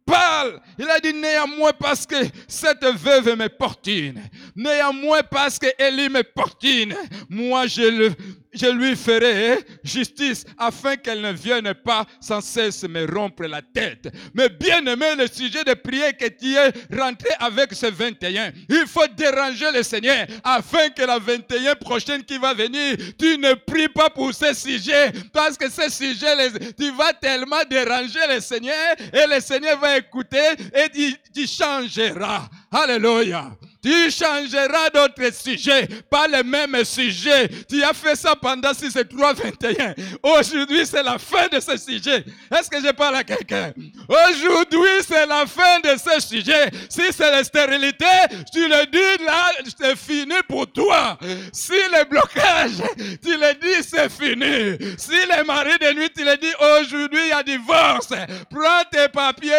Parle. 0.05 0.61
Il 0.78 0.88
a 0.90 0.98
dit 0.98 1.14
néanmoins 1.14 1.72
parce 1.78 2.07
que 2.07 2.16
cette 2.48 2.84
veuve 2.84 3.36
me 3.36 3.48
portine. 3.48 4.22
Néanmoins 4.57 5.22
parce 5.22 5.59
que 5.59 5.66
Élie 5.78 6.09
me 6.09 6.22
portine. 6.22 6.94
Moi, 7.28 7.66
je, 7.66 7.82
le, 7.82 8.12
je 8.53 8.66
lui 8.66 8.96
ferai 8.96 9.59
justice 9.82 10.44
afin 10.59 10.96
qu'elle 10.96 11.20
ne 11.20 11.32
vienne 11.32 11.72
pas 11.74 12.07
sans 12.20 12.40
cesse 12.40 12.84
me 12.84 13.07
rompre 13.12 13.44
la 13.44 13.62
tête. 13.62 14.12
Mais 14.34 14.48
bien 14.48 14.84
aimé, 14.86 15.14
le 15.16 15.26
sujet 15.26 15.64
de 15.64 15.74
prière 15.74 16.16
que 16.16 16.28
tu 16.28 16.55
es 16.55 16.72
rentré 16.96 17.30
avec 17.38 17.72
ce 17.72 17.86
21, 17.86 18.53
il 18.68 18.84
faut 18.86 19.07
déranger 19.16 19.70
le 19.72 19.82
Seigneur 19.82 20.26
afin 20.44 20.90
que 20.90 21.03
la 21.03 21.18
21 21.18 21.74
prochaine 21.76 22.22
qui 22.24 22.38
va 22.38 22.55
venir, 22.55 22.96
tu 23.18 23.38
ne 23.38 23.55
pries 23.55 23.88
pas 23.88 24.11
pour 24.11 24.32
ce 24.34 24.53
sujet 24.55 25.12
parce 25.32 25.57
que 25.57 25.70
ce 25.70 25.88
sujet, 25.90 26.50
tu 26.78 26.90
vas 26.92 27.12
tellement 27.14 27.62
déranger 27.68 28.20
le 28.28 28.40
Seigneur 28.40 28.96
et 29.12 29.26
le 29.26 29.40
Seigneur 29.40 29.78
va 29.78 29.98
écouter 29.98 30.38
et 30.74 30.88
tu 31.34 31.46
changeras. 31.46 32.48
Alléluia. 32.70 33.50
Tu 33.83 34.11
changeras 34.11 34.91
d'autres 34.95 35.35
sujets, 35.35 35.89
pas 36.09 36.28
le 36.28 36.43
même 36.45 36.85
sujet. 36.85 37.49
Tu 37.68 37.83
as 37.83 37.93
fait 37.93 38.14
ça 38.14 38.37
pendant 38.37 38.72
6 38.72 38.95
et 38.97 39.05
3, 39.05 39.33
21. 39.33 39.95
Aujourd'hui, 40.22 40.87
c'est 40.87 41.03
la 41.03 41.18
fin 41.18 41.49
de 41.49 41.59
ce 41.59 41.76
sujet. 41.76 42.24
Est-ce 42.57 42.70
que 42.70 42.80
je 42.80 42.93
parle 42.93 43.16
à 43.16 43.24
quelqu'un? 43.24 43.72
Aujourd'hui, 44.09 45.03
c'est 45.07 45.26
la 45.26 45.47
fin 45.47 45.80
de 45.80 45.97
ce 45.99 46.24
sujet. 46.24 46.70
Si 46.89 47.03
c'est 47.11 47.30
la 47.30 47.43
stérilité, 47.43 48.07
tu 48.53 48.68
le 48.68 48.87
dis 48.87 49.24
là, 49.24 49.51
c'est 49.80 49.97
fini 49.97 50.37
pour 50.49 50.70
toi. 50.70 51.18
Si 51.53 51.72
le 51.72 52.05
blocage, 52.05 52.83
tu 53.22 53.37
le 53.37 53.55
dis, 53.61 53.83
c'est 53.83 54.09
fini. 54.11 54.95
Si 54.97 55.11
les 55.11 55.43
maris 55.45 55.78
de 55.80 55.93
nuit, 55.99 56.11
tu 56.16 56.24
le 56.24 56.37
dis, 56.37 56.53
aujourd'hui, 56.61 57.20
il 57.24 57.28
y 57.28 57.33
a 57.33 57.43
divorce. 57.43 58.11
Prends 58.49 58.85
tes 58.93 59.09
papiers. 59.09 59.51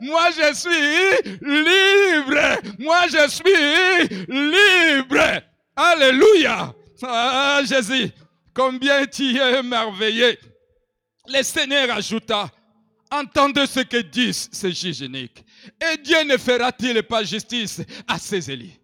Moi, 0.00 0.28
je 0.30 0.54
suis 0.54 1.38
libre. 1.42 2.60
Moi, 2.78 3.00
je 3.08 3.28
suis 3.28 3.63
libre. 4.28 5.42
Alléluia. 5.76 6.74
Ah, 7.02 7.60
Jésus, 7.64 8.10
combien 8.54 9.04
tu 9.06 9.36
es 9.36 9.62
merveilleux. 9.62 10.36
Le 11.26 11.42
Seigneur 11.42 11.90
ajouta, 11.90 12.50
entendez 13.10 13.66
ce 13.66 13.80
que 13.80 13.98
disent 13.98 14.48
ces 14.52 14.72
juges 14.72 15.00
uniques. 15.00 15.44
Et 15.80 15.96
Dieu 15.96 16.22
ne 16.24 16.36
fera-t-il 16.36 17.02
pas 17.02 17.24
justice 17.24 17.80
à 18.06 18.18
ses 18.18 18.50
élus? 18.50 18.78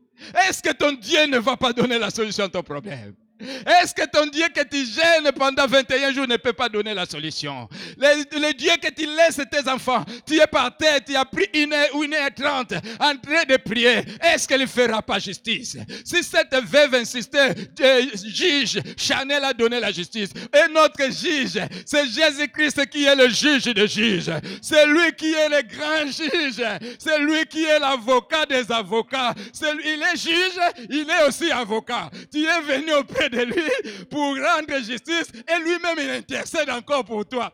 Est-ce 0.47 0.63
que 0.63 0.73
ton 0.73 0.93
Dieu 0.93 1.27
ne 1.27 1.39
va 1.39 1.57
pas 1.57 1.73
donner 1.73 1.99
la 1.99 2.11
solution 2.11 2.45
à 2.45 2.49
ton 2.49 2.63
problème? 2.63 3.15
Est-ce 3.41 3.95
que 3.95 4.07
ton 4.07 4.27
Dieu 4.27 4.47
que 4.55 4.63
tu 4.63 4.85
gênes 4.85 5.31
pendant 5.33 5.67
21 5.67 6.13
jours 6.13 6.27
ne 6.27 6.37
peut 6.37 6.53
pas 6.53 6.69
donner 6.69 6.95
la 6.95 7.07
solution? 7.07 7.69
Le, 7.97 8.53
Dieu 8.53 8.73
que 8.83 8.91
tu 8.93 9.07
laisses 9.07 9.41
tes 9.51 9.69
enfants, 9.69 10.05
tu 10.27 10.39
es 10.39 10.47
par 10.47 10.77
terre, 10.77 11.01
tu 11.05 11.17
as 11.17 11.25
pris 11.25 11.49
une 11.55 11.73
heure 11.73 11.89
ou 11.95 12.05
une 12.05 12.17
trente 12.37 12.73
en 12.99 13.17
train 13.17 13.45
de 13.49 13.57
prier, 13.57 14.03
est-ce 14.23 14.47
qu'elle 14.47 14.63
ne 14.63 14.67
fera 14.67 15.03
pas 15.03 15.19
justice? 15.19 15.77
Si 16.05 16.23
cette 16.23 16.55
veuve 16.65 16.95
insistait, 16.95 17.55
euh, 17.81 18.07
juge, 18.25 18.81
Chanel 18.97 19.45
a 19.45 19.53
donné 19.53 19.81
la 19.81 19.93
justice. 19.93 20.31
Et 20.53 20.73
notre 20.73 21.05
juge, 21.11 21.61
c'est 21.87 22.07
Jésus-Christ 22.07 22.87
qui 22.87 23.05
est 23.05 23.17
le 23.17 23.29
juge 23.29 23.65
des 23.65 23.89
juges. 23.89 24.31
C'est 24.61 24.87
lui 24.87 25.13
qui 25.17 25.33
est 25.33 25.49
le 25.49 25.63
grand 25.63 26.07
juge. 26.07 26.65
C'est 26.99 27.19
lui 27.21 27.45
qui 27.47 27.65
est 27.65 27.79
l'avocat 27.79 28.47
des 28.47 28.71
avocats. 28.71 29.35
Il 29.63 30.03
est 30.03 30.17
juge, 30.17 30.87
il 30.89 31.09
est 31.09 31.29
aussi 31.29 31.51
avocat. 31.51 32.11
Tu 32.33 32.45
es 32.45 32.61
venu 32.61 32.93
auprès 32.95 33.30
de 33.31 33.43
lui 33.43 34.05
pour 34.11 34.37
rendre 34.37 34.79
justice 34.83 35.33
et 35.49 35.59
lui-même 35.61 35.99
il 35.99 36.11
intercède 36.11 36.71
encore 36.71 37.05
pour 37.05 37.27
toi. 37.27 37.53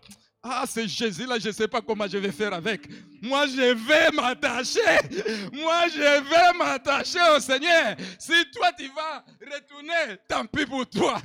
Ah, 0.49 0.65
c'est 0.67 0.87
Jésus-là, 0.87 1.39
je 1.41 1.49
ne 1.49 1.53
sais 1.53 1.67
pas 1.67 1.81
comment 1.81 2.07
je 2.07 2.19
vais 2.19 2.31
faire 2.31 2.55
avec. 2.55 2.89
Moi, 3.21 3.49
je 3.49 3.75
vais 3.75 4.11
m'attacher. 4.13 4.79
Moi, 5.53 5.89
je 5.89 5.99
vais 5.99 6.57
m'attacher 6.57 7.19
au 7.37 7.41
Seigneur. 7.41 7.97
Si 8.17 8.33
toi, 8.53 8.71
tu 8.79 8.89
vas 8.95 9.25
retourner, 9.41 10.19
tant 10.29 10.47
pis 10.47 10.65
pour 10.65 10.87
toi. 10.89 11.21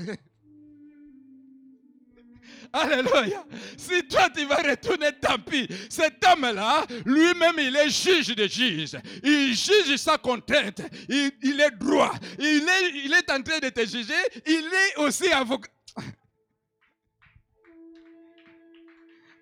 Alléluia. 2.74 3.43
Si 3.78 4.07
toi 4.07 4.30
tu 4.30 4.45
vas 4.45 4.57
retourner, 4.57 5.11
tant 5.19 5.38
pis. 5.38 5.67
Cet 5.89 6.26
homme-là, 6.26 6.86
lui-même, 7.05 7.55
il 7.59 7.76
est 7.76 7.89
juge 7.89 8.36
de 8.36 8.47
juges. 8.47 8.97
Il 9.24 9.53
juge 9.53 9.97
sa 9.97 10.17
contrainte. 10.17 10.82
Il, 11.09 11.59
est 11.59 11.72
droit. 11.72 12.13
Il 12.39 13.13
est, 13.13 13.32
en 13.32 13.41
train 13.41 13.59
de 13.59 13.69
te 13.69 13.86
juger. 13.86 14.13
Il 14.45 14.65
est 14.65 14.99
aussi 15.01 15.28
avocat. 15.32 15.69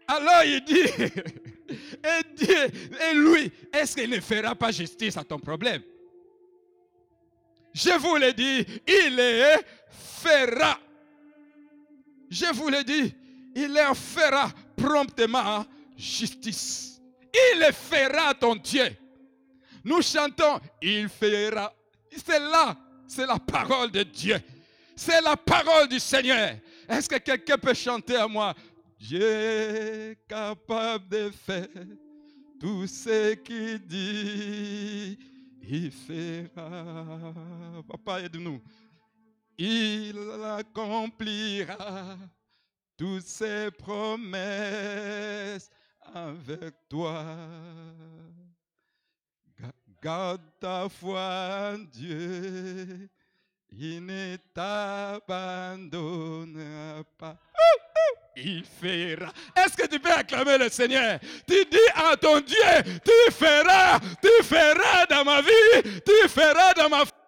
Alors 0.08 0.44
il 0.44 0.62
dit, 0.62 0.74
et 1.70 2.36
Dieu, 2.36 2.68
lui, 3.14 3.52
est-ce 3.72 3.96
qu'il 3.96 4.10
ne 4.10 4.20
fera 4.20 4.56
pas 4.56 4.72
justice 4.72 5.18
à 5.18 5.24
ton 5.24 5.38
problème? 5.38 5.84
Je 7.76 7.92
vous 8.00 8.16
l'ai 8.16 8.34
dit, 8.34 8.66
il 8.88 9.16
les 9.16 9.56
fera. 9.92 10.80
Je 12.30 12.46
vous 12.54 12.70
le 12.70 12.84
dis, 12.84 13.14
il 13.56 13.74
leur 13.74 13.96
fera 13.96 14.52
promptement 14.76 15.66
justice. 15.98 17.02
Il 17.34 17.60
le 17.60 17.72
fera 17.72 18.34
ton 18.34 18.56
Dieu. 18.56 18.96
Nous 19.84 20.02
chantons, 20.02 20.60
il 20.82 21.10
fera. 21.10 21.74
C'est 22.16 22.40
là, 22.40 22.78
c'est 23.08 23.26
la 23.26 23.40
parole 23.40 23.92
de 23.92 24.04
Dieu. 24.04 24.40
C'est 24.96 25.22
la 25.22 25.38
parole 25.38 25.88
du 25.88 26.00
Seigneur. 26.00 26.56
Est-ce 26.88 27.08
que 27.08 27.18
quelqu'un 27.18 27.58
peut 27.58 27.74
chanter 27.74 28.16
à 28.16 28.28
moi? 28.28 28.54
Dieu 29.00 29.22
est 29.22 30.18
capable 30.28 31.08
de 31.08 31.32
faire 31.32 31.68
tout 32.60 32.86
ce 32.86 33.36
qu'il 33.36 33.80
dit, 33.80 35.18
il 35.64 35.92
fera. 35.92 37.34
Papa, 37.88 38.22
aide-nous. 38.22 38.62
Il 39.62 40.18
accomplira 40.42 42.18
toutes 42.96 43.28
ses 43.28 43.70
promesses 43.72 45.70
avec 46.14 46.76
toi. 46.88 47.26
Garde 50.02 50.40
ta 50.62 50.88
foi 50.88 51.74
en 51.74 51.80
Dieu, 51.80 53.10
il 53.70 54.06
ne 54.06 54.38
t'abandonnera 54.54 57.04
pas. 57.18 57.38
Il 58.38 58.64
fera. 58.64 59.34
Est-ce 59.58 59.76
que 59.76 59.88
tu 59.88 60.00
peux 60.00 60.14
acclamer 60.14 60.58
le 60.58 60.70
Seigneur? 60.70 61.20
Tu 61.46 61.66
dis 61.66 61.78
à 61.94 62.16
ton 62.16 62.40
Dieu, 62.40 62.56
tu 63.04 63.32
feras, 63.34 64.00
tu 64.22 64.42
feras 64.42 65.06
dans 65.08 65.26
ma 65.26 65.42
vie, 65.42 65.84
tu 65.84 66.30
feras 66.30 66.74
dans 66.76 66.88
ma 66.88 67.00
famille, 67.00 67.19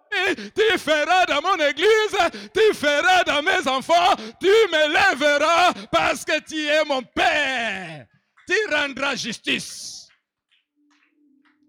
tu 0.55 0.77
feras 0.77 1.25
dans 1.25 1.41
mon 1.41 1.55
église, 1.63 2.17
tu 2.53 2.73
feras 2.73 3.23
dans 3.23 3.41
mes 3.41 3.67
enfants, 3.67 4.15
tu 4.39 4.47
me 4.47 4.93
lèveras 4.93 5.73
parce 5.91 6.25
que 6.25 6.39
tu 6.41 6.65
es 6.65 6.83
mon 6.85 7.01
Père. 7.01 8.05
Tu 8.47 8.73
rendras 8.73 9.15
justice. 9.15 10.09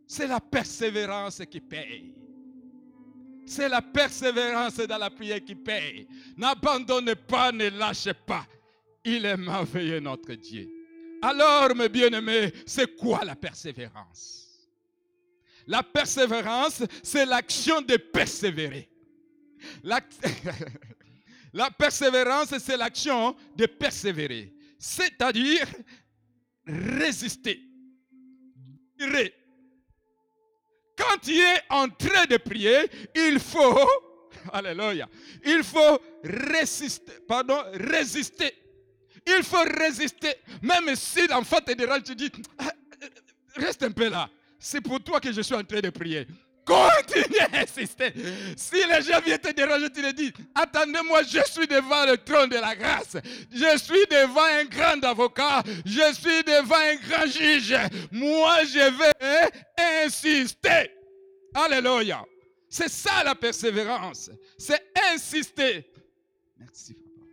C'est 0.06 0.26
la 0.26 0.40
persévérance 0.40 1.42
qui 1.50 1.60
paye. 1.60 2.14
C'est 3.46 3.68
la 3.68 3.82
persévérance 3.82 4.76
dans 4.76 4.98
la 4.98 5.10
prière 5.10 5.44
qui 5.44 5.54
paye. 5.54 6.08
N'abandonne 6.36 7.14
pas, 7.14 7.52
ne 7.52 7.68
lâche 7.68 8.12
pas. 8.26 8.46
Il 9.04 9.24
est 9.26 9.36
merveilleux 9.36 10.00
notre 10.00 10.34
Dieu. 10.34 10.68
Alors, 11.22 11.74
mes 11.74 11.88
bien-aimés, 11.88 12.52
c'est 12.66 12.96
quoi 12.96 13.24
la 13.24 13.36
persévérance? 13.36 14.41
La 15.66 15.82
persévérance, 15.82 16.82
c'est 17.02 17.24
l'action 17.26 17.80
de 17.82 17.96
persévérer. 17.96 18.88
La, 21.54 21.70
persévérance, 21.70 22.56
c'est 22.58 22.76
l'action 22.78 23.36
de 23.54 23.66
persévérer. 23.66 24.54
C'est-à-dire 24.78 25.66
résister. 26.66 27.60
Quand 30.96 31.18
tu 31.22 31.38
es 31.38 31.60
en 31.68 31.88
train 31.90 32.24
de 32.24 32.38
prier, 32.38 32.88
il 33.14 33.38
faut, 33.38 33.86
alléluia, 34.52 35.08
il 35.44 35.62
faut 35.62 36.00
résister, 36.24 37.12
pardon, 37.28 37.62
résister. 37.74 38.54
Il 39.26 39.42
faut 39.42 39.62
résister. 39.78 40.34
Même 40.62 40.96
si 40.96 41.26
l'enfant 41.28 41.58
tu 42.04 42.14
dis, 42.14 42.30
ah, 42.58 42.72
reste 43.56 43.82
un 43.82 43.92
peu 43.92 44.08
là. 44.08 44.28
C'est 44.64 44.80
pour 44.80 45.02
toi 45.02 45.18
que 45.18 45.32
je 45.32 45.40
suis 45.42 45.56
en 45.56 45.64
train 45.64 45.80
de 45.80 45.90
prier. 45.90 46.24
Continue 46.64 47.40
à 47.40 47.62
insister. 47.62 48.12
Si 48.56 48.76
les 48.76 49.02
gens 49.02 49.20
viennent 49.20 49.38
te 49.40 49.50
déranger, 49.50 49.90
tu 49.90 50.00
leur 50.00 50.12
dis, 50.12 50.32
attendez-moi, 50.54 51.24
je 51.24 51.40
suis 51.50 51.66
devant 51.66 52.06
le 52.06 52.16
trône 52.16 52.48
de 52.48 52.58
la 52.58 52.76
grâce. 52.76 53.16
Je 53.50 53.76
suis 53.78 54.06
devant 54.08 54.44
un 54.44 54.64
grand 54.66 55.02
avocat. 55.02 55.64
Je 55.84 56.14
suis 56.14 56.44
devant 56.44 56.76
un 56.76 56.94
grand 56.94 57.26
juge. 57.26 57.76
Moi, 58.12 58.58
je 58.66 58.96
vais 58.96 60.04
insister. 60.04 60.92
Alléluia. 61.52 62.24
C'est 62.68 62.88
ça 62.88 63.24
la 63.24 63.34
persévérance. 63.34 64.30
C'est 64.56 64.80
insister. 65.12 65.84
Merci, 66.56 66.94
papa. 66.94 67.26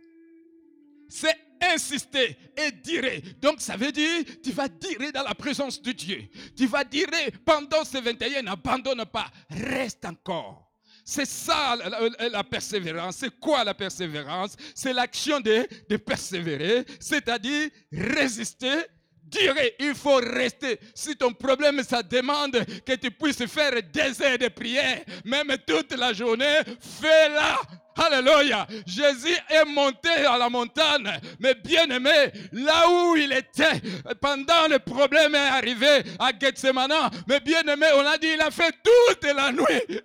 C'est 1.08 1.38
insister 1.60 2.36
et 2.56 2.72
dire. 2.72 3.04
Donc 3.40 3.60
ça 3.60 3.76
veut 3.76 3.92
dire, 3.92 4.24
tu 4.42 4.52
vas 4.52 4.68
dire 4.68 5.12
dans 5.12 5.22
la 5.22 5.34
présence 5.34 5.80
de 5.80 5.92
Dieu. 5.92 6.22
Tu 6.56 6.66
vas 6.66 6.84
dire 6.84 7.08
pendant 7.44 7.84
ces 7.84 8.00
21, 8.00 8.42
n'abandonne 8.42 9.04
pas, 9.06 9.30
reste 9.50 10.04
encore. 10.04 10.66
C'est 11.04 11.26
ça 11.26 11.76
la, 11.76 12.44
persévérance. 12.44 13.16
C'est 13.16 13.40
quoi 13.40 13.64
la 13.64 13.74
persévérance? 13.74 14.56
C'est 14.74 14.92
l'action 14.92 15.40
de, 15.40 15.66
de 15.88 15.96
persévérer, 15.96 16.84
c'est-à-dire 17.00 17.68
résister 17.90 18.84
Dirait, 19.30 19.76
il 19.78 19.94
faut 19.94 20.16
rester. 20.16 20.80
Si 20.92 21.16
ton 21.16 21.32
problème, 21.32 21.82
ça 21.84 22.02
demande 22.02 22.64
que 22.84 22.94
tu 22.94 23.12
puisses 23.12 23.46
faire 23.46 23.74
des 23.92 24.22
heures 24.22 24.38
de 24.38 24.48
prière, 24.48 25.04
même 25.24 25.56
toute 25.64 25.96
la 25.96 26.12
journée, 26.12 26.58
fais-la. 27.00 27.60
Alléluia. 27.96 28.66
Jésus 28.86 29.36
est 29.48 29.64
monté 29.64 30.10
à 30.10 30.38
la 30.38 30.48
montagne. 30.48 31.10
Mais 31.38 31.54
bien 31.54 31.84
aimé, 31.90 32.30
là 32.52 32.88
où 32.88 33.16
il 33.16 33.32
était, 33.32 33.80
pendant 34.20 34.68
le 34.68 34.78
problème 34.78 35.34
est 35.34 35.38
arrivé 35.38 36.02
à 36.18 36.30
Gethsemane, 36.38 37.10
mais 37.26 37.40
bien 37.40 37.62
aimé, 37.62 37.86
on 37.94 38.06
a 38.06 38.16
dit, 38.18 38.28
il 38.34 38.40
a 38.40 38.50
fait 38.50 38.74
toute 38.82 39.24
la 39.24 39.52
nuit. 39.52 40.00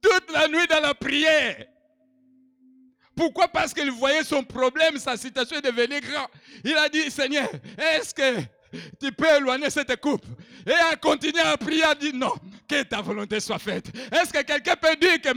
Toute 0.00 0.32
la 0.32 0.48
nuit 0.48 0.66
dans 0.68 0.80
la 0.80 0.94
prière. 0.94 1.66
Pourquoi? 3.16 3.48
Parce 3.48 3.74
qu'il 3.74 3.90
voyait 3.90 4.22
son 4.22 4.44
problème, 4.44 4.96
sa 4.96 5.16
situation 5.16 5.56
est 5.56 5.62
devenue 5.62 6.00
grande. 6.00 6.28
Il 6.64 6.76
a 6.76 6.88
dit, 6.88 7.10
Seigneur, 7.10 7.48
est-ce 7.76 8.14
que 8.14 8.40
tu 9.00 9.10
peux 9.10 9.26
éloigner 9.36 9.70
cette 9.70 10.00
coupe? 10.00 10.24
Et 10.64 10.72
à 10.72 10.94
continuer 10.94 11.40
à 11.40 11.56
prier, 11.56 11.82
à 11.82 11.96
dire 11.96 12.14
non, 12.14 12.32
que 12.68 12.82
ta 12.82 13.00
volonté 13.00 13.40
soit 13.40 13.58
faite. 13.58 13.86
Est-ce 14.12 14.32
que 14.32 14.42
quelqu'un 14.42 14.76
peut 14.76 14.96
dire 14.96 15.20
que 15.20 15.32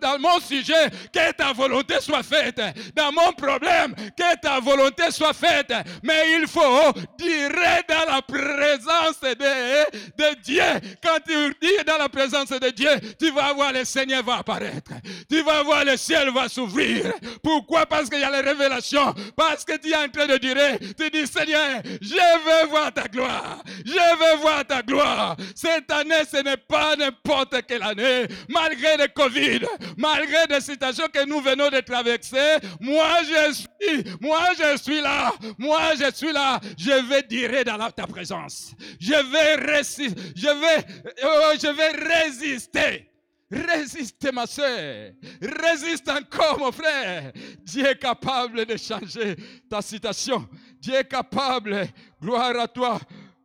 dans 0.00 0.18
mon 0.18 0.40
sujet, 0.40 0.90
que 1.12 1.32
ta 1.32 1.52
volonté 1.52 1.94
soit 2.00 2.22
faite, 2.22 2.60
dans 2.94 3.12
mon 3.12 3.32
problème, 3.32 3.94
que 4.16 4.36
ta 4.40 4.60
volonté 4.60 5.10
soit 5.10 5.32
faite, 5.32 5.72
mais 6.02 6.38
il 6.38 6.46
faut 6.46 6.92
dire 7.18 7.50
dans 7.88 8.12
la 8.12 8.22
présence 8.22 9.20
de, 9.20 10.42
Dieu. 10.42 10.62
Quand 11.02 11.18
tu 11.26 11.54
dis 11.60 11.84
dans 11.86 11.98
la 11.98 12.08
présence 12.08 12.48
de 12.48 12.70
Dieu, 12.70 12.90
tu 13.18 13.30
vas 13.30 13.52
voir 13.52 13.72
le 13.72 13.84
Seigneur 13.84 14.22
va 14.22 14.38
apparaître. 14.38 14.92
Tu 15.28 15.42
vas 15.42 15.62
voir 15.62 15.84
le 15.84 15.96
ciel 15.96 16.30
va 16.32 16.48
s'ouvrir. 16.48 17.12
Pourquoi? 17.42 17.86
Parce 17.86 18.10
qu'il 18.10 18.20
y 18.20 18.24
a 18.24 18.30
les 18.30 18.48
révélations. 18.48 19.14
Parce 19.36 19.64
que 19.64 19.76
tu 19.78 19.90
es 19.90 19.96
en 19.96 20.08
train 20.08 20.26
de 20.26 20.36
dire, 20.36 20.56
tu 20.98 21.10
dis 21.10 21.26
Seigneur, 21.26 21.80
je 22.00 22.64
veux 22.64 22.68
voir 22.68 22.92
ta 22.92 23.04
gloire. 23.04 23.62
Je 23.84 23.92
veux 23.92 24.40
voir 24.40 24.64
ta 24.66 24.82
gloire. 24.82 25.36
Cette 25.54 25.90
année, 25.90 26.24
ce 26.30 26.42
n'est 26.42 26.56
pas 26.68 26.96
n'importe 26.96 27.62
quelle 27.66 27.82
année. 27.82 28.26
Malgré 28.48 28.96
le 28.96 29.08
Covid, 29.08 29.60
malgré 29.96 30.46
les 30.48 30.60
situations 30.60 31.06
que 31.12 31.24
nous 31.24 31.40
venons 31.40 31.68
de 31.68 31.80
traverser, 31.80 32.58
moi 32.80 33.18
je 33.22 33.52
suis, 33.52 34.04
moi 34.20 34.40
je 34.58 34.76
suis 34.78 35.00
là. 35.00 35.32
Moi 35.58 35.94
je 35.98 36.14
suis 36.14 36.32
là. 36.32 36.60
Je 36.78 37.08
vais 37.08 37.22
dire 37.22 37.64
dans 37.64 37.90
ta 37.90 38.06
présence. 38.06 38.72
Je 39.00 39.12
vais 39.12 39.54
résister. 39.72 40.20
Je 40.34 40.46
vais, 40.46 40.86
oh, 41.24 41.52
je 41.60 41.68
vais 41.68 42.24
résister. 42.24 43.10
Résiste 43.50 44.32
ma 44.32 44.46
soeur. 44.46 45.12
Résiste 45.40 46.08
encore 46.08 46.58
mon 46.58 46.72
frère. 46.72 47.32
Dieu 47.60 47.86
est 47.86 47.98
capable 47.98 48.66
de 48.66 48.76
changer 48.76 49.36
ta 49.70 49.80
situation. 49.80 50.48
Dieu 50.80 50.94
est 50.94 51.08
capable. 51.08 51.86
Gloire 52.20 52.58
à 52.58 52.66
toi. 52.66 52.98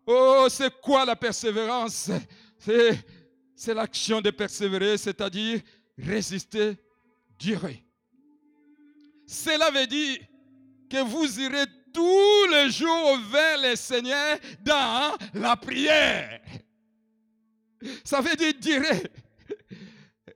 Oh, 0.07 0.47
c'est 0.49 0.73
quoi 0.81 1.05
la 1.05 1.15
persévérance? 1.15 2.09
C'est 2.61 3.73
l'action 3.73 4.21
de 4.21 4.29
persévérer, 4.29 4.97
c'est-à-dire 4.97 5.61
résister, 5.97 6.77
durer. 7.37 7.83
Cela 9.25 9.71
veut 9.71 9.87
dire 9.87 10.19
que 10.89 11.01
vous 11.03 11.39
irez 11.39 11.65
tous 11.93 12.47
les 12.51 12.69
jours 12.69 13.17
vers 13.31 13.57
le 13.61 13.75
Seigneur 13.75 14.37
dans 14.61 15.17
la 15.33 15.55
prière. 15.55 16.41
Ça 18.03 18.21
veut 18.21 18.35
dire 18.35 18.53
durer 18.59 19.03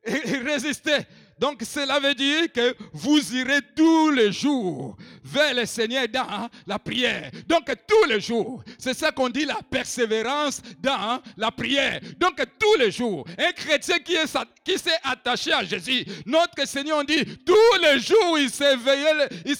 résister. 0.05 0.99
Donc 1.39 1.61
cela 1.63 1.99
veut 1.99 2.13
dire 2.13 2.51
que 2.51 2.75
vous 2.93 3.35
irez 3.35 3.59
tous 3.75 4.11
les 4.11 4.31
jours 4.31 4.95
vers 5.23 5.53
le 5.53 5.65
Seigneur 5.65 6.07
dans 6.07 6.49
la 6.65 6.79
prière. 6.79 7.31
Donc 7.47 7.71
tous 7.87 8.07
les 8.07 8.19
jours. 8.19 8.63
C'est 8.77 8.93
ça 8.93 9.11
qu'on 9.11 9.29
dit 9.29 9.45
la 9.45 9.59
persévérance 9.69 10.61
dans 10.79 11.21
la 11.37 11.51
prière. 11.51 11.99
Donc 12.17 12.41
tous 12.59 12.79
les 12.79 12.91
jours. 12.91 13.25
Un 13.37 13.51
chrétien 13.51 13.99
qui 13.99 14.13
est 14.13 14.25
qui 14.63 14.77
s'est 14.79 14.97
attaché 15.03 15.53
à 15.53 15.63
Jésus. 15.63 16.05
Notre 16.25 16.67
Seigneur 16.67 17.03
dit 17.05 17.23
tous 17.45 17.81
les 17.81 17.99
jours 17.99 18.37
il 18.39 18.49
s'est 18.49 18.75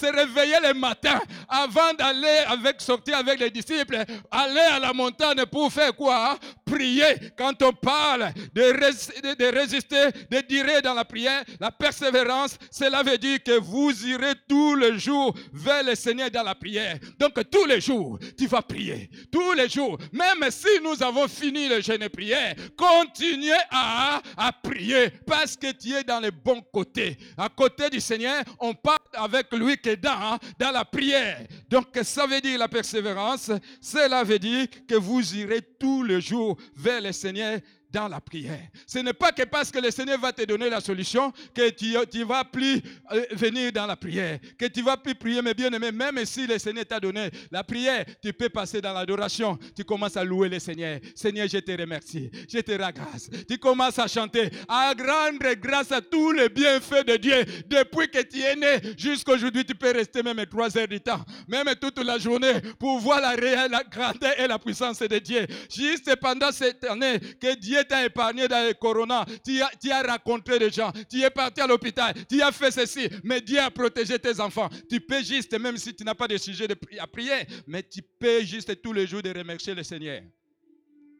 se 0.06 0.12
réveillait 0.12 0.62
le 0.62 0.74
matin 0.74 1.20
avant 1.48 1.94
d'aller 1.94 2.44
avec, 2.48 2.82
sortir 2.82 3.18
avec 3.18 3.40
les 3.40 3.50
disciples, 3.50 4.04
aller 4.32 4.60
à 4.60 4.80
la 4.80 4.94
montagne 4.94 5.46
pour 5.46 5.72
faire 5.72 5.96
quoi? 5.96 6.38
Prier. 6.66 7.32
Quand 7.38 7.62
on 7.64 7.74
parle 7.74 8.32
de, 8.54 9.36
de, 9.36 9.46
résister, 9.46 10.10
de 10.30 10.42
durer 10.48 10.82
dans 10.82 10.94
la 10.94 11.06
prière, 11.06 11.44
la 11.66 11.72
persévérance, 11.72 12.60
cela 12.70 13.02
veut 13.02 13.18
dire 13.18 13.42
que 13.42 13.58
vous 13.58 13.92
irez 14.06 14.34
tous 14.48 14.76
les 14.76 15.00
jours 15.00 15.34
vers 15.52 15.82
le 15.84 15.96
Seigneur 15.96 16.30
dans 16.30 16.44
la 16.44 16.54
prière. 16.54 17.00
Donc 17.18 17.34
tous 17.50 17.66
les 17.66 17.82
jours, 17.82 18.20
tu 18.38 18.46
vas 18.46 18.62
prier. 18.62 19.10
Tous 19.32 19.54
les 19.54 19.68
jours. 19.68 19.98
Même 20.14 20.52
si 20.52 20.68
nous 20.84 21.02
avons 21.02 21.28
fini 21.28 21.68
le 21.68 21.82
jeûne 21.82 22.08
prière, 22.10 22.54
continuez 22.78 23.58
à, 23.72 24.22
prier 24.62 25.10
parce 25.26 25.58
que 25.58 25.72
tu 25.72 25.92
es 25.94 26.04
dans 26.04 26.20
le 26.20 26.30
bon 26.30 26.62
côté. 26.72 27.18
À 27.36 27.50
côté 27.50 27.90
du 27.90 28.00
Seigneur, 28.00 28.44
on 28.60 28.76
parle 28.76 29.00
avec 29.14 29.52
lui 29.52 29.76
que 29.80 29.96
dans, 29.96 30.38
dans 30.60 30.72
la 30.72 30.86
prière. 30.86 31.48
Donc 31.68 31.88
ça 32.04 32.28
veut 32.28 32.42
dire 32.42 32.60
la 32.60 32.68
persévérance. 32.68 33.50
Cela 33.82 34.24
veut 34.24 34.38
dire 34.38 34.68
que 34.88 34.94
vous 34.94 35.36
irez 35.36 35.64
tous 35.80 36.04
les 36.04 36.22
jours 36.22 36.58
vers 36.76 37.02
le 37.02 37.12
Seigneur 37.12 37.60
dans 37.92 38.08
la 38.08 38.22
prière. 38.22 38.60
Ce 38.88 39.00
n'est 39.00 39.14
pas 39.14 39.32
que 39.32 39.44
parce 39.44 39.72
que 39.72 39.80
le 39.80 39.92
Seigneur 39.92 40.20
va 40.20 40.32
te 40.32 40.44
donner 40.44 40.70
la 40.70 40.82
solution 40.82 41.32
que 41.54 41.70
tu 41.70 41.94
ne 42.20 42.24
vas 42.26 42.44
plus 42.44 42.82
euh, 43.12 43.26
venir 43.32 43.72
dans 43.72 43.86
la 43.86 43.96
prière, 43.96 44.40
que 44.58 44.66
tu 44.66 44.82
vas 44.82 44.98
plus 44.98 45.16
prier, 45.16 45.42
mais 45.42 45.54
bien 45.54 45.72
aimé, 45.72 45.92
même 45.92 46.26
si 46.26 46.48
le 46.48 46.58
Seigneur 46.58 46.86
t'a 46.86 47.00
donné 47.00 47.30
la 47.52 47.64
prière, 47.64 48.06
tu 48.22 48.32
peux 48.34 48.50
passer 48.50 48.82
dans 48.82 48.94
l'adoration. 48.94 49.58
Tu 49.76 49.84
commences 49.84 50.18
à 50.18 50.24
louer 50.24 50.50
le 50.50 50.60
Seigneur. 50.60 51.00
Seigneur, 51.16 51.48
je 51.48 51.58
te 51.58 51.72
remercie. 51.72 52.32
Je 52.50 52.60
te 52.60 52.72
rends 52.72 52.92
grâce. 52.92 53.30
Tu 53.48 53.58
commences 53.58 54.00
à 54.00 54.08
chanter, 54.08 54.50
à 54.68 54.94
rendre 54.94 55.54
grâce 55.56 55.92
à 55.92 56.02
tous 56.02 56.32
les 56.32 56.50
bienfaits 56.50 57.06
de 57.06 57.18
Dieu. 57.18 57.46
Depuis 57.68 58.08
que 58.10 58.22
tu 58.22 58.42
es 58.42 58.56
né 58.56 58.96
jusqu'à 58.98 59.34
aujourd'hui, 59.34 59.66
tu 59.66 59.76
peux 59.76 59.92
rester 59.92 60.24
même 60.24 60.46
trois 60.46 60.76
heures 60.78 60.88
du 60.88 61.02
temps, 61.02 61.24
même 61.48 61.68
toute 61.80 62.00
la 62.00 62.18
journée 62.18 62.54
pour 62.80 63.00
voir 63.00 63.22
la 63.22 63.32
réelle 63.32 63.66
la 63.70 63.84
grandeur 63.84 64.40
et 64.40 64.48
la 64.48 64.60
puissance 64.60 65.00
de 65.00 65.20
Dieu. 65.20 65.46
Juste 65.74 66.16
pendant 66.18 66.52
cette 66.52 66.84
année 66.86 67.20
que 67.20 67.56
Dieu 67.56 67.84
t'a 67.86 68.06
épargné 68.06 68.48
dans 68.48 68.68
le 68.68 68.74
corona. 68.74 69.26
Tu 69.44 69.62
as, 69.62 69.72
tu 69.82 69.92
as 69.92 70.02
rencontré 70.02 70.60
des 70.60 70.70
gens. 70.70 70.92
Tu 71.10 71.22
es 71.22 71.30
parti 71.30 71.62
à 71.62 71.68
l'hôpital. 71.68 72.14
Tu 72.30 72.42
as 72.42 72.52
fait 72.52 72.72
ceci. 72.72 73.10
Mais 73.24 73.42
Dieu 73.42 73.60
a 73.60 73.72
protégé 73.72 74.20
tes 74.20 74.40
enfants. 74.40 74.70
Tu 74.90 75.00
peux 75.00 75.24
juste, 75.24 75.58
même 75.60 75.78
si 75.78 75.94
tu 75.96 76.04
n'as 76.04 76.16
pas 76.16 76.28
de 76.28 76.38
sujet 76.38 76.68
de 76.68 76.76
à 77.00 77.08
prier, 77.08 77.48
mais 77.68 77.84
tu 77.84 78.02
peux 78.02 78.42
juste 78.42 78.82
tous 78.82 78.94
les 78.94 79.08
jours 79.08 79.22
de 79.22 79.30
remercier 79.36 79.74
le 79.74 79.84
Seigneur. 79.84 80.22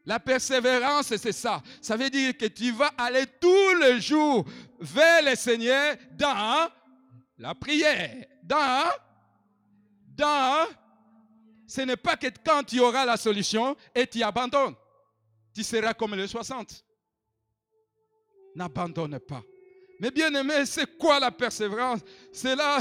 La 0.04 0.20
persévérance, 0.20 1.14
c'est 1.16 1.32
ça. 1.32 1.60
Ça 1.80 1.96
veut 1.96 2.08
dire 2.08 2.36
que 2.36 2.46
tu 2.46 2.70
vas 2.70 2.92
aller 2.96 3.24
tous 3.40 3.74
les 3.80 4.00
jours 4.00 4.44
vers 4.80 5.22
le 5.22 5.34
Seigneur 5.34 5.96
dans 6.12 6.68
la 7.38 7.54
prière. 7.54 8.24
Dans, 8.44 8.88
dans, 10.16 10.68
ce 11.66 11.80
n'est 11.80 11.96
pas 11.96 12.16
que 12.16 12.28
quand 12.44 12.62
tu 12.62 12.78
auras 12.78 13.04
la 13.04 13.16
solution 13.16 13.76
et 13.94 14.06
tu 14.06 14.22
abandonnes 14.22 14.76
tu 15.56 15.64
seras 15.64 15.94
comme 15.94 16.14
les 16.14 16.28
60. 16.28 16.84
N'abandonne 18.54 19.18
pas. 19.20 19.42
Mais 19.98 20.10
bien 20.10 20.34
aimé, 20.34 20.66
c'est 20.66 20.98
quoi 20.98 21.18
la 21.18 21.30
persévérance? 21.30 22.00
Cela, 22.30 22.80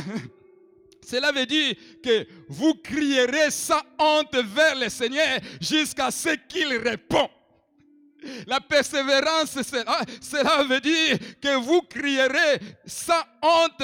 cela 1.07 1.31
veut 1.31 1.45
dire 1.45 1.73
que 2.03 2.27
vous 2.49 2.73
crierez 2.75 3.49
sans 3.49 3.79
honte 3.97 4.35
vers 4.35 4.75
le 4.75 4.89
Seigneur 4.89 5.39
jusqu'à 5.61 6.11
ce 6.11 6.35
qu'il 6.49 6.67
répond. 6.75 7.29
La 8.45 8.59
persévérance, 8.59 9.51
cela, 9.61 10.01
cela 10.19 10.63
veut 10.63 10.81
dire 10.81 11.17
que 11.41 11.55
vous 11.55 11.81
crierez 11.83 12.59
sans 12.85 13.23
honte, 13.41 13.83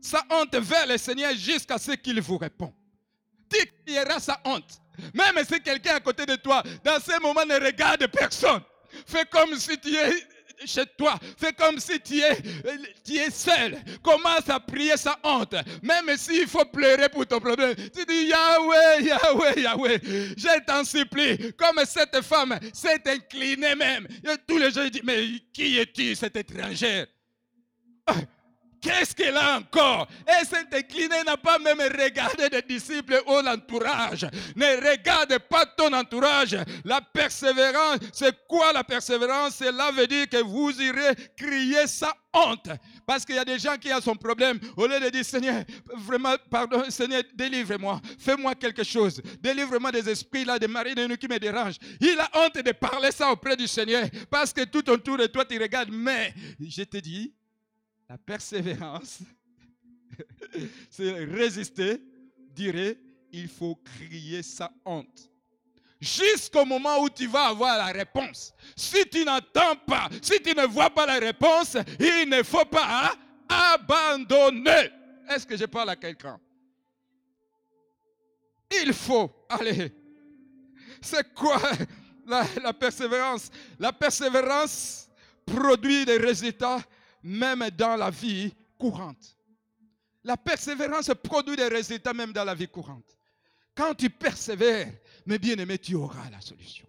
sans 0.00 0.22
honte 0.30 0.54
vers 0.54 0.86
le 0.86 0.98
Seigneur 0.98 1.34
jusqu'à 1.34 1.78
ce 1.78 1.92
qu'il 1.92 2.20
vous 2.20 2.38
répond. 2.38 2.72
Tu 3.50 3.66
crieras 3.84 4.20
sans 4.20 4.36
honte. 4.44 4.83
Même 5.12 5.44
si 5.44 5.60
quelqu'un 5.60 5.96
à 5.96 6.00
côté 6.00 6.26
de 6.26 6.36
toi, 6.36 6.62
dans 6.84 7.00
ce 7.00 7.20
moment, 7.20 7.44
ne 7.44 7.54
regarde 7.54 8.06
personne. 8.08 8.62
Fais 9.06 9.24
comme 9.24 9.56
si 9.56 9.78
tu 9.78 9.94
es 9.94 10.12
chez 10.66 10.86
toi. 10.96 11.18
Fais 11.36 11.52
comme 11.52 11.78
si 11.78 12.00
tu 12.00 12.20
es, 12.20 12.36
tu 13.04 13.16
es 13.16 13.30
seul. 13.30 13.76
Commence 14.02 14.48
à 14.48 14.60
prier 14.60 14.96
sans 14.96 15.16
honte. 15.22 15.54
Même 15.82 16.16
s'il 16.16 16.46
faut 16.46 16.64
pleurer 16.64 17.08
pour 17.08 17.26
ton 17.26 17.40
problème. 17.40 17.74
Tu 17.74 18.04
dis 18.04 18.26
Yahweh, 18.26 19.02
Yahweh, 19.02 19.60
Yahweh. 19.60 19.98
Je 20.36 20.64
t'en 20.64 20.84
supplie. 20.84 21.52
Comme 21.54 21.80
cette 21.84 22.20
femme 22.22 22.58
s'est 22.72 23.02
inclinée 23.06 23.74
même. 23.74 24.06
Tous 24.46 24.58
les 24.58 24.70
gens 24.70 24.88
disent, 24.88 25.02
mais 25.04 25.26
qui 25.52 25.78
es-tu, 25.78 26.14
cette 26.14 26.36
étrangère? 26.36 27.06
Qu'est-ce 28.84 29.14
qu'elle 29.14 29.36
a 29.38 29.56
encore? 29.56 30.06
Et 30.28 30.44
cette 30.44 30.74
incliné 30.74 31.22
n'a 31.24 31.38
pas 31.38 31.58
même 31.58 31.80
regardé 31.80 32.50
des 32.50 32.60
disciples 32.60 33.22
ou 33.26 33.40
l'entourage. 33.40 34.26
Ne 34.54 34.90
regarde 34.90 35.38
pas 35.38 35.64
ton 35.64 35.90
entourage. 35.94 36.54
La 36.84 37.00
persévérance, 37.00 38.00
c'est 38.12 38.46
quoi 38.46 38.74
la 38.74 38.84
persévérance? 38.84 39.56
Cela 39.56 39.90
veut 39.90 40.06
dire 40.06 40.28
que 40.28 40.36
vous 40.42 40.70
irez 40.82 41.14
crier 41.34 41.86
sans 41.86 42.12
honte. 42.34 42.68
Parce 43.06 43.24
qu'il 43.24 43.36
y 43.36 43.38
a 43.38 43.44
des 43.46 43.58
gens 43.58 43.78
qui 43.78 43.90
ont 43.90 44.02
son 44.02 44.16
problème. 44.16 44.60
Au 44.76 44.86
lieu 44.86 45.00
de 45.00 45.08
dire, 45.08 45.24
Seigneur, 45.24 45.64
vraiment, 45.96 46.34
pardon, 46.50 46.84
Seigneur, 46.90 47.22
délivre-moi. 47.34 48.02
Fais-moi 48.18 48.54
quelque 48.54 48.84
chose. 48.84 49.18
Délivre-moi 49.40 49.92
des 49.92 50.10
esprits 50.10 50.44
là, 50.44 50.58
des 50.58 50.68
maris 50.68 50.94
de 50.94 51.06
nous 51.06 51.16
qui 51.16 51.26
me 51.26 51.38
dérangent. 51.38 51.78
Il 52.02 52.18
a 52.20 52.28
honte 52.34 52.62
de 52.62 52.72
parler 52.72 53.12
ça 53.12 53.32
auprès 53.32 53.56
du 53.56 53.66
Seigneur. 53.66 54.04
Parce 54.30 54.52
que 54.52 54.64
tout 54.64 54.90
autour 54.90 55.16
de 55.16 55.26
toi, 55.26 55.46
tu 55.46 55.58
regardes. 55.58 55.90
Mais, 55.90 56.34
je 56.60 56.82
te 56.82 56.98
dis, 56.98 57.32
la 58.08 58.18
persévérance, 58.18 59.20
c'est 60.90 61.12
résister, 61.24 62.00
dirait, 62.50 62.98
il 63.32 63.48
faut 63.48 63.76
crier 63.76 64.42
sa 64.42 64.70
honte. 64.84 65.30
Jusqu'au 66.00 66.64
moment 66.64 67.00
où 67.00 67.08
tu 67.08 67.26
vas 67.26 67.46
avoir 67.46 67.78
la 67.78 67.86
réponse. 67.86 68.52
Si 68.76 69.08
tu 69.08 69.24
n'entends 69.24 69.76
pas, 69.86 70.08
si 70.20 70.40
tu 70.40 70.54
ne 70.54 70.66
vois 70.66 70.90
pas 70.90 71.06
la 71.06 71.18
réponse, 71.18 71.76
il 71.98 72.28
ne 72.28 72.42
faut 72.42 72.66
pas 72.66 73.14
abandonner. 73.48 74.90
Est-ce 75.28 75.46
que 75.46 75.56
je 75.56 75.64
parle 75.64 75.90
à 75.90 75.96
quelqu'un? 75.96 76.38
Il 78.82 78.92
faut, 78.92 79.30
allez, 79.48 79.92
c'est 81.00 81.32
quoi 81.32 81.60
la 82.26 82.72
persévérance? 82.72 83.50
La 83.78 83.92
persévérance 83.92 85.08
produit 85.46 86.04
des 86.04 86.18
résultats 86.18 86.80
même 87.24 87.68
dans 87.76 87.96
la 87.96 88.10
vie 88.10 88.54
courante. 88.78 89.36
La 90.22 90.36
persévérance 90.36 91.10
produit 91.22 91.56
des 91.56 91.68
résultats 91.68 92.12
même 92.12 92.32
dans 92.32 92.44
la 92.44 92.54
vie 92.54 92.68
courante. 92.68 93.16
Quand 93.74 93.94
tu 93.94 94.08
persévères, 94.08 94.92
mais 95.26 95.38
bien 95.38 95.56
aimé, 95.56 95.78
tu 95.78 95.94
auras 95.94 96.30
la 96.30 96.40
solution. 96.40 96.86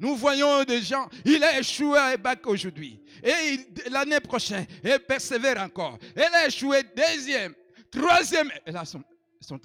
Nous 0.00 0.16
voyons 0.16 0.64
des 0.64 0.82
gens, 0.82 1.08
il 1.24 1.42
a 1.44 1.58
échoué 1.58 1.98
à 1.98 2.16
bac 2.16 2.46
aujourd'hui. 2.46 3.00
Et 3.22 3.58
l'année 3.90 4.20
prochaine, 4.20 4.66
il 4.82 4.98
persévère 5.00 5.60
encore. 5.62 5.98
Elle 6.16 6.34
a 6.34 6.46
échoué 6.46 6.82
deuxième, 6.96 7.54
troisième. 7.90 8.50
Elle 8.64 8.76
a 8.76 8.84
son, 8.84 9.02
son. 9.40 9.60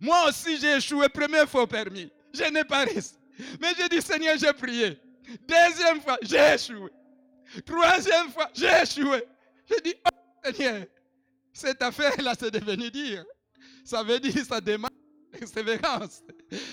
Moi 0.00 0.28
aussi, 0.28 0.58
j'ai 0.58 0.76
échoué 0.76 1.08
première 1.08 1.48
fois 1.48 1.62
au 1.62 1.66
permis. 1.66 2.10
Je 2.32 2.44
n'ai 2.44 2.64
pas 2.64 2.84
réussi. 2.84 3.14
Mais 3.60 3.72
j'ai 3.76 3.88
dit, 3.88 4.02
Seigneur, 4.02 4.36
j'ai 4.38 4.52
prié. 4.52 4.98
Deuxième 5.48 6.00
fois, 6.00 6.18
j'ai 6.22 6.54
échoué. 6.54 6.90
Troisième 7.66 8.30
fois, 8.30 8.50
j'ai 8.54 8.82
échoué. 8.82 9.24
Je 9.68 9.80
dis, 9.82 9.94
oh 10.06 10.50
Seigneur, 10.52 10.86
cette 11.52 11.82
affaire-là, 11.82 12.34
c'est 12.38 12.50
devenu 12.50 12.90
dire. 12.90 13.24
Ça 13.84 14.02
veut 14.02 14.20
dire, 14.20 14.44
ça 14.44 14.60
demande 14.60 14.90
persévérance. 15.32 16.22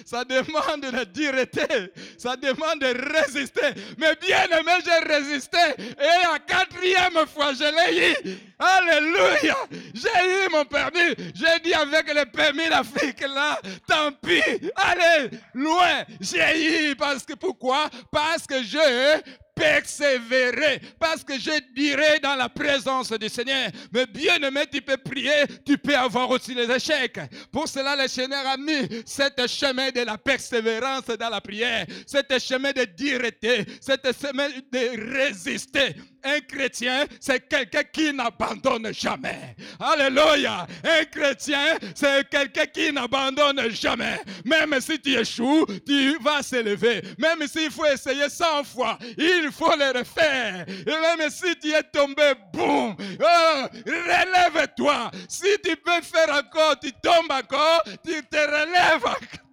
Ça 0.05 0.23
demande 0.25 0.81
de 0.81 1.03
dureté. 1.05 1.91
Ça 2.17 2.35
demande 2.35 2.79
de 2.81 3.13
résister. 3.13 3.73
Mais 3.97 4.15
bien 4.15 4.45
aimé, 4.45 4.73
j'ai 4.83 5.13
résisté. 5.13 5.57
Et 5.77 6.25
à 6.25 6.39
quatrième 6.39 7.25
fois, 7.27 7.53
je 7.53 7.63
l'ai 7.63 8.11
eu. 8.11 8.37
Alléluia. 8.59 9.55
J'ai 9.93 10.45
eu 10.45 10.49
mon 10.51 10.65
permis. 10.65 11.15
J'ai 11.33 11.59
dit 11.63 11.73
avec 11.73 12.13
le 12.13 12.25
permis 12.25 12.67
d'Afrique 12.69 13.21
là, 13.21 13.59
tant 13.87 14.11
pis. 14.11 14.41
Allez, 14.75 15.29
loin. 15.53 16.03
J'ai 16.19 16.89
eu. 16.89 16.95
Parce 16.95 17.23
que 17.23 17.33
pourquoi? 17.33 17.89
Parce 18.11 18.45
que 18.45 18.61
je 18.61 19.21
persévérer 19.59 20.79
parce 20.97 21.23
que 21.23 21.37
je 21.37 21.51
dirai 21.75 22.19
dans 22.19 22.35
la 22.35 22.49
présence 22.49 23.11
du 23.11 23.29
Seigneur. 23.29 23.69
Mais 23.91 24.05
bien 24.05 24.37
aimé, 24.37 24.61
tu 24.71 24.81
peux 24.81 24.97
prier, 24.97 25.43
tu 25.65 25.77
peux 25.77 25.95
avoir 25.95 26.29
aussi 26.29 26.53
les 26.53 26.71
échecs. 26.71 27.19
Pour 27.51 27.67
cela, 27.67 27.95
le 27.95 28.07
Seigneur 28.07 28.45
a 28.47 28.57
mis 28.57 28.87
cet 29.05 29.45
chemin 29.47 29.91
de 29.91 30.01
la 30.01 30.17
persévérance 30.17 31.07
dans 31.07 31.29
la 31.29 31.41
prière, 31.41 31.85
cet 32.07 32.39
chemin 32.39 32.71
de 32.71 32.85
dureté, 32.85 33.65
cet 33.81 34.07
chemin 34.19 34.47
de 34.49 35.13
résister. 35.15 35.95
Un 36.23 36.39
chrétien, 36.41 37.05
c'est 37.19 37.47
quelqu'un 37.47 37.83
qui 37.83 38.13
n'abandonne 38.13 38.93
jamais. 38.93 39.55
Alléluia. 39.79 40.67
Un 40.83 41.05
chrétien, 41.05 41.77
c'est 41.95 42.29
quelqu'un 42.29 42.65
qui 42.65 42.91
n'abandonne 42.91 43.69
jamais. 43.69 44.19
Même 44.43 44.79
si 44.81 44.99
tu 44.99 45.15
échoues, 45.17 45.65
tu 45.85 46.17
vas 46.19 46.43
s'élever. 46.43 47.01
Même 47.17 47.47
s'il 47.47 47.71
faut 47.71 47.85
essayer 47.85 48.29
100 48.29 48.63
fois, 48.65 48.97
il 49.17 49.49
faut 49.51 49.75
le 49.75 49.97
refaire. 49.97 50.65
Et 50.67 51.17
même 51.17 51.29
si 51.29 51.55
tu 51.59 51.71
es 51.71 51.83
tombé, 51.83 52.33
boum, 52.53 52.95
oh, 52.99 53.65
relève-toi. 53.85 55.11
Si 55.27 55.47
tu 55.63 55.75
peux 55.77 56.01
faire 56.01 56.29
encore, 56.35 56.79
tu 56.79 56.91
tombes 57.01 57.31
encore, 57.31 57.83
tu 58.05 58.21
te 58.25 58.37
relèves 58.37 59.05
encore. 59.05 59.49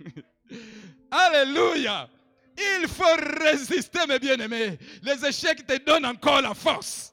Alléluia. 1.10 2.08
Il 2.56 2.88
faut 2.88 3.04
résister, 3.42 4.06
mes 4.08 4.18
bien-aimés. 4.18 4.78
Les 5.02 5.26
échecs 5.26 5.66
te 5.66 5.76
donnent 5.78 6.06
encore 6.06 6.40
la 6.40 6.54
force. 6.54 7.12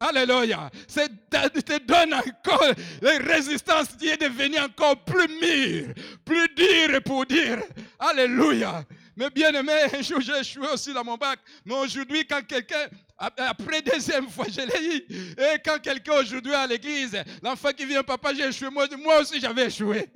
Alléluia. 0.00 0.70
C'est 0.88 1.10
te 1.30 1.78
donne 1.80 2.14
encore 2.14 2.72
la 3.02 3.18
résistance 3.18 3.88
qui 3.98 4.08
est 4.08 4.16
devenue 4.16 4.58
encore 4.58 4.96
plus 5.04 5.28
mûre, 5.28 5.94
plus 6.24 6.48
dure 6.56 7.02
pour 7.02 7.26
dire. 7.26 7.58
Alléluia. 7.98 8.84
Mais 9.14 9.28
bien 9.28 9.52
aimé, 9.52 9.74
un 9.92 10.00
jour 10.00 10.22
j'ai 10.22 10.38
échoué 10.40 10.66
aussi 10.72 10.94
dans 10.94 11.04
mon 11.04 11.18
bac. 11.18 11.38
Mais 11.66 11.74
aujourd'hui, 11.74 12.26
quand 12.26 12.40
quelqu'un, 12.46 12.88
après 13.18 13.82
deuxième 13.82 14.30
fois, 14.30 14.46
je 14.48 14.62
l'ai. 14.62 15.06
Et 15.54 15.58
quand 15.62 15.78
quelqu'un 15.78 16.14
aujourd'hui 16.14 16.54
à 16.54 16.66
l'église, 16.66 17.22
l'enfant 17.42 17.70
qui 17.76 17.84
vient, 17.84 18.02
papa, 18.02 18.32
j'ai 18.32 18.48
échoué. 18.48 18.70
Moi, 18.70 18.86
moi 18.96 19.20
aussi, 19.20 19.38
j'avais 19.38 19.66
échoué. 19.66 20.08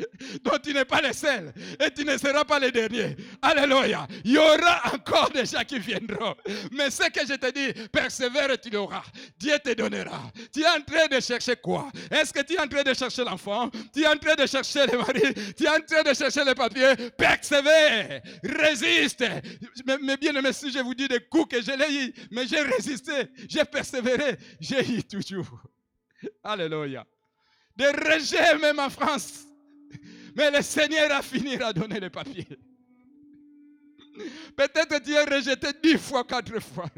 Donc 0.44 0.62
tu 0.62 0.72
n'es 0.72 0.84
pas 0.84 1.00
le 1.00 1.12
seul 1.12 1.52
et 1.84 1.90
tu 1.90 2.04
ne 2.04 2.16
seras 2.16 2.44
pas 2.44 2.58
le 2.58 2.70
dernier. 2.70 3.16
Alléluia. 3.42 4.06
Il 4.24 4.32
y 4.32 4.38
aura 4.38 4.82
encore 4.94 5.30
des 5.30 5.46
gens 5.46 5.64
qui 5.66 5.78
viendront. 5.78 6.34
Mais 6.72 6.90
ce 6.90 7.08
que 7.10 7.26
je 7.26 7.34
te 7.34 7.50
dis, 7.50 7.88
persévère 7.88 8.50
et 8.50 8.58
tu 8.58 8.70
l'auras. 8.70 9.02
Dieu 9.38 9.58
te 9.62 9.72
donnera. 9.74 10.30
Tu 10.52 10.62
es 10.62 10.68
en 10.68 10.80
train 10.80 11.06
de 11.10 11.20
chercher 11.20 11.56
quoi? 11.56 11.90
Est-ce 12.10 12.32
que 12.32 12.42
tu 12.42 12.54
es 12.54 12.60
en 12.60 12.68
train 12.68 12.82
de 12.82 12.94
chercher 12.94 13.24
l'enfant? 13.24 13.70
Tu 13.92 14.02
es 14.02 14.06
en 14.06 14.16
train 14.16 14.34
de 14.34 14.46
chercher 14.46 14.86
le 14.86 14.98
mari? 14.98 15.54
Tu 15.56 15.64
es 15.64 15.68
en 15.68 15.80
train 15.80 16.02
de 16.02 16.14
chercher 16.14 16.44
les 16.44 16.54
papiers 16.54 16.94
Persévère. 17.16 18.22
Résiste. 18.42 19.24
Mais, 19.86 20.16
bien 20.16 20.34
aimé, 20.34 20.52
si 20.52 20.70
je 20.70 20.78
vous 20.80 20.94
dis 20.94 21.08
des 21.08 21.20
coups 21.20 21.56
que 21.56 21.62
je 21.62 21.72
l'ai 21.72 22.06
eu, 22.06 22.14
mais 22.30 22.46
j'ai 22.46 22.60
résisté, 22.60 23.12
j'ai 23.48 23.64
persévéré, 23.64 24.36
j'ai 24.60 24.84
eu 24.92 25.02
toujours. 25.02 25.62
Alléluia. 26.42 27.04
Des 27.76 27.90
rejets 27.90 28.58
même 28.58 28.78
en 28.78 28.90
France. 28.90 29.46
Mais 30.34 30.50
le 30.50 30.62
Seigneur 30.62 31.10
a 31.12 31.22
fini 31.22 31.56
à 31.56 31.72
donner 31.72 32.00
les 32.00 32.10
papiers. 32.10 32.46
Peut-être 34.56 35.02
tu 35.02 35.12
es 35.12 35.24
rejeté 35.24 35.68
dix 35.82 35.98
fois, 35.98 36.24
quatre 36.24 36.60
fois, 36.60 36.88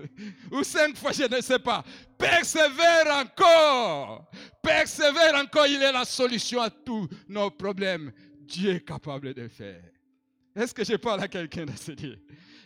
ou 0.50 0.62
cinq 0.64 0.96
fois, 0.96 1.12
je 1.12 1.24
ne 1.24 1.40
sais 1.40 1.58
pas. 1.58 1.84
Persévère 2.18 3.06
encore. 3.14 4.30
Persévère 4.62 5.34
encore. 5.36 5.66
Il 5.66 5.82
est 5.82 5.92
la 5.92 6.04
solution 6.04 6.60
à 6.60 6.70
tous 6.70 7.08
nos 7.28 7.50
problèmes. 7.50 8.12
Dieu 8.40 8.74
est 8.74 8.84
capable 8.84 9.34
de 9.34 9.48
faire. 9.48 9.82
Est-ce 10.54 10.74
que 10.74 10.84
je 10.84 10.96
parle 10.96 11.22
à 11.22 11.28
quelqu'un 11.28 11.64
de 11.64 11.76
ce 11.76 11.92
dire 11.92 12.18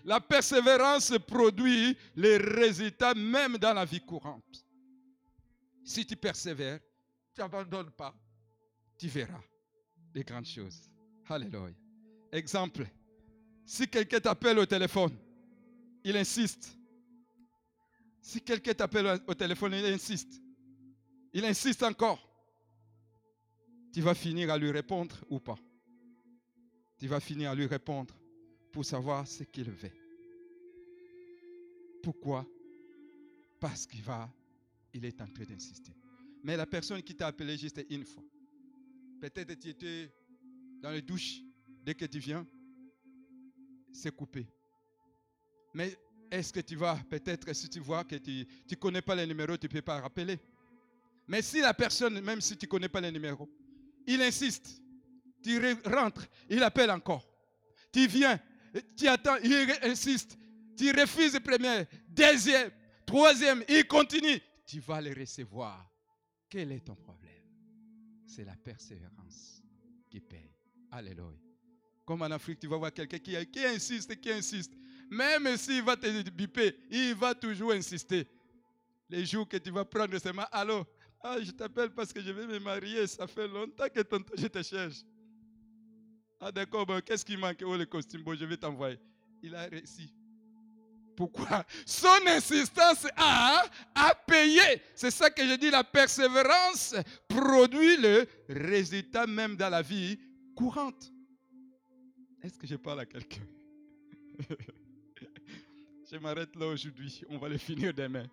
La 0.05 0.21
persévérance 0.21 1.13
produit 1.27 1.97
les 2.17 2.37
résultats 2.39 3.15
même 3.15 3.59
dans 3.59 3.75
la 3.75 3.85
vie 3.85 4.01
courante. 4.01 4.65
Si 5.85 6.05
tu 6.05 6.17
persévères, 6.17 6.81
tu 7.35 7.41
n'abandonnes 7.41 7.91
pas, 7.91 8.15
tu 8.99 9.07
verras 9.09 9.41
des 10.17 10.25
grandes 10.25 10.47
choses. 10.47 10.91
Alléluia. 11.29 11.75
Exemple, 12.33 12.89
si 13.67 13.87
quelqu'un 13.87 14.19
t'appelle 14.19 14.59
au 14.59 14.65
téléphone, 14.65 15.15
il 16.03 16.17
insiste. 16.17 16.79
Si 18.23 18.41
quelqu'un 18.41 18.73
t'appelle 18.73 19.21
au 19.27 19.35
téléphone, 19.35 19.75
il 19.75 19.85
insiste. 19.85 20.41
Il 21.35 21.45
insiste 21.45 21.83
encore. 21.83 22.23
Tu 23.93 24.01
vas 24.01 24.15
finir 24.15 24.51
à 24.51 24.57
lui 24.57 24.71
répondre 24.71 25.23
ou 25.29 25.39
pas? 25.39 25.59
Tu 26.99 27.09
vas 27.09 27.21
finir 27.21 27.51
à 27.51 27.55
lui 27.55 27.67
répondre 27.67 28.15
pour 28.73 28.87
savoir 28.87 29.29
ce 29.29 29.45
qu'il 29.45 29.71
veut. 29.71 29.93
Pourquoi? 32.03 32.47
Parce 33.61 33.87
qu'il 33.87 34.03
va, 34.03 34.33
il 34.95 35.05
est 35.05 35.21
en 35.21 35.27
train 35.27 35.45
d'insister. 35.45 35.93
Mais 36.43 36.57
la 36.57 36.67
personne 36.67 37.03
qui 37.03 37.15
t'a 37.15 37.27
appelé 37.27 37.59
juste 37.59 37.85
une 37.91 38.05
fois, 38.05 38.25
Peut-être 39.21 39.55
tu 39.55 39.69
étais 39.71 40.13
dans 40.81 40.91
les 40.91 41.03
douches. 41.03 41.41
Dès 41.83 41.95
que 41.95 42.05
tu 42.05 42.19
viens, 42.19 42.47
c'est 43.93 44.15
coupé. 44.15 44.47
Mais 45.73 45.97
est-ce 46.31 46.53
que 46.53 46.61
tu 46.61 46.75
vas, 46.75 46.97
peut-être 47.09 47.53
si 47.55 47.69
tu 47.69 47.81
vois 47.81 48.05
que 48.05 48.17
tu 48.17 48.47
ne 48.71 48.75
connais 48.77 49.03
pas 49.03 49.15
les 49.15 49.27
numéros, 49.27 49.57
tu 49.57 49.67
ne 49.67 49.73
peux 49.73 49.83
pas 49.83 50.01
rappeler. 50.01 50.39
Mais 51.29 51.43
si 51.43 51.61
la 51.61 51.75
personne, 51.75 52.21
même 52.21 52.41
si 52.41 52.57
tu 52.57 52.67
ne 52.67 52.71
connais 52.71 52.89
pas 52.89 53.01
les 53.01 53.13
numéros, 53.13 53.49
il 54.07 54.21
insiste, 54.23 54.83
tu 55.43 55.61
rentres, 55.85 56.27
il 56.49 56.63
appelle 56.63 56.91
encore. 56.91 57.29
Tu 57.93 58.07
viens, 58.07 58.41
tu 58.97 59.07
attends, 59.09 59.37
il 59.43 59.73
insiste. 59.83 60.37
Tu 60.77 60.91
refuses 60.91 61.39
premier, 61.41 61.87
deuxième, 62.09 62.71
troisième, 63.07 63.65
il 63.69 63.87
continue. 63.87 64.41
Tu 64.67 64.81
vas 64.81 65.01
le 65.01 65.13
recevoir. 65.19 65.89
Quel 66.49 66.73
est 66.73 66.81
ton 66.81 66.95
problème? 66.95 67.26
C'est 68.27 68.45
la 68.45 68.57
persévérance 68.57 69.63
qui 70.11 70.21
paye. 70.21 70.51
Alléluia. 70.91 71.39
Comme 72.05 72.23
en 72.23 72.27
Afrique, 72.27 72.61
tu 72.61 72.67
vas 72.67 72.77
voir 72.77 72.93
quelqu'un 72.93 73.19
qui, 73.19 73.65
insiste, 73.65 74.21
qui 74.21 74.31
insiste. 74.31 74.73
Même 75.11 75.57
s'il 75.57 75.83
va 75.83 75.97
te 75.97 76.31
biper, 76.31 76.77
il 76.91 77.15
va 77.15 77.35
toujours 77.35 77.73
insister. 77.73 78.27
Les 79.09 79.25
jours 79.25 79.49
que 79.49 79.57
tu 79.57 79.71
vas 79.71 79.85
prendre 79.85 80.33
mains, 80.33 80.47
allô, 80.53 80.85
ah, 81.21 81.41
je 81.41 81.51
t'appelle 81.51 81.91
parce 81.91 82.13
que 82.13 82.21
je 82.21 82.31
vais 82.31 82.47
me 82.47 82.59
marier, 82.59 83.07
ça 83.07 83.27
fait 83.27 83.49
longtemps 83.49 83.89
que 83.89 84.01
je 84.37 84.47
te 84.47 84.63
cherche. 84.63 85.05
Ah 86.39 86.53
d'accord, 86.53 86.87
qu'est-ce 87.05 87.25
qui 87.25 87.37
manque? 87.37 87.63
Oh, 87.65 87.77
le 87.77 87.87
costume, 87.87 88.23
bon, 88.23 88.37
je 88.37 88.45
vais 88.45 88.57
t'envoyer. 88.57 88.99
Il 89.43 89.55
a 89.55 89.63
réussi. 89.67 90.13
Pourquoi? 91.17 91.65
Son 91.87 92.27
insistance 92.27 93.07
a, 93.17 93.65
a 93.95 94.15
payé. 94.15 94.83
C'est 94.95 95.11
ça 95.11 95.31
que 95.31 95.43
je 95.47 95.55
dis, 95.55 95.71
la 95.71 95.83
persévérance 95.83 96.95
produit 97.27 97.97
le 97.97 98.27
résultat 98.49 99.27
même 99.27 99.57
dans 99.57 99.71
la 99.71 99.83
vie 99.83 100.19
courante. 100.55 101.13
Est-ce 102.43 102.59
que 102.59 102.67
je 102.67 102.77
parle 102.77 103.01
à 103.01 103.07
quelqu'un? 103.07 103.43
Je 106.09 106.19
m'arrête 106.19 106.55
là 106.55 106.69
aujourd'hui. 106.69 107.23
On 107.29 107.39
va 107.39 107.49
le 107.49 107.59
finir 107.59 107.93
demain. 107.93 108.27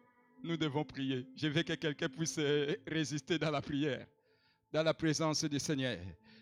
Nous 0.44 0.58
devons 0.58 0.84
prier. 0.84 1.26
Je 1.36 1.48
veux 1.48 1.64
que 1.64 1.74
quelqu'un 1.74 2.08
puisse 2.08 2.40
résister 2.86 3.40
dans 3.40 3.50
la 3.50 3.62
prière, 3.62 4.06
dans 4.72 4.84
la 4.84 4.94
présence 4.94 5.44
du 5.44 5.60
Seigneur. 5.60 5.98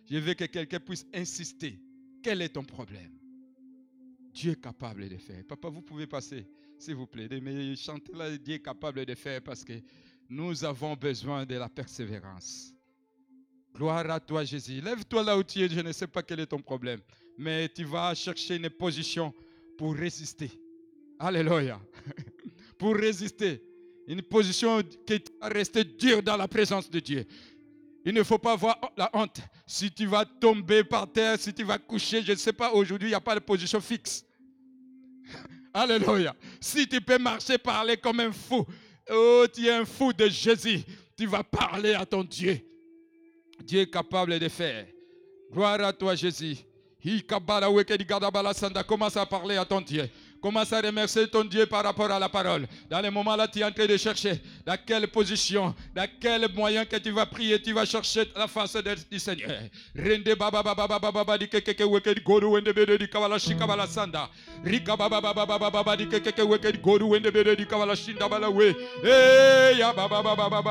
Je 0.10 0.18
veux 0.18 0.34
que 0.34 0.44
quelqu'un 0.46 0.80
puisse 0.82 1.06
insister. 1.14 1.80
Quel 2.22 2.42
est 2.42 2.50
ton 2.50 2.64
problème? 2.66 3.20
Dieu 4.34 4.52
est 4.52 4.62
capable 4.62 5.08
de 5.10 5.18
faire. 5.18 5.44
Papa, 5.48 5.70
vous 5.70 5.82
pouvez 5.82 6.08
passer, 6.08 6.48
s'il 6.78 6.96
vous 6.96 7.08
plaît. 7.08 7.28
Mais 7.42 7.76
chantez 7.76 8.14
là, 8.14 8.38
Dieu 8.38 8.56
est 8.56 8.62
capable 8.62 9.06
de 9.06 9.16
faire 9.16 9.42
parce 9.42 9.64
que 9.64 9.74
nous 10.30 10.64
avons 10.64 10.96
besoin 10.96 11.46
de 11.46 11.56
la 11.56 11.70
persévérance. 11.70 12.74
Gloire 13.74 14.10
à 14.10 14.20
toi, 14.20 14.44
Jésus. 14.44 14.82
Lève-toi 14.82 15.24
là 15.24 15.38
où 15.38 15.44
tu 15.44 15.60
es. 15.62 15.70
Je 15.70 15.80
ne 15.80 15.92
sais 15.92 16.08
pas 16.08 16.24
quel 16.24 16.42
est 16.42 16.48
ton 16.48 16.62
problème. 16.62 17.00
Mais 17.38 17.70
tu 17.70 17.84
vas 17.84 18.14
chercher 18.14 18.56
une 18.56 18.70
position 18.70 19.34
pour 19.78 19.96
résister. 19.96 20.52
Alléluia. 21.20 21.80
pour 22.78 22.96
résister. 22.96 23.62
Une 24.08 24.22
position 24.22 24.82
qui 25.06 25.22
va 25.40 25.48
rester 25.48 25.84
dure 25.84 26.22
dans 26.22 26.36
la 26.36 26.48
présence 26.48 26.90
de 26.90 27.00
Dieu. 27.00 27.26
Il 28.04 28.14
ne 28.14 28.24
faut 28.24 28.38
pas 28.38 28.54
avoir 28.54 28.80
la 28.97 29.10
honte. 29.14 29.39
Si 29.68 29.91
tu 29.91 30.06
vas 30.08 30.26
tomber 30.26 30.84
par 30.84 31.12
terre, 31.12 31.39
si 31.39 31.54
tu 31.54 31.64
vas 31.64 31.78
coucher, 31.78 32.24
je 32.24 32.32
ne 32.32 32.38
sais 32.38 32.54
pas, 32.54 32.72
aujourd'hui, 32.72 33.10
il 33.10 33.12
n'y 33.12 33.16
a 33.16 33.22
pas 33.22 33.36
de 33.36 33.39
position 33.39 33.80
fixe. 33.80 34.26
Alléluia. 35.74 36.36
Si 36.60 36.88
tu 36.88 36.99
peux 36.99 37.20
marcher, 37.20 37.58
parler 37.58 37.97
comme 37.97 38.20
un 38.20 38.32
fou. 38.32 38.66
Oh, 39.10 39.45
tu 39.54 39.66
es 39.66 39.72
un 39.72 39.86
fou 39.86 40.12
de 40.14 40.28
Jésus. 40.28 40.82
Tu 41.18 41.28
vas 41.28 41.43
parler 41.43 41.93
à 41.93 42.06
ton 42.06 42.24
Dieu. 42.24 42.60
Dieu 43.64 43.82
est 43.82 43.89
capable 43.89 44.39
de 44.39 44.49
faire. 44.49 44.88
Gloire 45.52 45.82
à 45.82 45.93
toi, 45.93 46.16
Jésus. 46.16 46.58
Commence 48.88 49.18
à 49.18 49.26
parler 49.26 49.58
à 49.58 49.66
ton 49.66 49.82
Dieu. 49.82 50.10
Commence 50.42 50.74
à 50.74 50.82
remercier 50.82 51.28
ton 51.28 51.44
Dieu 51.44 51.68
par 51.68 51.84
rapport 51.84 52.10
à 52.10 52.18
la 52.18 52.28
parole. 52.28 52.66
Dans 52.89 53.00
les 53.00 53.12
moments 53.12 53.36
là, 53.36 53.48
tu 53.48 53.60
es 53.60 53.64
en 53.64 53.72
train 53.72 53.86
de 53.86 53.96
chercher 53.96 54.42
dans 54.66 54.76
quelle 54.86 55.08
position, 55.08 55.76
dans 55.96 56.08
quel 56.20 56.52
moyen 56.54 56.84
que 56.86 56.96
tu 56.96 57.12
vas 57.12 57.28
prier, 57.28 57.62
tu 57.62 57.74
vas 57.74 57.86
chercher 57.86 58.24
la 58.36 58.48
face 58.48 58.76
du 59.10 59.20
Seigneur. 59.20 59.52
Rende 59.96 60.36
baba 60.36 60.64
baba 60.64 60.88
baba 60.88 61.12
baba. 61.12 61.38
Rika 64.64 64.96
baba 64.96 65.22
bede. 65.22 65.36
Eh 69.04 69.76
baba 69.96 70.24
baba 70.24 70.62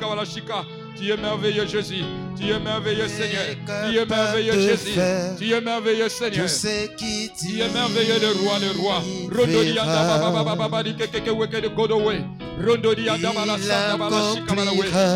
bala 0.00 0.24
shika. 0.24 0.64
Tu 0.98 1.10
es 1.10 1.16
merveilleux 1.16 1.66
Jésus. 1.66 2.04
Tu 2.38 2.50
es 2.50 2.58
merveilleux, 2.58 3.08
Seigneur. 3.08 3.42
Tu 3.90 3.96
es 3.98 4.06
merveilleux, 4.06 4.52
Jésus. 4.52 4.98
Tu 5.38 5.52
es 5.52 5.60
merveilleux, 5.60 6.08
Seigneur. 6.08 6.46
Tu 7.38 7.60
es 7.60 7.68
merveilleux, 7.68 8.18
le 8.20 8.32
roi, 8.42 8.58
le 8.58 8.70
roi. 8.80 9.02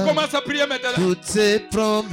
Commence 0.06 0.34
à 0.34 0.40
prier 0.40 0.66
maintenant. 0.66 0.90
Toutes 0.94 1.24
ces 1.24 1.60
promesses. 1.70 2.12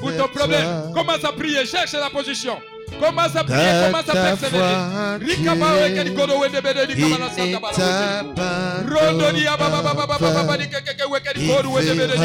Pour 0.00 0.16
ton 0.16 0.28
problème, 0.28 0.92
commence 0.94 1.24
à 1.24 1.32
prier. 1.32 1.66
Cherche 1.66 1.92
la 1.94 2.10
position. 2.10 2.56
Commence 3.00 3.36
à 3.36 3.44
prier, 3.44 3.72
commence 3.86 4.08
à 4.08 4.12
persévérer. 4.12 4.94
Rikaba 5.20 5.66
weke 5.74 6.04
ni 6.04 6.14
kodo 6.14 6.38
wende 6.38 6.60
bede 6.60 6.86
ni 6.88 6.94
kamala 6.94 7.30
santa 7.30 7.60
bala 7.60 7.76
weke. 7.76 8.88
Rondo 8.88 9.26
ababa 9.52 9.82
baba 9.82 10.06
baba 10.06 10.30
baba 10.32 10.56
ni 10.56 10.66
keke 10.68 11.04
weke 11.10 11.38
ni 11.38 11.48
kodo 11.48 11.70
wende 11.70 11.94
bede 11.94 12.16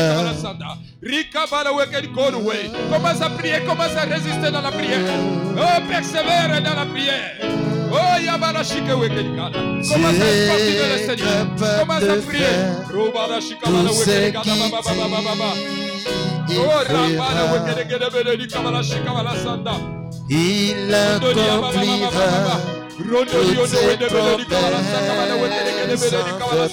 santa. 0.42 0.78
Rikaba 1.02 1.64
la 1.64 1.72
weke 1.74 2.02
ni 2.02 2.08
kodo 2.08 2.38
we. 2.40 2.70
Commence 2.92 3.22
à 3.22 3.30
prier, 3.30 3.62
commence 3.66 3.96
à 3.96 4.06
résister 4.06 4.52
dans 4.52 4.62
la 4.62 4.72
prière? 4.72 5.02
Oh, 5.58 5.82
persévère 5.90 6.62
dans 6.62 6.76
la 6.76 6.86
prière. 6.86 7.36
Oh, 7.92 8.20
yabala 8.24 8.64
shike 8.64 8.94
weke. 9.00 9.26
Commence 9.90 10.22
à 10.22 10.30
continuer 10.50 10.90
le 10.94 10.98
Seigneur? 11.08 11.48
Commence 11.80 12.04
à 12.04 12.16
prier? 12.28 12.56
Robala 12.94 13.42
shika 13.42 13.70
bala 13.70 13.92
weke 13.92 14.26
ni 14.26 14.32
kada 14.32 14.56
baba 14.56 14.82
baba 14.82 15.08
baba 15.10 15.36
baba. 15.36 15.50
Oh, 16.52 16.84
rabala 16.88 17.44
weke 17.54 17.74
kede 17.90 18.10
bede 18.12 18.50
santa. 19.44 19.99
Il 20.32 20.94
accomplira 20.94 22.12
toutes 23.00 23.68
ses 23.68 23.98
promesses 24.08 24.44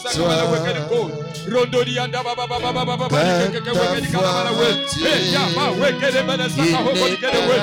en 0.04 0.10
toi. 0.14 1.08
Rondori 1.48 1.98
anda 1.98 2.22
baba 2.24 2.46
baba 2.46 2.72
baba 2.72 2.96
baba 2.96 3.06
we. 3.06 3.18
Ya 5.32 5.44
ba 5.54 5.64
saka 5.78 6.00
kele 6.00 6.20
we. 7.46 7.56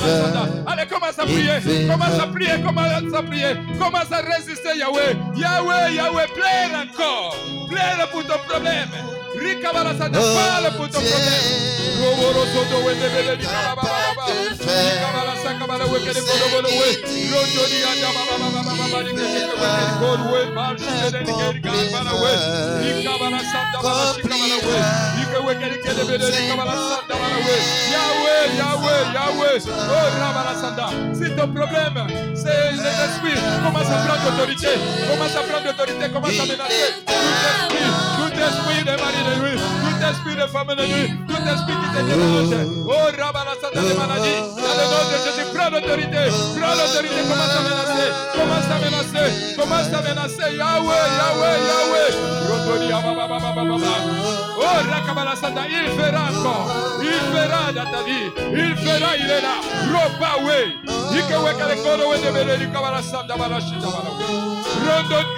Saka. 0.00 0.42
Allez 0.66 0.86
commence 0.86 1.18
à 1.18 1.24
prier, 1.24 1.88
commence 1.88 2.20
à 2.20 2.26
prier, 2.28 2.62
commence 2.64 3.14
à 3.14 3.22
prier, 3.22 3.56
commence 3.78 4.12
à 4.12 4.20
résister 4.22 4.78
Yahweh. 4.78 5.16
Yahweh, 5.36 5.94
Yahweh, 5.94 6.28
pleure 6.34 6.72
encore, 6.80 7.36
pleure 7.68 8.08
pour 8.12 8.22
ton 8.24 8.38
problème. 8.48 8.88
Rika 9.40 9.72
bala 9.72 9.92
sanda, 9.98 10.18
parle 10.20 10.70
pour 10.76 10.88
ton 10.88 11.00
problème. 11.00 11.74
Yahweh, 27.94 28.46
Yahweh, 28.58 29.02
Yahweh. 29.14 29.58
Oh. 29.66 31.14
Si 31.14 31.30
ton 31.36 31.48
problème, 31.48 32.06
c'est 32.34 32.72
l'esprit, 32.72 33.38
commence 33.64 33.90
à 33.90 33.98
prendre 34.06 34.26
autorité. 34.34 34.68
Commence 35.10 35.36
à 35.36 35.42
prendre 35.42 35.68
autorité, 35.70 36.10
commence 36.12 36.40
à 36.40 36.44
menacer. 36.46 37.04
De 38.44 38.90
mari 39.00 39.16
de 39.24 39.34
tout 39.56 40.04
esprit 40.04 40.36
de 40.36 40.46
femme 40.52 40.68
de 40.76 40.84
nuit, 40.84 41.08
tout 41.26 41.40
esprit 41.48 41.72
qui 41.80 41.88
te 41.96 42.00
dérange. 42.04 42.52
Oh, 42.86 43.08
Rabarasanda 43.16 43.80
des 43.80 43.96
maladies. 43.96 44.40
Dans 44.60 44.76
le 44.76 44.84
nom 44.92 45.02
de 45.08 45.16
Jésus, 45.24 45.48
prends 45.54 45.70
l'autorité. 45.72 46.28
Prends 46.52 46.76
l'autorité, 46.76 47.20
commence 47.24 47.56
à 47.56 47.62
menacer. 47.64 48.08
Commence 48.36 48.68
à 48.68 48.76
menacer. 48.84 49.56
Commence 49.56 49.88
à 49.88 50.00
menacer. 50.04 50.48
Yahweh, 50.60 51.06
Yahweh, 51.16 51.56
Yahweh. 51.70 52.12
Ababa, 52.92 53.26
baba, 53.26 53.38
baba, 53.40 53.64
baba. 53.64 53.92
Oh, 54.60 54.78
Rakabala 54.92 55.34
Sanda, 55.36 55.62
il 55.66 55.88
fera 55.96 56.28
encore. 56.28 56.68
Il 57.00 57.20
fera 57.32 57.72
dans 57.72 57.90
ta 57.90 58.02
vie. 58.04 58.28
Il 58.52 58.76
fera, 58.76 59.16
il 59.16 59.30
est 59.30 59.40
là. 59.40 59.56
Robawe. 59.88 60.60
Ikewe 61.16 61.50
kale 61.56 61.76
kono 61.76 62.08
wende 62.10 62.30
bele 62.32 62.58
ni 62.58 62.66
kabala 62.72 63.00
sanda 63.02 63.36
bala 63.36 63.60
shita 63.60 63.88
bala. 63.88 64.10
Rondo 64.84 65.34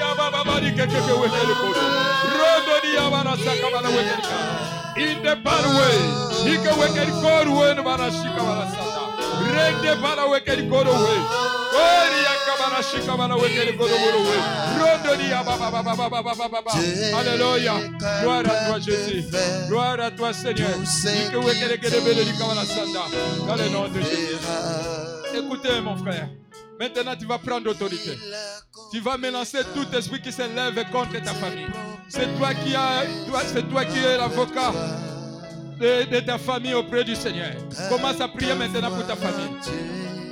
Gloire 18.23 18.41
à 18.41 18.67
toi 18.67 18.79
Jésus. 18.81 19.25
Gloire 19.69 20.01
à 20.01 20.11
toi 20.11 20.33
Seigneur. 20.33 20.71
Écoutez 25.35 25.81
mon 25.81 25.97
frère. 25.97 26.29
Maintenant 26.79 27.17
tu 27.19 27.27
vas 27.27 27.39
prendre 27.39 27.71
autorité. 27.71 28.19
Tu 28.91 29.01
vas 29.01 29.17
menacer 29.17 29.61
tout 29.75 29.87
esprit 29.97 30.21
qui 30.21 30.33
s'élève 30.33 30.75
contre 30.91 31.21
ta 31.23 31.33
famille. 31.35 31.67
C'est 32.09 32.37
toi 32.39 32.55
qui 32.55 32.75
c'est 33.47 33.69
toi 33.69 33.85
qui 33.85 33.99
es 33.99 34.17
l'avocat 34.17 34.73
de, 35.81 36.05
de 36.11 36.21
ta 36.21 36.39
famille 36.39 36.75
auprès 36.75 37.05
du 37.05 37.15
Seigneur. 37.15 37.51
Commence 37.89 38.21
à 38.21 38.29
prier 38.29 38.55
maintenant 38.55 38.91
pour 38.91 39.07
ta 39.07 39.17
famille. 39.17 39.51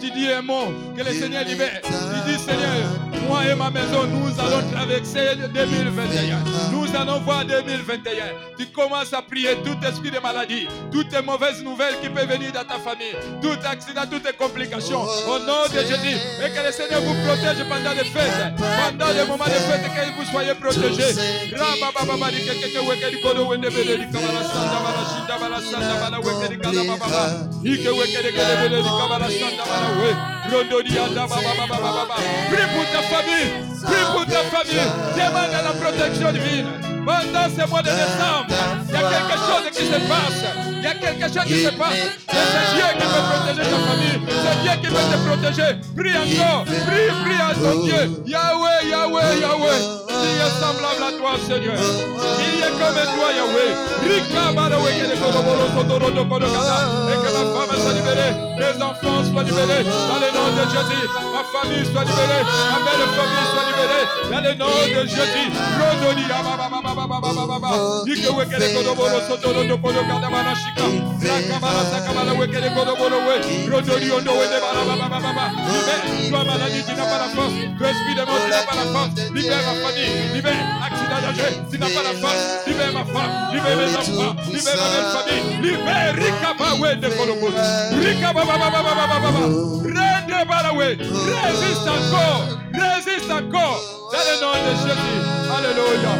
Tu 0.01 0.11
dis 0.11 0.31
un 0.33 0.43
mot, 0.43 0.67
que 0.97 1.03
le 1.03 1.13
Seigneur 1.13 1.45
libère. 1.45 1.81
Tu 1.83 1.93
dis 2.33 2.39
Seigneur, 2.39 3.04
moi 3.29 3.45
et 3.45 3.55
ma 3.55 3.71
maison, 3.71 4.05
nous 4.07 4.29
allons 4.41 4.69
traverser 4.71 5.37
2021. 5.53 6.39
Nous 6.73 6.87
allons 6.97 7.21
voir 7.21 7.45
2021. 7.45 8.13
Tu 8.59 8.67
commences 8.67 9.13
à 9.13 9.23
prier 9.23 9.57
tout 9.65 9.77
esprit 9.87 10.11
de 10.11 10.19
maladie, 10.19 10.69
toutes 10.93 11.13
les 11.13 11.23
mauvaises 11.23 11.63
nouvelles 11.63 11.95
qui 12.03 12.09
peuvent 12.09 12.29
venir 12.29 12.53
dans 12.53 12.65
ta 12.65 12.79
famille, 12.79 13.15
tout 13.43 13.59
accident, 13.65 14.03
toutes 14.11 14.25
les 14.27 14.33
complications. 14.33 15.03
Au 15.03 15.39
nom 15.41 15.65
de 15.73 15.79
Jésus, 15.79 16.17
et 16.45 16.51
que 16.51 16.67
le 16.67 16.73
Seigneur 16.73 17.01
vous 17.03 17.15
protège 17.27 17.65
pendant 17.69 17.93
les 17.93 18.05
fêtes, 18.05 18.55
pendant 18.57 19.13
les 19.13 19.27
moments 19.27 19.45
de 19.45 19.51
fête, 19.51 19.83
que 19.83 20.21
vous 20.21 20.31
soyez 20.31 20.55
protégés. 20.55 21.15
Prie 32.51 32.67
pour 32.75 32.87
ta 32.93 33.03
famille, 33.03 33.51
prie 33.83 34.05
pour 34.13 34.27
ta 34.27 34.43
famille, 34.45 34.89
demande 35.17 35.53
la 35.53 35.73
protection 35.81 36.33
divine. 36.33 36.67
Pendant 37.05 37.49
ce 37.55 37.69
mois 37.69 37.83
de 37.83 37.89
décembre, 37.89 38.47
il 38.89 38.95
y 38.95 38.97
a 38.97 39.01
quelque 39.01 39.37
chose 39.37 39.67
qui 39.73 39.85
se 39.87 39.99
passe. 40.09 40.45
Il 40.77 40.83
y 40.83 40.87
a 40.87 40.95
quelque 40.95 41.27
chose 41.35 41.45
qui 41.47 41.65
se 41.65 41.71
passe. 41.71 42.03
C'est 42.29 42.75
Dieu 42.75 42.89
qui 42.99 43.07
peut 43.07 43.25
protéger 43.31 43.71
ta 43.71 43.79
famille. 43.79 44.19
C'est 44.27 44.57
Dieu 44.63 44.73
qui 44.81 44.89
peut 44.89 45.07
te 45.13 45.17
protéger. 45.29 45.71
Prie 45.97 46.17
encore. 46.17 46.65
Prie, 46.65 47.11
prie 47.25 47.41
à 47.41 47.55
ton 47.55 47.85
Dieu. 47.85 48.23
Yahweh, 48.27 48.89
Yahweh, 48.91 49.41
Yahweh. 49.41 50.04
Qui 50.25 50.41
est 50.41 50.57
semblable 50.57 51.05
à 51.05 51.13
toi, 51.21 51.33
Seigneur. 51.37 51.77
Qui 51.77 52.49
est 52.65 52.75
comme 52.81 52.97
toi, 52.97 53.29
Yahweh. 53.37 53.73
Et 57.13 57.17
que 57.21 57.31
la 57.37 57.45
femme 57.53 57.75
soit 57.77 57.93
libérée. 57.93 58.33
Les 58.57 58.77
enfants 58.83 59.21
soient 59.29 59.45
libérés. 59.45 59.85
Dans 59.85 60.21
le 60.25 60.29
nom 60.33 60.49
de 60.57 60.65
Jésus. 60.73 61.05
Ma 61.35 61.43
famille 61.53 61.85
soit 61.85 62.05
libérée. 62.09 62.45
Ma 62.73 62.79
belle 62.85 63.05
famille 63.13 63.47
soit 63.53 63.67
libérée. 63.69 64.05
Dans 64.33 64.41
le 64.41 64.53
nom 64.55 64.73
de 64.97 65.03
Jésus. 65.07 65.49
Rodoni. 65.77 66.25
Libère, 75.75 76.03
toi 76.31 76.41
maladie, 76.45 76.83
tu 76.87 76.95
n'as 76.95 77.05
pas 77.05 77.19
la 77.19 77.29
force. 77.35 77.55
Toi 77.79 77.89
esprit 77.91 78.15
de 78.15 78.25
mort, 78.25 78.41
tu 78.45 78.51
n'as 78.51 78.63
pas. 78.65 78.75
Libère 80.35 80.53
accident 80.85 81.21
dangereux, 81.23 81.55
tu 81.71 81.79
n'as 81.79 81.87
pas 81.87 82.03
la. 82.03 82.13
Libère 82.67 82.93
ma 82.93 83.05
femme. 83.05 83.55
Libère 83.55 83.77
mes 83.77 83.97
enfants. 83.97 84.35
Libère 84.53 84.77
ma 84.77 84.89
belle 84.95 85.11
famille. 85.15 85.63
Libère 85.63 86.15
de. 86.17 86.21
Rende 89.85 90.49
balawe. 90.49 90.97
Résiste 90.99 91.89
encore. 91.89 92.43
Résiste 92.73 93.31
encore. 93.31 93.81
Dans 94.13 94.25
le 94.29 94.35
nom 94.41 94.53
de 94.53 94.73
Jésus. 94.83 95.21
Alléluia. 95.57 96.13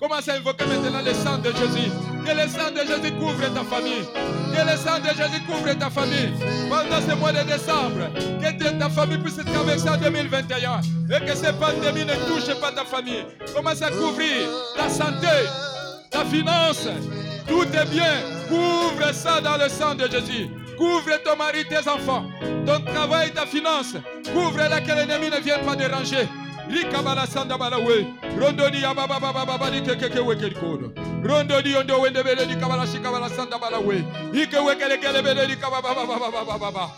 Commence 0.00 0.28
à 0.28 0.34
invoquer 0.34 0.66
maintenant 0.66 1.00
le 1.04 1.14
sang 1.14 1.38
de 1.38 1.50
Jésus. 1.52 1.90
Que 2.24 2.32
le 2.32 2.48
sang 2.48 2.70
de 2.70 2.80
Jésus 2.86 3.14
couvre 3.14 3.52
ta 3.54 3.64
famille. 3.64 4.04
Que 4.52 4.62
le 4.62 4.76
sang 4.76 4.98
de 4.98 5.08
Jésus 5.08 5.42
couvre 5.46 5.72
ta 5.78 5.90
famille. 5.90 6.32
Pendant 6.68 7.00
ce 7.00 7.14
mois 7.16 7.32
de 7.32 7.42
décembre, 7.44 8.10
que 8.40 8.78
ta 8.78 8.88
famille 8.90 9.18
puisse 9.18 9.36
traverser 9.36 9.88
en 9.88 9.96
2021. 9.96 10.80
Et 10.80 11.24
que 11.24 11.34
cette 11.34 11.58
pandémie 11.58 12.04
ne 12.04 12.14
touche 12.26 12.54
pas 12.60 12.72
ta 12.72 12.84
famille. 12.84 13.24
Commence 13.54 13.82
à 13.82 13.90
couvrir 13.90 14.48
ta 14.76 14.88
santé, 14.88 15.48
ta 16.10 16.24
finance. 16.24 16.88
Tout 17.46 17.64
est 17.64 17.90
bien. 17.90 18.14
Couvre 18.48 19.12
ça 19.12 19.40
dans 19.40 19.56
le 19.56 19.68
sang 19.68 19.94
de 19.94 20.08
Jésus. 20.10 20.48
Couvre 20.76 21.22
ton 21.24 21.36
mari, 21.36 21.64
tes 21.66 21.88
enfants, 21.88 22.26
ton 22.66 22.80
travail, 22.84 23.32
ta 23.32 23.46
finance. 23.46 23.96
Couvre-la 24.32 24.80
que 24.80 24.92
l'ennemi 24.92 25.30
ne 25.30 25.40
vienne 25.40 25.64
pas 25.64 25.76
déranger. 25.76 26.28
Rikabala 26.68 27.26
sanda 27.26 27.56
bala 27.56 27.78
we. 27.78 28.06
Rondo 28.38 28.68
di 28.70 28.84
ababa 28.84 29.20
baba 29.20 29.46
baba 29.46 29.70
di 29.70 29.80
keke 29.82 30.10
ke 30.10 30.20
weke 30.20 30.48
di 30.48 30.54
kodo. 30.54 30.92
Rondo 31.22 31.62
di 31.62 31.74
ondo 31.74 32.00
wende 32.00 32.22
bele 32.22 32.46
di 32.46 32.56
kabala 32.56 32.86
shikabala 32.86 33.28
sanda 33.28 33.58
bala 33.58 33.80
we. 33.80 34.04
Ike 34.32 34.58
weke 34.58 34.88
le 34.88 34.98
kele 34.98 35.22
bele 35.22 35.46
di 35.46 35.56
kababa 35.56 35.94
baba 35.94 36.18
baba 36.18 36.44
baba 36.44 36.58
baba. 36.58 36.90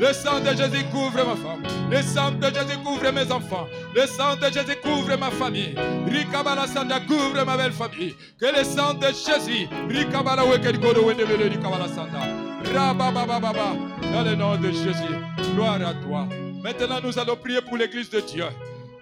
Le 0.00 0.12
sang 0.12 0.40
de 0.40 0.56
Jésus 0.56 0.84
couvre 0.90 1.24
ma 1.24 1.36
femme. 1.36 1.62
Le 1.90 2.02
sang 2.02 2.32
de 2.32 2.46
Jésus 2.46 2.78
couvre 2.82 3.10
mes 3.12 3.30
enfants. 3.30 3.66
Le 3.94 4.06
sang 4.06 4.36
de 4.36 4.46
Jésus 4.46 4.76
couvre 4.82 5.16
ma 5.18 5.30
famille. 5.30 5.74
Rikabala 6.08 6.66
sanda 6.66 7.00
couvre 7.00 7.44
ma 7.44 7.56
belle 7.56 7.72
famille. 7.72 8.14
Que 8.40 8.46
le 8.46 8.64
sang 8.64 8.94
de 8.94 9.08
Jésus. 9.08 9.68
Dans 14.12 14.22
le 14.22 14.34
nom 14.34 14.56
de 14.56 14.70
Jésus. 14.70 15.14
Gloire 15.54 15.80
à 15.86 15.94
toi. 15.94 16.26
Maintenant, 16.62 17.00
nous 17.02 17.18
allons 17.18 17.36
prier 17.36 17.60
pour 17.60 17.76
l'église 17.76 18.08
de 18.08 18.20
Dieu. 18.20 18.44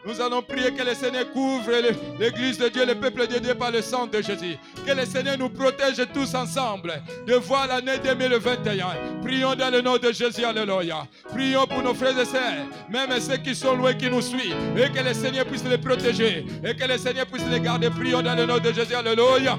Nous 0.07 0.21
allons 0.21 0.41
prier 0.41 0.73
que 0.73 0.83
le 0.83 0.95
Seigneur 0.95 1.31
couvre 1.33 1.73
l'église 2.19 2.57
de 2.59 2.69
Dieu, 2.69 2.87
le 2.87 2.95
peuple 2.95 3.27
de 3.27 3.39
Dieu 3.39 3.55
par 3.55 3.71
le 3.71 3.83
sang 3.83 4.07
de 4.07 4.23
Jésus. 4.23 4.57
Que 4.87 4.93
le 4.93 5.05
Seigneur 5.05 5.37
nous 5.39 5.51
protège 5.51 6.03
tous 6.15 6.35
ensemble 6.35 7.03
de 7.27 7.35
voir 7.35 7.67
l'année 7.67 7.99
2021. 8.03 8.87
Prions 9.23 9.55
dans 9.55 9.71
le 9.71 9.83
nom 9.83 9.99
de 9.99 10.11
Jésus, 10.11 10.45
Alléluia. 10.45 11.07
Prions 11.29 11.67
pour 11.67 11.83
nos 11.83 11.95
frères 11.95 12.19
et 12.19 12.25
sœurs, 12.25 12.67
même 12.89 13.11
ceux 13.21 13.37
qui 13.37 13.55
sont 13.55 13.77
loin, 13.77 13.93
qui 13.93 14.09
nous 14.09 14.23
suivent. 14.23 14.57
Et 14.77 14.91
que 14.91 15.05
le 15.05 15.13
Seigneur 15.13 15.45
puisse 15.45 15.65
les 15.65 15.79
protéger. 15.79 16.47
Et 16.65 16.75
que 16.75 16.85
le 16.87 16.97
Seigneur 16.97 17.27
puisse 17.27 17.47
les 17.51 17.61
garder. 17.61 17.91
Prions 17.91 18.23
dans 18.23 18.35
le 18.35 18.47
nom 18.47 18.59
de 18.59 18.73
Jésus, 18.73 18.95
Alléluia. 18.95 19.59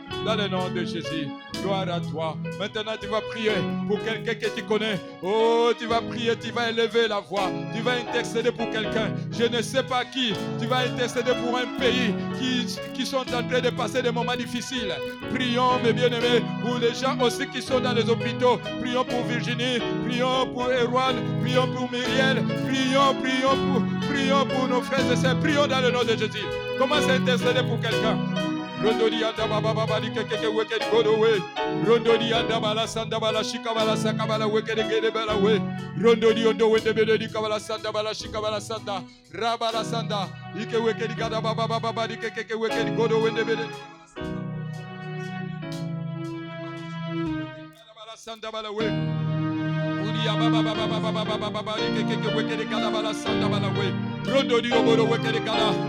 Dans 0.25 0.35
le 0.35 0.47
nom 0.47 0.69
de 0.69 0.81
Jésus, 0.85 1.27
gloire 1.63 1.87
à 1.89 1.99
toi. 1.99 2.37
Maintenant, 2.59 2.91
tu 3.01 3.07
vas 3.07 3.21
prier 3.21 3.53
pour 3.87 3.99
quelqu'un 4.03 4.35
que 4.35 4.55
tu 4.55 4.63
connais. 4.63 4.99
Oh, 5.23 5.71
tu 5.77 5.87
vas 5.87 6.01
prier, 6.01 6.35
tu 6.37 6.51
vas 6.51 6.69
élever 6.69 7.07
la 7.07 7.19
voix. 7.19 7.49
Tu 7.75 7.81
vas 7.81 7.93
intercéder 7.93 8.51
pour 8.51 8.69
quelqu'un. 8.69 9.13
Je 9.31 9.45
ne 9.45 9.61
sais 9.61 9.81
pas 9.83 10.05
qui. 10.05 10.33
Tu 10.59 10.67
vas 10.67 10.79
intercéder 10.79 11.31
pour 11.43 11.57
un 11.57 11.79
pays 11.79 12.13
qui, 12.39 12.77
qui 12.93 13.05
sont 13.05 13.17
en 13.17 13.43
train 13.47 13.61
de 13.61 13.69
passer 13.71 14.03
des 14.03 14.11
moments 14.11 14.35
difficiles. 14.35 14.93
Prions, 15.33 15.79
mes 15.83 15.93
bien-aimés, 15.93 16.43
pour 16.61 16.77
les 16.77 16.93
gens 16.93 17.19
aussi 17.19 17.47
qui 17.47 17.61
sont 17.61 17.79
dans 17.79 17.93
les 17.93 18.07
hôpitaux. 18.07 18.59
Prions 18.81 19.05
pour 19.05 19.23
Virginie. 19.23 19.79
Prions 20.05 20.47
pour 20.53 20.67
Erwan. 20.69 21.15
Prions 21.41 21.67
pour 21.73 21.89
Myriel. 21.91 22.43
Prions, 22.67 23.15
prions 23.21 23.57
pour, 23.65 24.07
prions 24.07 24.45
pour 24.45 24.67
nos 24.67 24.81
frères 24.81 25.11
et 25.11 25.15
sœurs. 25.15 25.39
Prions 25.39 25.65
dans 25.65 25.81
le 25.81 25.89
nom 25.89 26.03
de 26.03 26.11
Jésus. 26.15 26.45
Commence 26.77 27.07
à 27.09 27.13
intercéder 27.13 27.63
pour 27.63 27.79
quelqu'un. 27.79 28.50
Rondoni 28.81 29.23
anda 29.23 29.47
baba 29.47 29.73
baba 29.75 29.99
di 30.01 30.09
keke 30.09 30.41
ke 30.41 30.49
weke 30.49 30.79
di 30.79 30.85
kodo 30.89 31.19
we. 31.19 31.37
Rondoni 31.85 32.33
anda 32.33 32.59
bala 32.59 32.87
sanda 32.87 33.19
bala 33.19 33.43
shika 33.43 33.75
bala 33.75 33.95
saka 33.95 34.25
bala 34.25 34.49
de 34.49 34.83
gede 34.89 35.13
bala 35.13 35.37
we. 35.37 35.59
Rondoni 36.01 36.45
ondo 36.47 36.67
wende 36.67 36.91
bede 36.95 37.19
di 37.19 37.27
kabala 37.27 37.59
sanda 37.59 37.93
bala 37.93 38.09
shika 38.09 38.41
bala 38.41 38.59
sanda. 38.59 39.03
Rabala 39.33 39.83
sanda. 39.85 40.27
Ike 40.59 40.77
weke 40.81 41.07
di 41.07 41.13
gada 41.13 41.39
baba 41.39 41.67
baba 41.67 41.79
baba 41.79 42.07
di 42.07 42.15
keke 42.17 42.43
ke 42.47 42.55
weke 42.57 42.83
di 42.83 42.91
kodo 42.97 43.21
wende 43.21 43.45
bede. 43.45 43.69
Bala 47.93 48.15
sanda 48.17 48.51
bala 48.51 48.71
we. 48.73 48.85
Udia 50.01 50.33
baba 50.39 50.63
baba 50.63 50.87
baba 50.87 51.11
baba 51.11 51.37
baba 51.37 51.49
baba 51.51 51.73
di 51.77 52.01
keke 52.01 52.17
ke 52.23 52.35
weke 52.35 52.57
di 52.57 52.65
gada 52.65 52.89
bala 52.89 53.13
sanda 53.13 53.47
bala 53.47 53.69
we. 53.77 54.10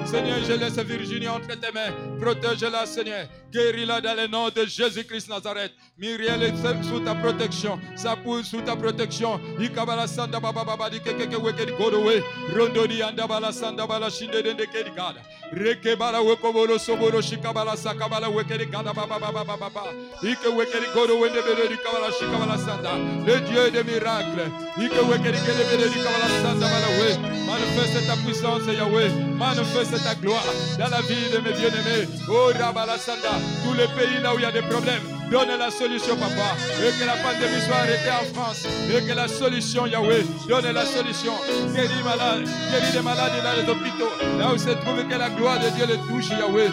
Seigneur, 0.06 0.38
je 0.46 0.52
laisse 0.52 0.78
Virginie 0.78 1.28
entre 1.28 1.48
tes 1.48 1.72
mains. 1.72 1.92
Protège-la, 2.20 2.86
Seigneur. 2.86 3.26
Guéris-la 3.52 4.00
dans 4.00 4.16
le 4.16 4.26
nom 4.28 4.48
de 4.48 4.64
Jésus-Christ 4.64 5.28
Nazareth. 5.28 5.72
Myriel 5.98 6.42
est 6.42 6.82
sous 6.82 7.00
ta 7.00 7.14
protection. 7.14 7.78
Sa 7.96 8.16
poule 8.16 8.44
sous 8.44 8.62
ta 8.62 8.74
protection. 8.76 9.38
Ikabala 9.60 10.06
sanda 10.06 10.40
baba 10.40 10.64
baba 10.64 10.88
di 10.88 11.00
keke 11.00 11.28
ke 11.28 11.36
weke 11.36 11.66
di 11.66 11.72
kodo 11.72 12.02
we. 12.02 12.22
Rondo 12.54 12.86
di 12.86 13.02
anda 13.02 13.26
bala 13.26 13.52
sanda 13.52 13.86
bala 13.86 14.08
shinde 14.08 14.42
dende 14.42 14.64
ke 14.66 14.82
gada. 14.96 15.20
Reke 15.52 15.98
bala 15.98 16.22
weko 16.22 16.50
bolo 16.52 16.78
soboro 16.78 17.20
shikabala 17.20 17.76
sakabala 17.76 18.32
weke 18.32 18.56
di 18.56 18.64
gada 18.64 18.94
baba 18.94 19.18
baba 19.18 19.44
baba 19.44 19.68
baba. 19.68 19.92
Ike 20.22 20.48
weke 20.56 20.80
di 20.80 20.86
kodo 20.94 21.20
wende 21.20 21.42
bede 21.44 21.68
di 21.68 21.76
kabala 21.76 22.10
shikabala 22.10 22.56
sanda. 22.56 22.96
Le 23.26 23.40
Dieu 23.40 23.70
des 23.70 23.84
miracles. 23.84 24.48
Ike 24.78 25.02
weke 25.10 25.30
di 25.30 25.40
kele 25.44 25.64
bede 25.68 25.92
di 25.92 26.00
kabala 26.00 26.28
sanda 26.40 26.66
bala 26.72 26.88
we. 26.98 27.10
Manifeste 27.44 28.06
ta 28.06 28.16
puissance, 28.24 28.62
Yahweh. 28.66 29.10
Manifeste 29.36 30.02
ta 30.02 30.14
gloire 30.14 30.44
dans 30.78 30.88
la 30.88 31.00
vie 31.02 31.30
de 31.32 31.38
mes 31.38 31.52
bien-aimés. 31.52 32.08
Oh, 32.28 32.50
Rabala 32.58 32.98
Sanda, 32.98 33.34
tous 33.64 33.74
les 33.74 33.86
pays 33.88 34.22
là 34.22 34.34
où 34.34 34.38
il 34.38 34.42
y 34.42 34.46
a 34.46 34.52
des 34.52 34.62
problèmes, 34.62 35.02
donne 35.32 35.56
la 35.58 35.70
solution, 35.70 36.14
papa. 36.16 36.54
Et 36.84 36.92
que 36.98 37.06
la 37.06 37.16
pandémie 37.16 37.62
soit 37.66 37.76
arrêtée 37.76 38.12
en 38.12 38.34
France. 38.34 38.66
Et 38.92 39.02
que 39.02 39.14
la 39.14 39.26
solution, 39.26 39.86
Yahweh, 39.86 40.24
donne 40.48 40.70
la 40.70 40.84
solution. 40.84 41.32
Guéris 41.74 42.04
malade, 42.04 42.44
guéris 42.70 42.92
les 42.92 43.02
malades 43.02 43.32
dans 43.42 43.56
les 43.56 43.68
hôpitaux. 43.68 44.12
Là 44.38 44.52
où 44.52 44.58
se 44.58 44.70
trouve 44.70 45.02
que 45.08 45.14
la 45.14 45.30
gloire 45.30 45.58
de 45.58 45.70
Dieu 45.70 45.86
les 45.86 45.96
touche, 46.06 46.30
Yahweh. 46.30 46.68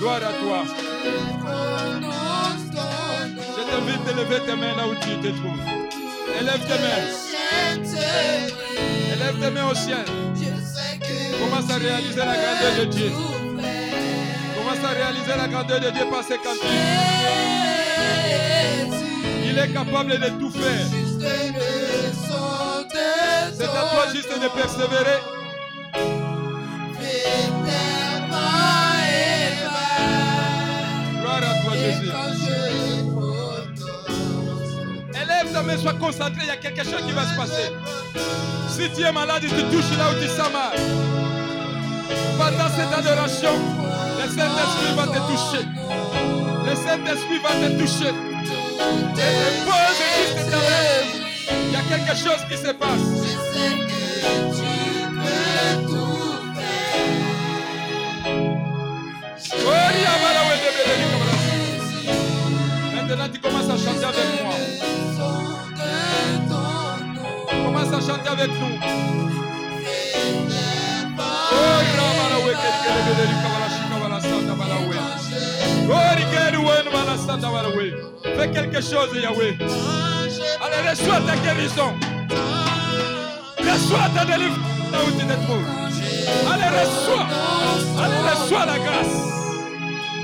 Gloire 0.00 0.16
à 0.16 0.32
toi. 0.42 0.64
Je 3.36 3.62
t'invite 3.70 4.08
à 4.08 4.12
lever 4.12 4.40
tes 4.46 4.56
mains 4.56 4.74
là 4.74 4.88
où 4.88 4.94
tu 4.94 5.10
te 5.20 5.28
trouves. 5.28 5.60
Élève 6.40 6.62
tes 6.62 6.78
mains. 6.80 7.04
Élève 9.12 9.38
tes 9.38 9.50
mains 9.50 9.68
au 9.70 9.74
ciel. 9.74 10.04
Commence 11.38 11.70
à 11.70 11.76
réaliser 11.76 12.16
la 12.16 12.34
grandeur 12.34 12.74
de 12.78 12.84
Dieu. 12.84 13.12
Commence 14.56 14.84
à 14.84 14.88
réaliser 14.88 15.36
la 15.36 15.48
grandeur 15.48 15.80
de 15.80 15.90
Dieu 15.90 16.06
par 16.10 16.24
ses 16.24 16.38
cantiques. 16.38 16.64
Il 19.44 19.58
est 19.58 19.72
capable 19.74 20.18
de 20.18 20.28
tout 20.40 20.50
faire. 20.50 20.86
C'est 23.52 23.64
à 23.64 23.68
toi 23.68 24.06
juste 24.14 24.32
de 24.32 24.48
persévérer. 24.48 25.39
Jésus. 31.90 32.10
Élève 35.14 35.52
ta 35.52 35.62
main, 35.62 35.76
sois 35.78 35.94
concentré, 35.94 36.40
il 36.42 36.46
y 36.46 36.50
a 36.50 36.56
quelque 36.56 36.84
chose 36.84 37.02
qui 37.06 37.12
va 37.12 37.26
se 37.26 37.36
passer. 37.36 37.72
Si 38.68 38.90
tu 38.94 39.02
es 39.02 39.12
malade, 39.12 39.42
il 39.42 39.50
te 39.50 39.60
touche 39.72 39.98
là 39.98 40.10
où 40.10 40.14
tu 40.22 40.28
sens 40.28 40.50
mal. 40.52 40.78
Pendant 42.38 42.68
cette 42.74 42.92
adoration, 42.98 43.52
le 44.18 44.28
Saint-Esprit 44.28 44.94
va 44.96 45.06
te 45.06 45.18
toucher. 45.30 45.64
Le 46.66 46.74
Saint-Esprit 46.76 47.38
va 47.42 47.50
te 47.50 47.68
toucher. 47.78 48.14
Il 51.66 51.72
y 51.72 51.76
a 51.76 51.82
quelque 51.82 52.16
chose 52.16 52.42
qui 52.48 52.56
se 52.56 52.72
passe. 52.72 53.20
Maintenant, 63.10 63.28
tu 63.34 63.40
commences 63.40 63.68
à 63.68 63.76
chanter 63.76 64.04
avec 64.04 64.44
moi. 64.44 64.54
Commence 67.64 67.92
à 67.92 68.00
chanter 68.00 68.28
avec 68.28 68.50
nous. 68.50 68.78
Oh. 68.80 68.90
Oh. 71.50 71.80
Fais 78.36 78.50
quelque 78.52 78.80
chose, 78.80 79.10
Yahweh. 79.20 79.58
Allez, 80.62 80.88
reçois 80.88 81.20
ta 81.26 81.36
guérison. 81.36 81.92
Reçois 83.58 84.08
ta 84.14 84.24
délivrance 84.24 84.92
là 84.92 84.98
où 85.04 85.10
tu 85.18 85.26
te 85.26 85.32
trouves. 85.32 85.66
Allez, 86.48 86.70
reçois. 86.78 87.26
Allez, 87.98 88.22
reçois 88.30 88.66
la 88.66 88.78
grâce. 88.78 89.39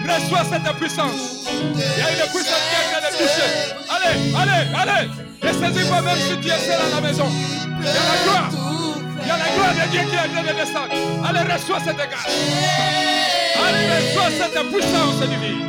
Reçois 0.07 0.45
cette 0.45 0.77
puissance. 0.77 1.47
Il 1.51 1.81
y 1.81 2.03
a 2.03 2.11
une 2.13 2.31
puissance 2.31 2.63
qui 2.71 2.77
train 2.93 3.03
de 3.03 3.11
toucher. 3.19 3.51
Allez, 3.91 4.17
allez, 4.37 4.63
allez. 4.75 5.11
Ne 5.43 5.53
saisis 5.53 5.89
pas 5.91 6.01
même 6.01 6.19
si 6.19 6.39
tu 6.39 6.49
es 6.49 6.59
seul 6.59 6.81
à 6.81 6.95
la 6.95 7.01
maison. 7.01 7.27
Il 7.81 7.85
y 7.85 7.89
a 7.89 7.93
la 7.93 8.17
gloire. 8.23 8.51
Il 9.23 9.27
y 9.27 9.31
a 9.31 9.37
la 9.37 9.49
gloire 9.55 9.75
de 9.75 9.91
Dieu 9.91 10.01
qui 10.09 10.15
est 10.15 10.19
en 10.19 10.29
train 10.33 10.43
de 10.43 10.55
descendre. 10.57 10.95
Allez, 11.29 11.53
reçois 11.53 11.81
cette 11.85 11.97
grâce. 11.97 12.31
Allez, 13.67 13.87
reçois 13.97 14.31
cette 14.31 14.61
puissance 14.71 15.21
divine. 15.29 15.63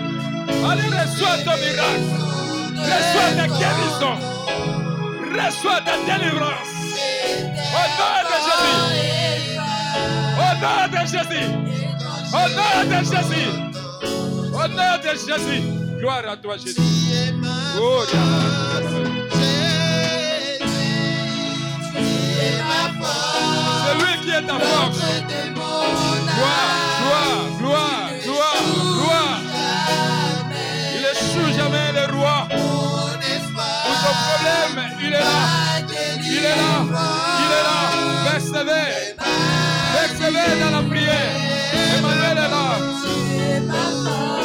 Allez, 0.70 0.88
reçois 0.88 1.38
ton 1.44 1.58
miracle. 1.58 2.08
Reçois 2.78 3.30
ta 3.36 3.48
guérison. 3.48 4.16
Reçois 5.34 5.82
ta 5.82 5.98
délivrance. 6.06 6.74
Au 7.74 7.86
nom 7.98 8.18
de 8.30 8.38
Jésus. 8.46 9.58
Au 10.38 10.52
nom 10.62 10.84
de 10.92 11.02
Jésus. 11.08 11.48
Au 12.34 12.46
nom 12.50 12.78
de 12.86 12.98
Jésus. 13.04 13.66
Au 14.68 14.70
nom 14.70 14.97
de 15.01 15.09
Jésus. 15.18 15.61
Gloire 15.97 16.24
à 16.30 16.36
toi, 16.36 16.57
Jésus. 16.57 16.82
Oh, 17.80 18.03
C'est 23.86 23.95
lui 23.95 24.13
qui 24.24 24.30
est 24.32 24.45
ta 24.45 24.59
force. 24.59 24.99
Gloire, 25.55 25.88
gloire, 26.99 27.45
gloire, 27.59 28.09
gloire, 28.26 28.63
gloire. 28.97 29.39
Il 30.95 31.03
échoue 31.05 31.49
jamais 31.57 31.91
le 31.93 32.03
roi. 32.13 32.38
Pour 32.49 33.95
ton 34.03 34.13
problème, 34.28 34.78
il 34.99 35.05
est 35.07 35.11
là. 35.11 35.39
Il 36.22 36.38
est 36.38 36.55
là. 36.57 36.74
Il 37.39 37.51
est 37.53 37.63
là. 37.63 37.78
Persévère. 38.32 39.15
Persévère 39.93 40.55
dans 40.59 40.72
la 40.78 40.84
prière. 40.89 41.36
Emmanuel 41.97 42.38
est 42.38 42.49
là. 42.49 44.37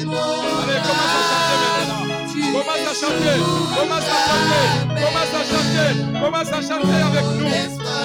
Allez, 0.00 0.80
commence 0.80 1.14
à 1.16 1.24
chanter 1.30 1.56
maintenant. 1.76 2.04
Commence 2.52 2.84
à 2.86 2.94
chanter. 2.94 3.38
Commence 3.76 4.04
à 4.04 4.16
chanter. 4.26 4.64
Commence 5.04 5.34
à 5.34 5.42
chanter. 5.50 5.90
Commence 6.20 6.52
à 6.52 6.60
chanter 6.62 7.00
avec 7.02 7.24
nous. 7.38 7.48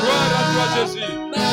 Gloire 0.02 0.32
à 0.34 0.44
toi, 0.54 0.66
Jésus. 0.76 1.45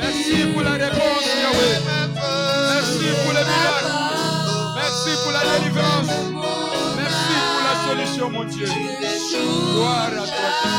Merci 0.00 0.46
pour 0.52 0.62
la 0.62 0.72
réponse, 0.72 1.26
Yahweh. 1.42 1.78
Merci 2.72 3.06
pour 3.22 3.32
le 3.32 3.42
miracle. 3.50 3.92
Merci 4.76 5.10
pour 5.22 5.32
la 5.32 5.42
délivrance. 5.58 6.12
Merci 6.96 7.34
pour 7.52 7.62
la 7.64 7.74
solution, 7.88 8.30
mon 8.30 8.44
Dieu. 8.44 8.66
Gloire 9.74 10.06
à 10.06 10.26
toi. 10.26 10.74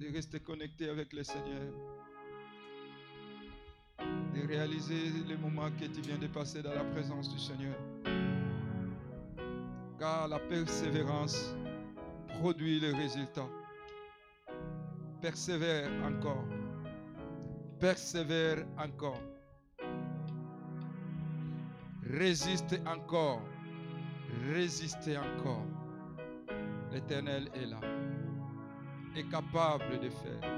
De 0.00 0.10
rester 0.10 0.40
connecté 0.40 0.88
avec 0.88 1.12
le 1.12 1.22
Seigneur. 1.22 1.72
De 3.98 4.46
réaliser 4.48 5.10
les 5.28 5.36
moments 5.36 5.70
que 5.78 5.84
tu 5.84 6.00
viens 6.00 6.16
de 6.16 6.26
passer 6.26 6.62
dans 6.62 6.72
la 6.72 6.84
présence 6.84 7.28
du 7.28 7.38
Seigneur. 7.38 7.76
Car 9.98 10.28
la 10.28 10.38
persévérance 10.38 11.54
produit 12.38 12.80
le 12.80 12.94
résultat. 12.94 13.46
Persévère 15.20 15.90
encore. 16.02 16.46
Persévère 17.78 18.66
encore. 18.78 19.20
Résiste 22.04 22.80
encore. 22.86 23.42
Résistez 24.50 25.18
encore. 25.18 25.66
L'Éternel 26.90 27.50
est 27.54 27.66
là. 27.66 27.99
Est 29.16 29.28
capable 29.28 29.98
de 30.00 30.08
faire. 30.08 30.50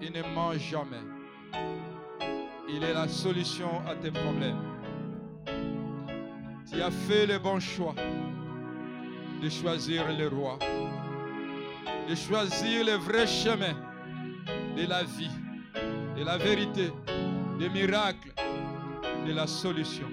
Il 0.00 0.12
ne 0.12 0.22
ment 0.34 0.54
jamais. 0.54 0.96
Il 2.68 2.82
est 2.82 2.94
la 2.94 3.06
solution 3.06 3.86
à 3.86 3.94
tes 3.94 4.10
problèmes. 4.10 4.58
Tu 6.70 6.80
as 6.80 6.90
fait 6.90 7.26
le 7.26 7.38
bon 7.38 7.60
choix 7.60 7.94
de 9.42 9.48
choisir 9.50 10.04
le 10.16 10.28
roi, 10.28 10.58
de 12.08 12.14
choisir 12.14 12.86
le 12.86 12.92
vrai 12.92 13.26
chemin 13.26 13.74
de 14.76 14.86
la 14.88 15.02
vie, 15.02 15.30
de 16.16 16.24
la 16.24 16.38
vérité, 16.38 16.90
des 17.58 17.68
miracles, 17.68 18.32
de 19.26 19.32
la 19.32 19.46
solution. 19.46 20.08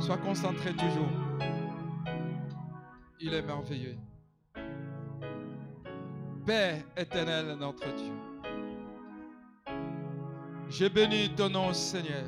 Sois 0.00 0.16
concentré 0.18 0.72
toujours. 0.72 1.10
Il 3.20 3.34
est 3.34 3.42
merveilleux. 3.42 3.96
Père 6.48 6.82
éternel, 6.96 7.58
notre 7.60 7.84
Dieu. 7.94 8.14
Je 10.70 10.88
bénis 10.88 11.28
ton 11.36 11.50
nom, 11.50 11.74
Seigneur, 11.74 12.24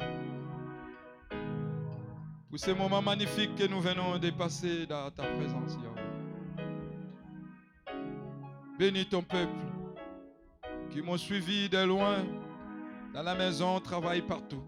pour 2.50 2.58
ce 2.58 2.70
moment 2.72 3.00
magnifique 3.00 3.54
que 3.54 3.66
nous 3.66 3.80
venons 3.80 4.18
de 4.18 4.28
passer 4.28 4.84
dans 4.84 5.10
ta 5.10 5.22
présence, 5.22 5.78
Yahweh. 5.82 6.02
Bénis 8.78 9.06
ton 9.06 9.22
peuple 9.22 9.56
qui 10.90 11.00
m'ont 11.00 11.16
suivi 11.16 11.70
de 11.70 11.82
loin, 11.82 12.18
dans 13.14 13.22
la 13.22 13.34
maison, 13.34 13.76
au 13.76 13.80
travail, 13.80 14.20
partout. 14.20 14.62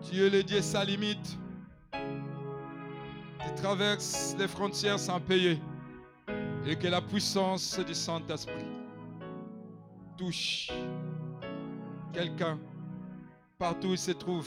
Tu 0.00 0.16
es 0.16 0.30
le 0.30 0.42
Dieu 0.42 0.62
sans 0.62 0.82
limite. 0.82 1.36
Tu 1.92 3.54
traverses 3.62 4.34
les 4.38 4.48
frontières 4.48 4.98
sans 4.98 5.20
payer. 5.20 5.60
Et 6.70 6.76
que 6.76 6.86
la 6.86 7.00
puissance 7.00 7.80
du 7.80 7.94
Saint-Esprit 7.94 8.52
touche 10.18 10.70
quelqu'un 12.12 12.58
partout 13.58 13.88
où 13.88 13.92
il 13.92 13.98
se 13.98 14.10
trouve. 14.10 14.46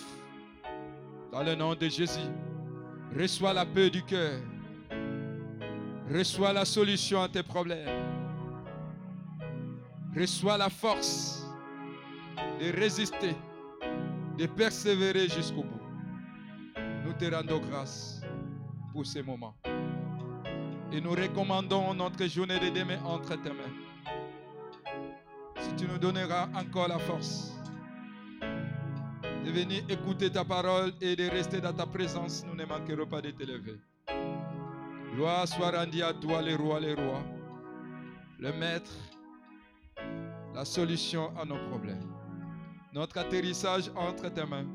Dans 1.31 1.41
le 1.41 1.55
nom 1.55 1.73
de 1.73 1.89
Jésus, 1.89 2.29
reçois 3.17 3.53
la 3.53 3.65
paix 3.65 3.89
du 3.89 4.03
cœur. 4.03 4.39
Reçois 6.13 6.53
la 6.53 6.63
solution 6.63 7.23
à 7.23 7.27
tes 7.27 7.41
problèmes. 7.41 7.89
Reçois 10.15 10.57
la 10.59 10.69
force 10.69 11.43
de 12.59 12.69
résister, 12.79 13.35
de 14.37 14.45
persévérer 14.45 15.27
jusqu'au 15.27 15.63
bout. 15.63 15.81
Nous 17.03 17.13
te 17.13 17.33
rendons 17.33 17.61
grâce 17.67 18.21
pour 18.93 19.07
ces 19.07 19.23
moments. 19.23 19.55
Et 20.93 20.99
nous 20.99 21.11
recommandons 21.11 21.93
notre 21.93 22.25
journée 22.27 22.59
de 22.59 22.69
demain 22.69 23.01
entre 23.05 23.35
tes 23.41 23.49
mains. 23.49 23.75
Si 25.59 25.73
tu 25.75 25.87
nous 25.87 25.97
donneras 25.97 26.49
encore 26.53 26.89
la 26.89 26.99
force 26.99 27.53
de 29.45 29.51
venir 29.51 29.83
écouter 29.89 30.29
ta 30.29 30.43
parole 30.43 30.91
et 31.01 31.15
de 31.15 31.29
rester 31.29 31.61
dans 31.61 31.73
ta 31.73 31.85
présence, 31.85 32.45
nous 32.45 32.55
ne 32.55 32.65
manquerons 32.65 33.07
pas 33.07 33.21
de 33.21 33.31
t'élever. 33.31 33.79
Gloire 35.15 35.47
soit 35.47 35.71
rendue 35.71 36.01
à 36.03 36.13
toi, 36.13 36.41
les 36.41 36.55
rois, 36.55 36.79
les 36.79 36.93
rois, 36.93 37.23
le 38.39 38.51
maître, 38.53 38.91
la 40.53 40.65
solution 40.65 41.31
à 41.37 41.45
nos 41.45 41.57
problèmes. 41.69 42.11
Notre 42.93 43.17
atterrissage 43.19 43.89
entre 43.95 44.29
tes 44.29 44.45
mains. 44.45 44.67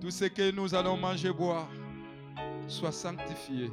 Tout 0.00 0.10
ce 0.10 0.24
que 0.24 0.50
nous 0.50 0.74
allons 0.74 0.96
manger, 0.96 1.32
boire, 1.32 1.68
soit 2.66 2.92
sanctifié. 2.92 3.70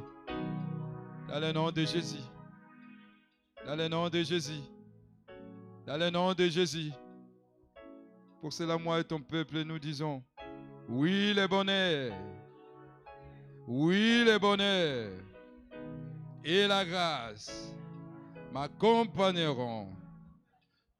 Dans 1.28 1.40
le 1.40 1.52
nom 1.52 1.70
de 1.70 1.84
Jésus. 1.84 2.24
Dans 3.66 3.76
le 3.76 3.88
nom 3.88 4.08
de 4.08 4.22
Jésus. 4.22 4.62
Dans 5.86 5.96
le 5.96 6.10
nom 6.10 6.32
de 6.32 6.48
Jésus. 6.48 6.90
Pour 8.40 8.52
cela, 8.52 8.78
moi 8.78 9.00
et 9.00 9.04
ton 9.04 9.20
peuple, 9.20 9.62
nous 9.62 9.78
disons, 9.78 10.22
oui 10.88 11.34
le 11.34 11.46
bonheur. 11.46 12.12
Oui 13.66 14.24
le 14.24 14.38
bonheur. 14.38 15.10
et 16.44 16.66
la 16.66 16.84
grâce 16.84 17.74
m'accompagneront 18.52 19.88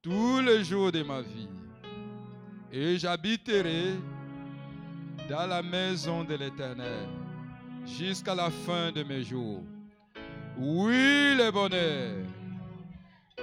tous 0.01 0.41
les 0.41 0.63
jours 0.63 0.91
de 0.91 1.01
ma 1.01 1.21
vie. 1.21 1.49
Et 2.71 2.99
j'habiterai 2.99 3.95
dans 5.27 5.47
la 5.47 5.63
maison 5.63 6.23
de 6.23 6.35
l'Éternel 6.35 7.07
jusqu'à 7.85 8.35
la 8.35 8.51
fin 8.51 8.91
de 8.91 9.01
mes 9.01 9.23
jours. 9.23 9.63
Oui, 10.61 11.35
le 11.37 11.51
bonheur 11.51 12.17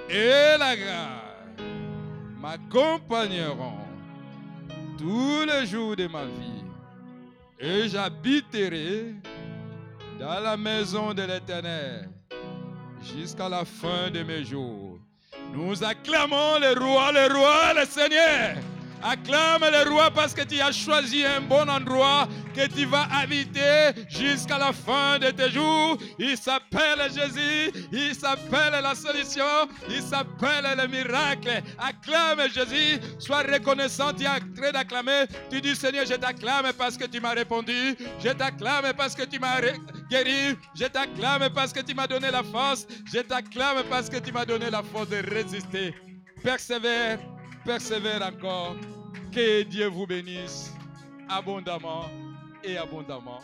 et 0.07 0.57
la 0.59 0.75
grâce 0.75 1.65
m'accompagneront 2.39 3.79
tous 4.99 5.43
les 5.45 5.65
jours 5.65 5.95
de 5.95 6.07
ma 6.07 6.25
vie. 6.25 6.63
Et 7.59 7.89
j'habiterai 7.89 9.15
dans 10.19 10.39
la 10.39 10.55
maison 10.55 11.15
de 11.15 11.23
l'Éternel 11.23 12.07
jusqu'à 13.01 13.49
la 13.49 13.65
fin 13.65 14.11
de 14.13 14.21
mes 14.21 14.43
jours. 14.43 14.99
Nous 15.53 15.83
acclamons 15.83 16.59
le 16.59 16.79
roi, 16.79 17.11
le 17.11 17.33
roi, 17.33 17.73
le 17.73 17.85
Seigneur. 17.85 18.57
Acclame 19.03 19.63
le 19.71 19.89
roi 19.89 20.09
parce 20.11 20.33
que 20.33 20.41
tu 20.41 20.59
as 20.59 20.71
choisi 20.71 21.23
un 21.23 21.41
bon 21.41 21.69
endroit 21.69 22.27
que 22.53 22.67
tu 22.67 22.85
vas 22.85 23.07
habiter 23.11 23.91
jusqu'à 24.09 24.57
la 24.57 24.73
fin 24.73 25.19
de 25.19 25.29
tes 25.31 25.51
jours. 25.51 25.97
Il 26.17 26.37
s'appelle 26.37 27.11
Jésus, 27.13 27.71
il 27.91 28.15
s'appelle 28.15 28.81
la 28.81 28.95
solution, 28.95 29.43
il 29.89 30.01
s'appelle 30.01 30.65
le 30.77 30.87
miracle. 30.87 31.61
Acclame 31.77 32.49
Jésus, 32.49 32.99
sois 33.19 33.43
reconnaissant, 33.43 34.13
tu 34.13 34.25
en 34.27 34.39
train 34.55 34.71
d'acclamer. 34.71 35.25
Tu 35.49 35.61
dis 35.61 35.75
Seigneur, 35.75 36.05
je 36.05 36.15
t'acclame 36.15 36.71
parce 36.77 36.97
que 36.97 37.05
tu 37.05 37.19
m'as 37.19 37.33
répondu, 37.33 37.95
je 38.23 38.29
t'acclame 38.29 38.93
parce 38.95 39.15
que 39.15 39.23
tu 39.23 39.39
m'as 39.39 39.61
guéri, 40.09 40.57
je 40.75 40.85
t'acclame 40.85 41.49
parce 41.53 41.71
que 41.71 41.81
tu 41.81 41.93
m'as 41.93 42.07
donné 42.07 42.31
la 42.31 42.43
force, 42.43 42.87
je 43.13 43.19
t'acclame 43.19 43.83
parce 43.89 44.09
que 44.09 44.17
tu 44.17 44.31
m'as 44.31 44.45
donné 44.45 44.69
la 44.69 44.81
force 44.81 45.09
de 45.09 45.17
résister. 45.17 45.93
Persévère, 46.43 47.19
persévère 47.67 48.21
encore. 48.21 48.77
Que 49.29 49.63
Dieu 49.63 49.87
vous 49.87 50.07
bénisse 50.07 50.71
abondamment 51.27 52.05
et 52.63 52.77
abondamment. 52.77 53.41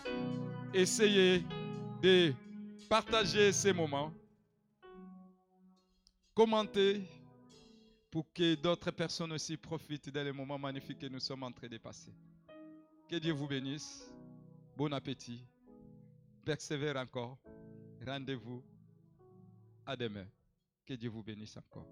Essayez 0.73 1.43
de 2.01 2.33
partager 2.87 3.51
ces 3.51 3.73
moments. 3.73 4.13
Commentez 6.33 7.03
pour 8.09 8.31
que 8.33 8.55
d'autres 8.55 8.91
personnes 8.91 9.33
aussi 9.33 9.57
profitent 9.57 10.09
des 10.09 10.31
moments 10.31 10.57
magnifiques 10.57 10.99
que 10.99 11.07
nous 11.07 11.19
sommes 11.19 11.43
en 11.43 11.51
train 11.51 11.67
de 11.67 11.77
passer. 11.77 12.13
Que 13.09 13.17
Dieu 13.17 13.33
vous 13.33 13.47
bénisse. 13.47 14.09
Bon 14.77 14.91
appétit. 14.93 15.43
Persévère 16.45 16.95
encore. 16.95 17.37
Rendez-vous 18.07 18.63
à 19.85 19.97
demain. 19.97 20.25
Que 20.85 20.93
Dieu 20.93 21.09
vous 21.09 21.23
bénisse 21.23 21.57
encore. 21.57 21.87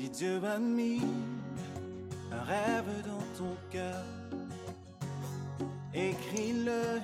Si 0.00 0.08
Dieu 0.08 0.40
a 0.44 0.58
mis 0.58 1.02
un 2.32 2.42
rêve 2.42 2.90
dans 3.06 3.26
ton 3.36 3.54
cœur, 3.70 4.04
écris-le, 5.92 7.00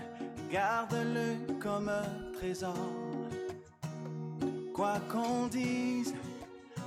garde-le 0.51 1.59
comme 1.60 1.90
un 1.90 2.32
trésor. 2.39 2.74
Quoi 4.73 4.98
qu'on 5.10 5.47
dise, 5.48 6.14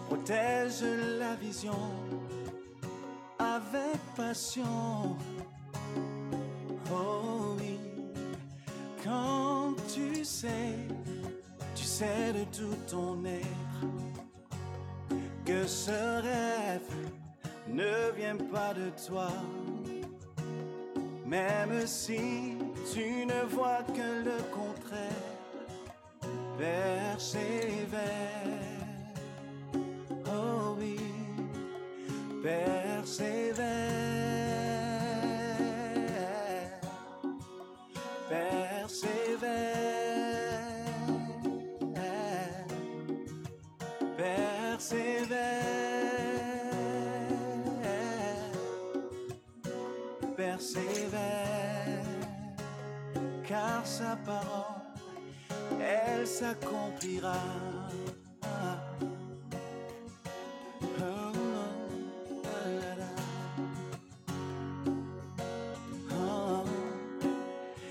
protège 0.08 0.84
la 1.20 1.36
vision 1.36 1.80
avec 3.38 4.00
passion. 4.16 5.16
Oh 6.92 7.56
oui, 7.60 7.78
quand 9.04 9.76
tu 9.94 10.26
sais, 10.26 10.74
tu 11.76 11.84
sais 11.84 12.34
de 12.34 12.44
tout 12.46 12.78
ton 12.90 13.24
être 13.26 14.09
que 15.50 15.66
ce 15.66 16.22
rêve 16.22 16.94
ne 17.68 18.12
vient 18.16 18.38
pas 18.54 18.74
de 18.74 18.92
toi. 19.08 19.32
Même 21.26 21.88
si 21.88 22.56
tu 22.94 23.26
ne 23.26 23.42
vois 23.48 23.84
que 23.98 24.10
le 24.30 24.40
contraire, 24.54 25.34
persévère. 26.58 28.00
Oh 30.28 30.76
oui, 30.80 30.98
persévère. 32.44 33.99
Parole, 54.16 54.82
elle 55.82 56.28
s'accomplira. 56.28 57.34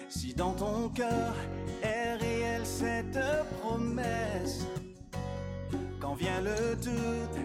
Si 0.08 0.34
dans 0.34 0.52
ton 0.52 0.88
cœur 0.88 1.34
est 1.82 2.14
réelle 2.14 2.64
cette 2.66 3.18
promesse, 3.60 4.64
quand 6.00 6.14
vient 6.14 6.40
le 6.40 6.74
doute, 6.76 7.38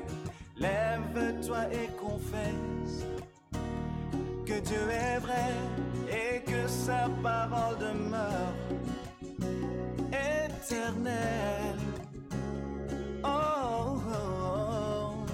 lève-toi 0.58 1.66
et 1.74 1.88
confesse 2.00 3.06
que 4.46 4.60
Dieu 4.60 4.90
est 4.90 5.20
vrai 5.20 5.52
et 6.10 6.43
sa 6.86 7.08
parole 7.22 7.78
demeure 7.80 8.56
éternelle. 10.12 11.80
Oh, 13.24 13.30
oh, 13.30 14.14
oh. 14.14 15.26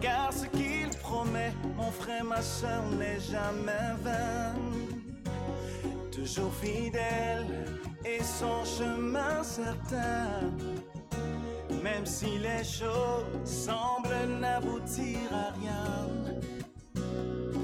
car 0.00 0.32
ce 0.32 0.46
qu'il 0.46 0.88
promet, 1.00 1.52
mon 1.76 1.90
frère, 1.92 2.24
ma 2.24 2.42
soeur, 2.42 2.82
n'est 2.98 3.20
jamais 3.20 3.94
vain 4.02 4.54
toujours 6.10 6.52
fidèle 6.54 7.46
et 8.04 8.22
son 8.22 8.64
chemin 8.64 9.42
certain. 9.44 10.50
Même 11.84 12.06
si 12.06 12.38
les 12.38 12.64
choses 12.64 13.24
semblent 13.44 14.40
n'aboutir 14.40 15.28
à 15.32 15.52
rien, 15.60 15.90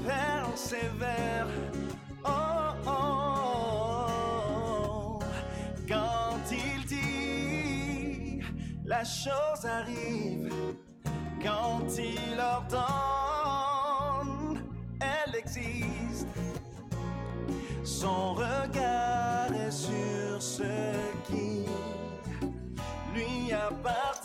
persévère. 0.07 1.47
Chose 9.05 9.65
arrive. 9.65 10.51
Quand 11.41 11.85
il 11.97 12.39
ordonne, 12.39 12.73
elle 14.99 15.35
existe. 15.35 16.27
Son 17.83 18.33
regard 18.33 19.53
est 19.53 19.71
sur 19.71 20.41
ce 20.41 20.63
qui 21.27 21.65
lui 23.13 23.53
appartient. 23.53 24.24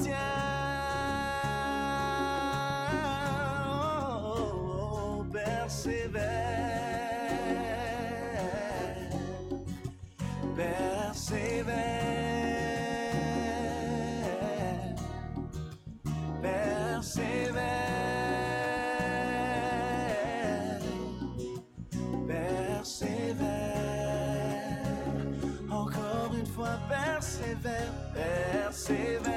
Persévère, 28.90 29.29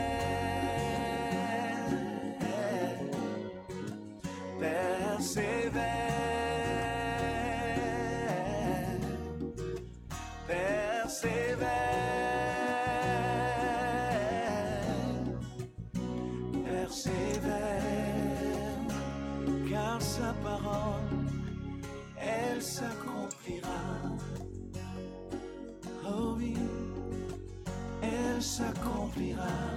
Oh 29.16 29.20
oui, 29.20 29.30
elle 29.32 29.38
s'accomplira. 29.38 29.73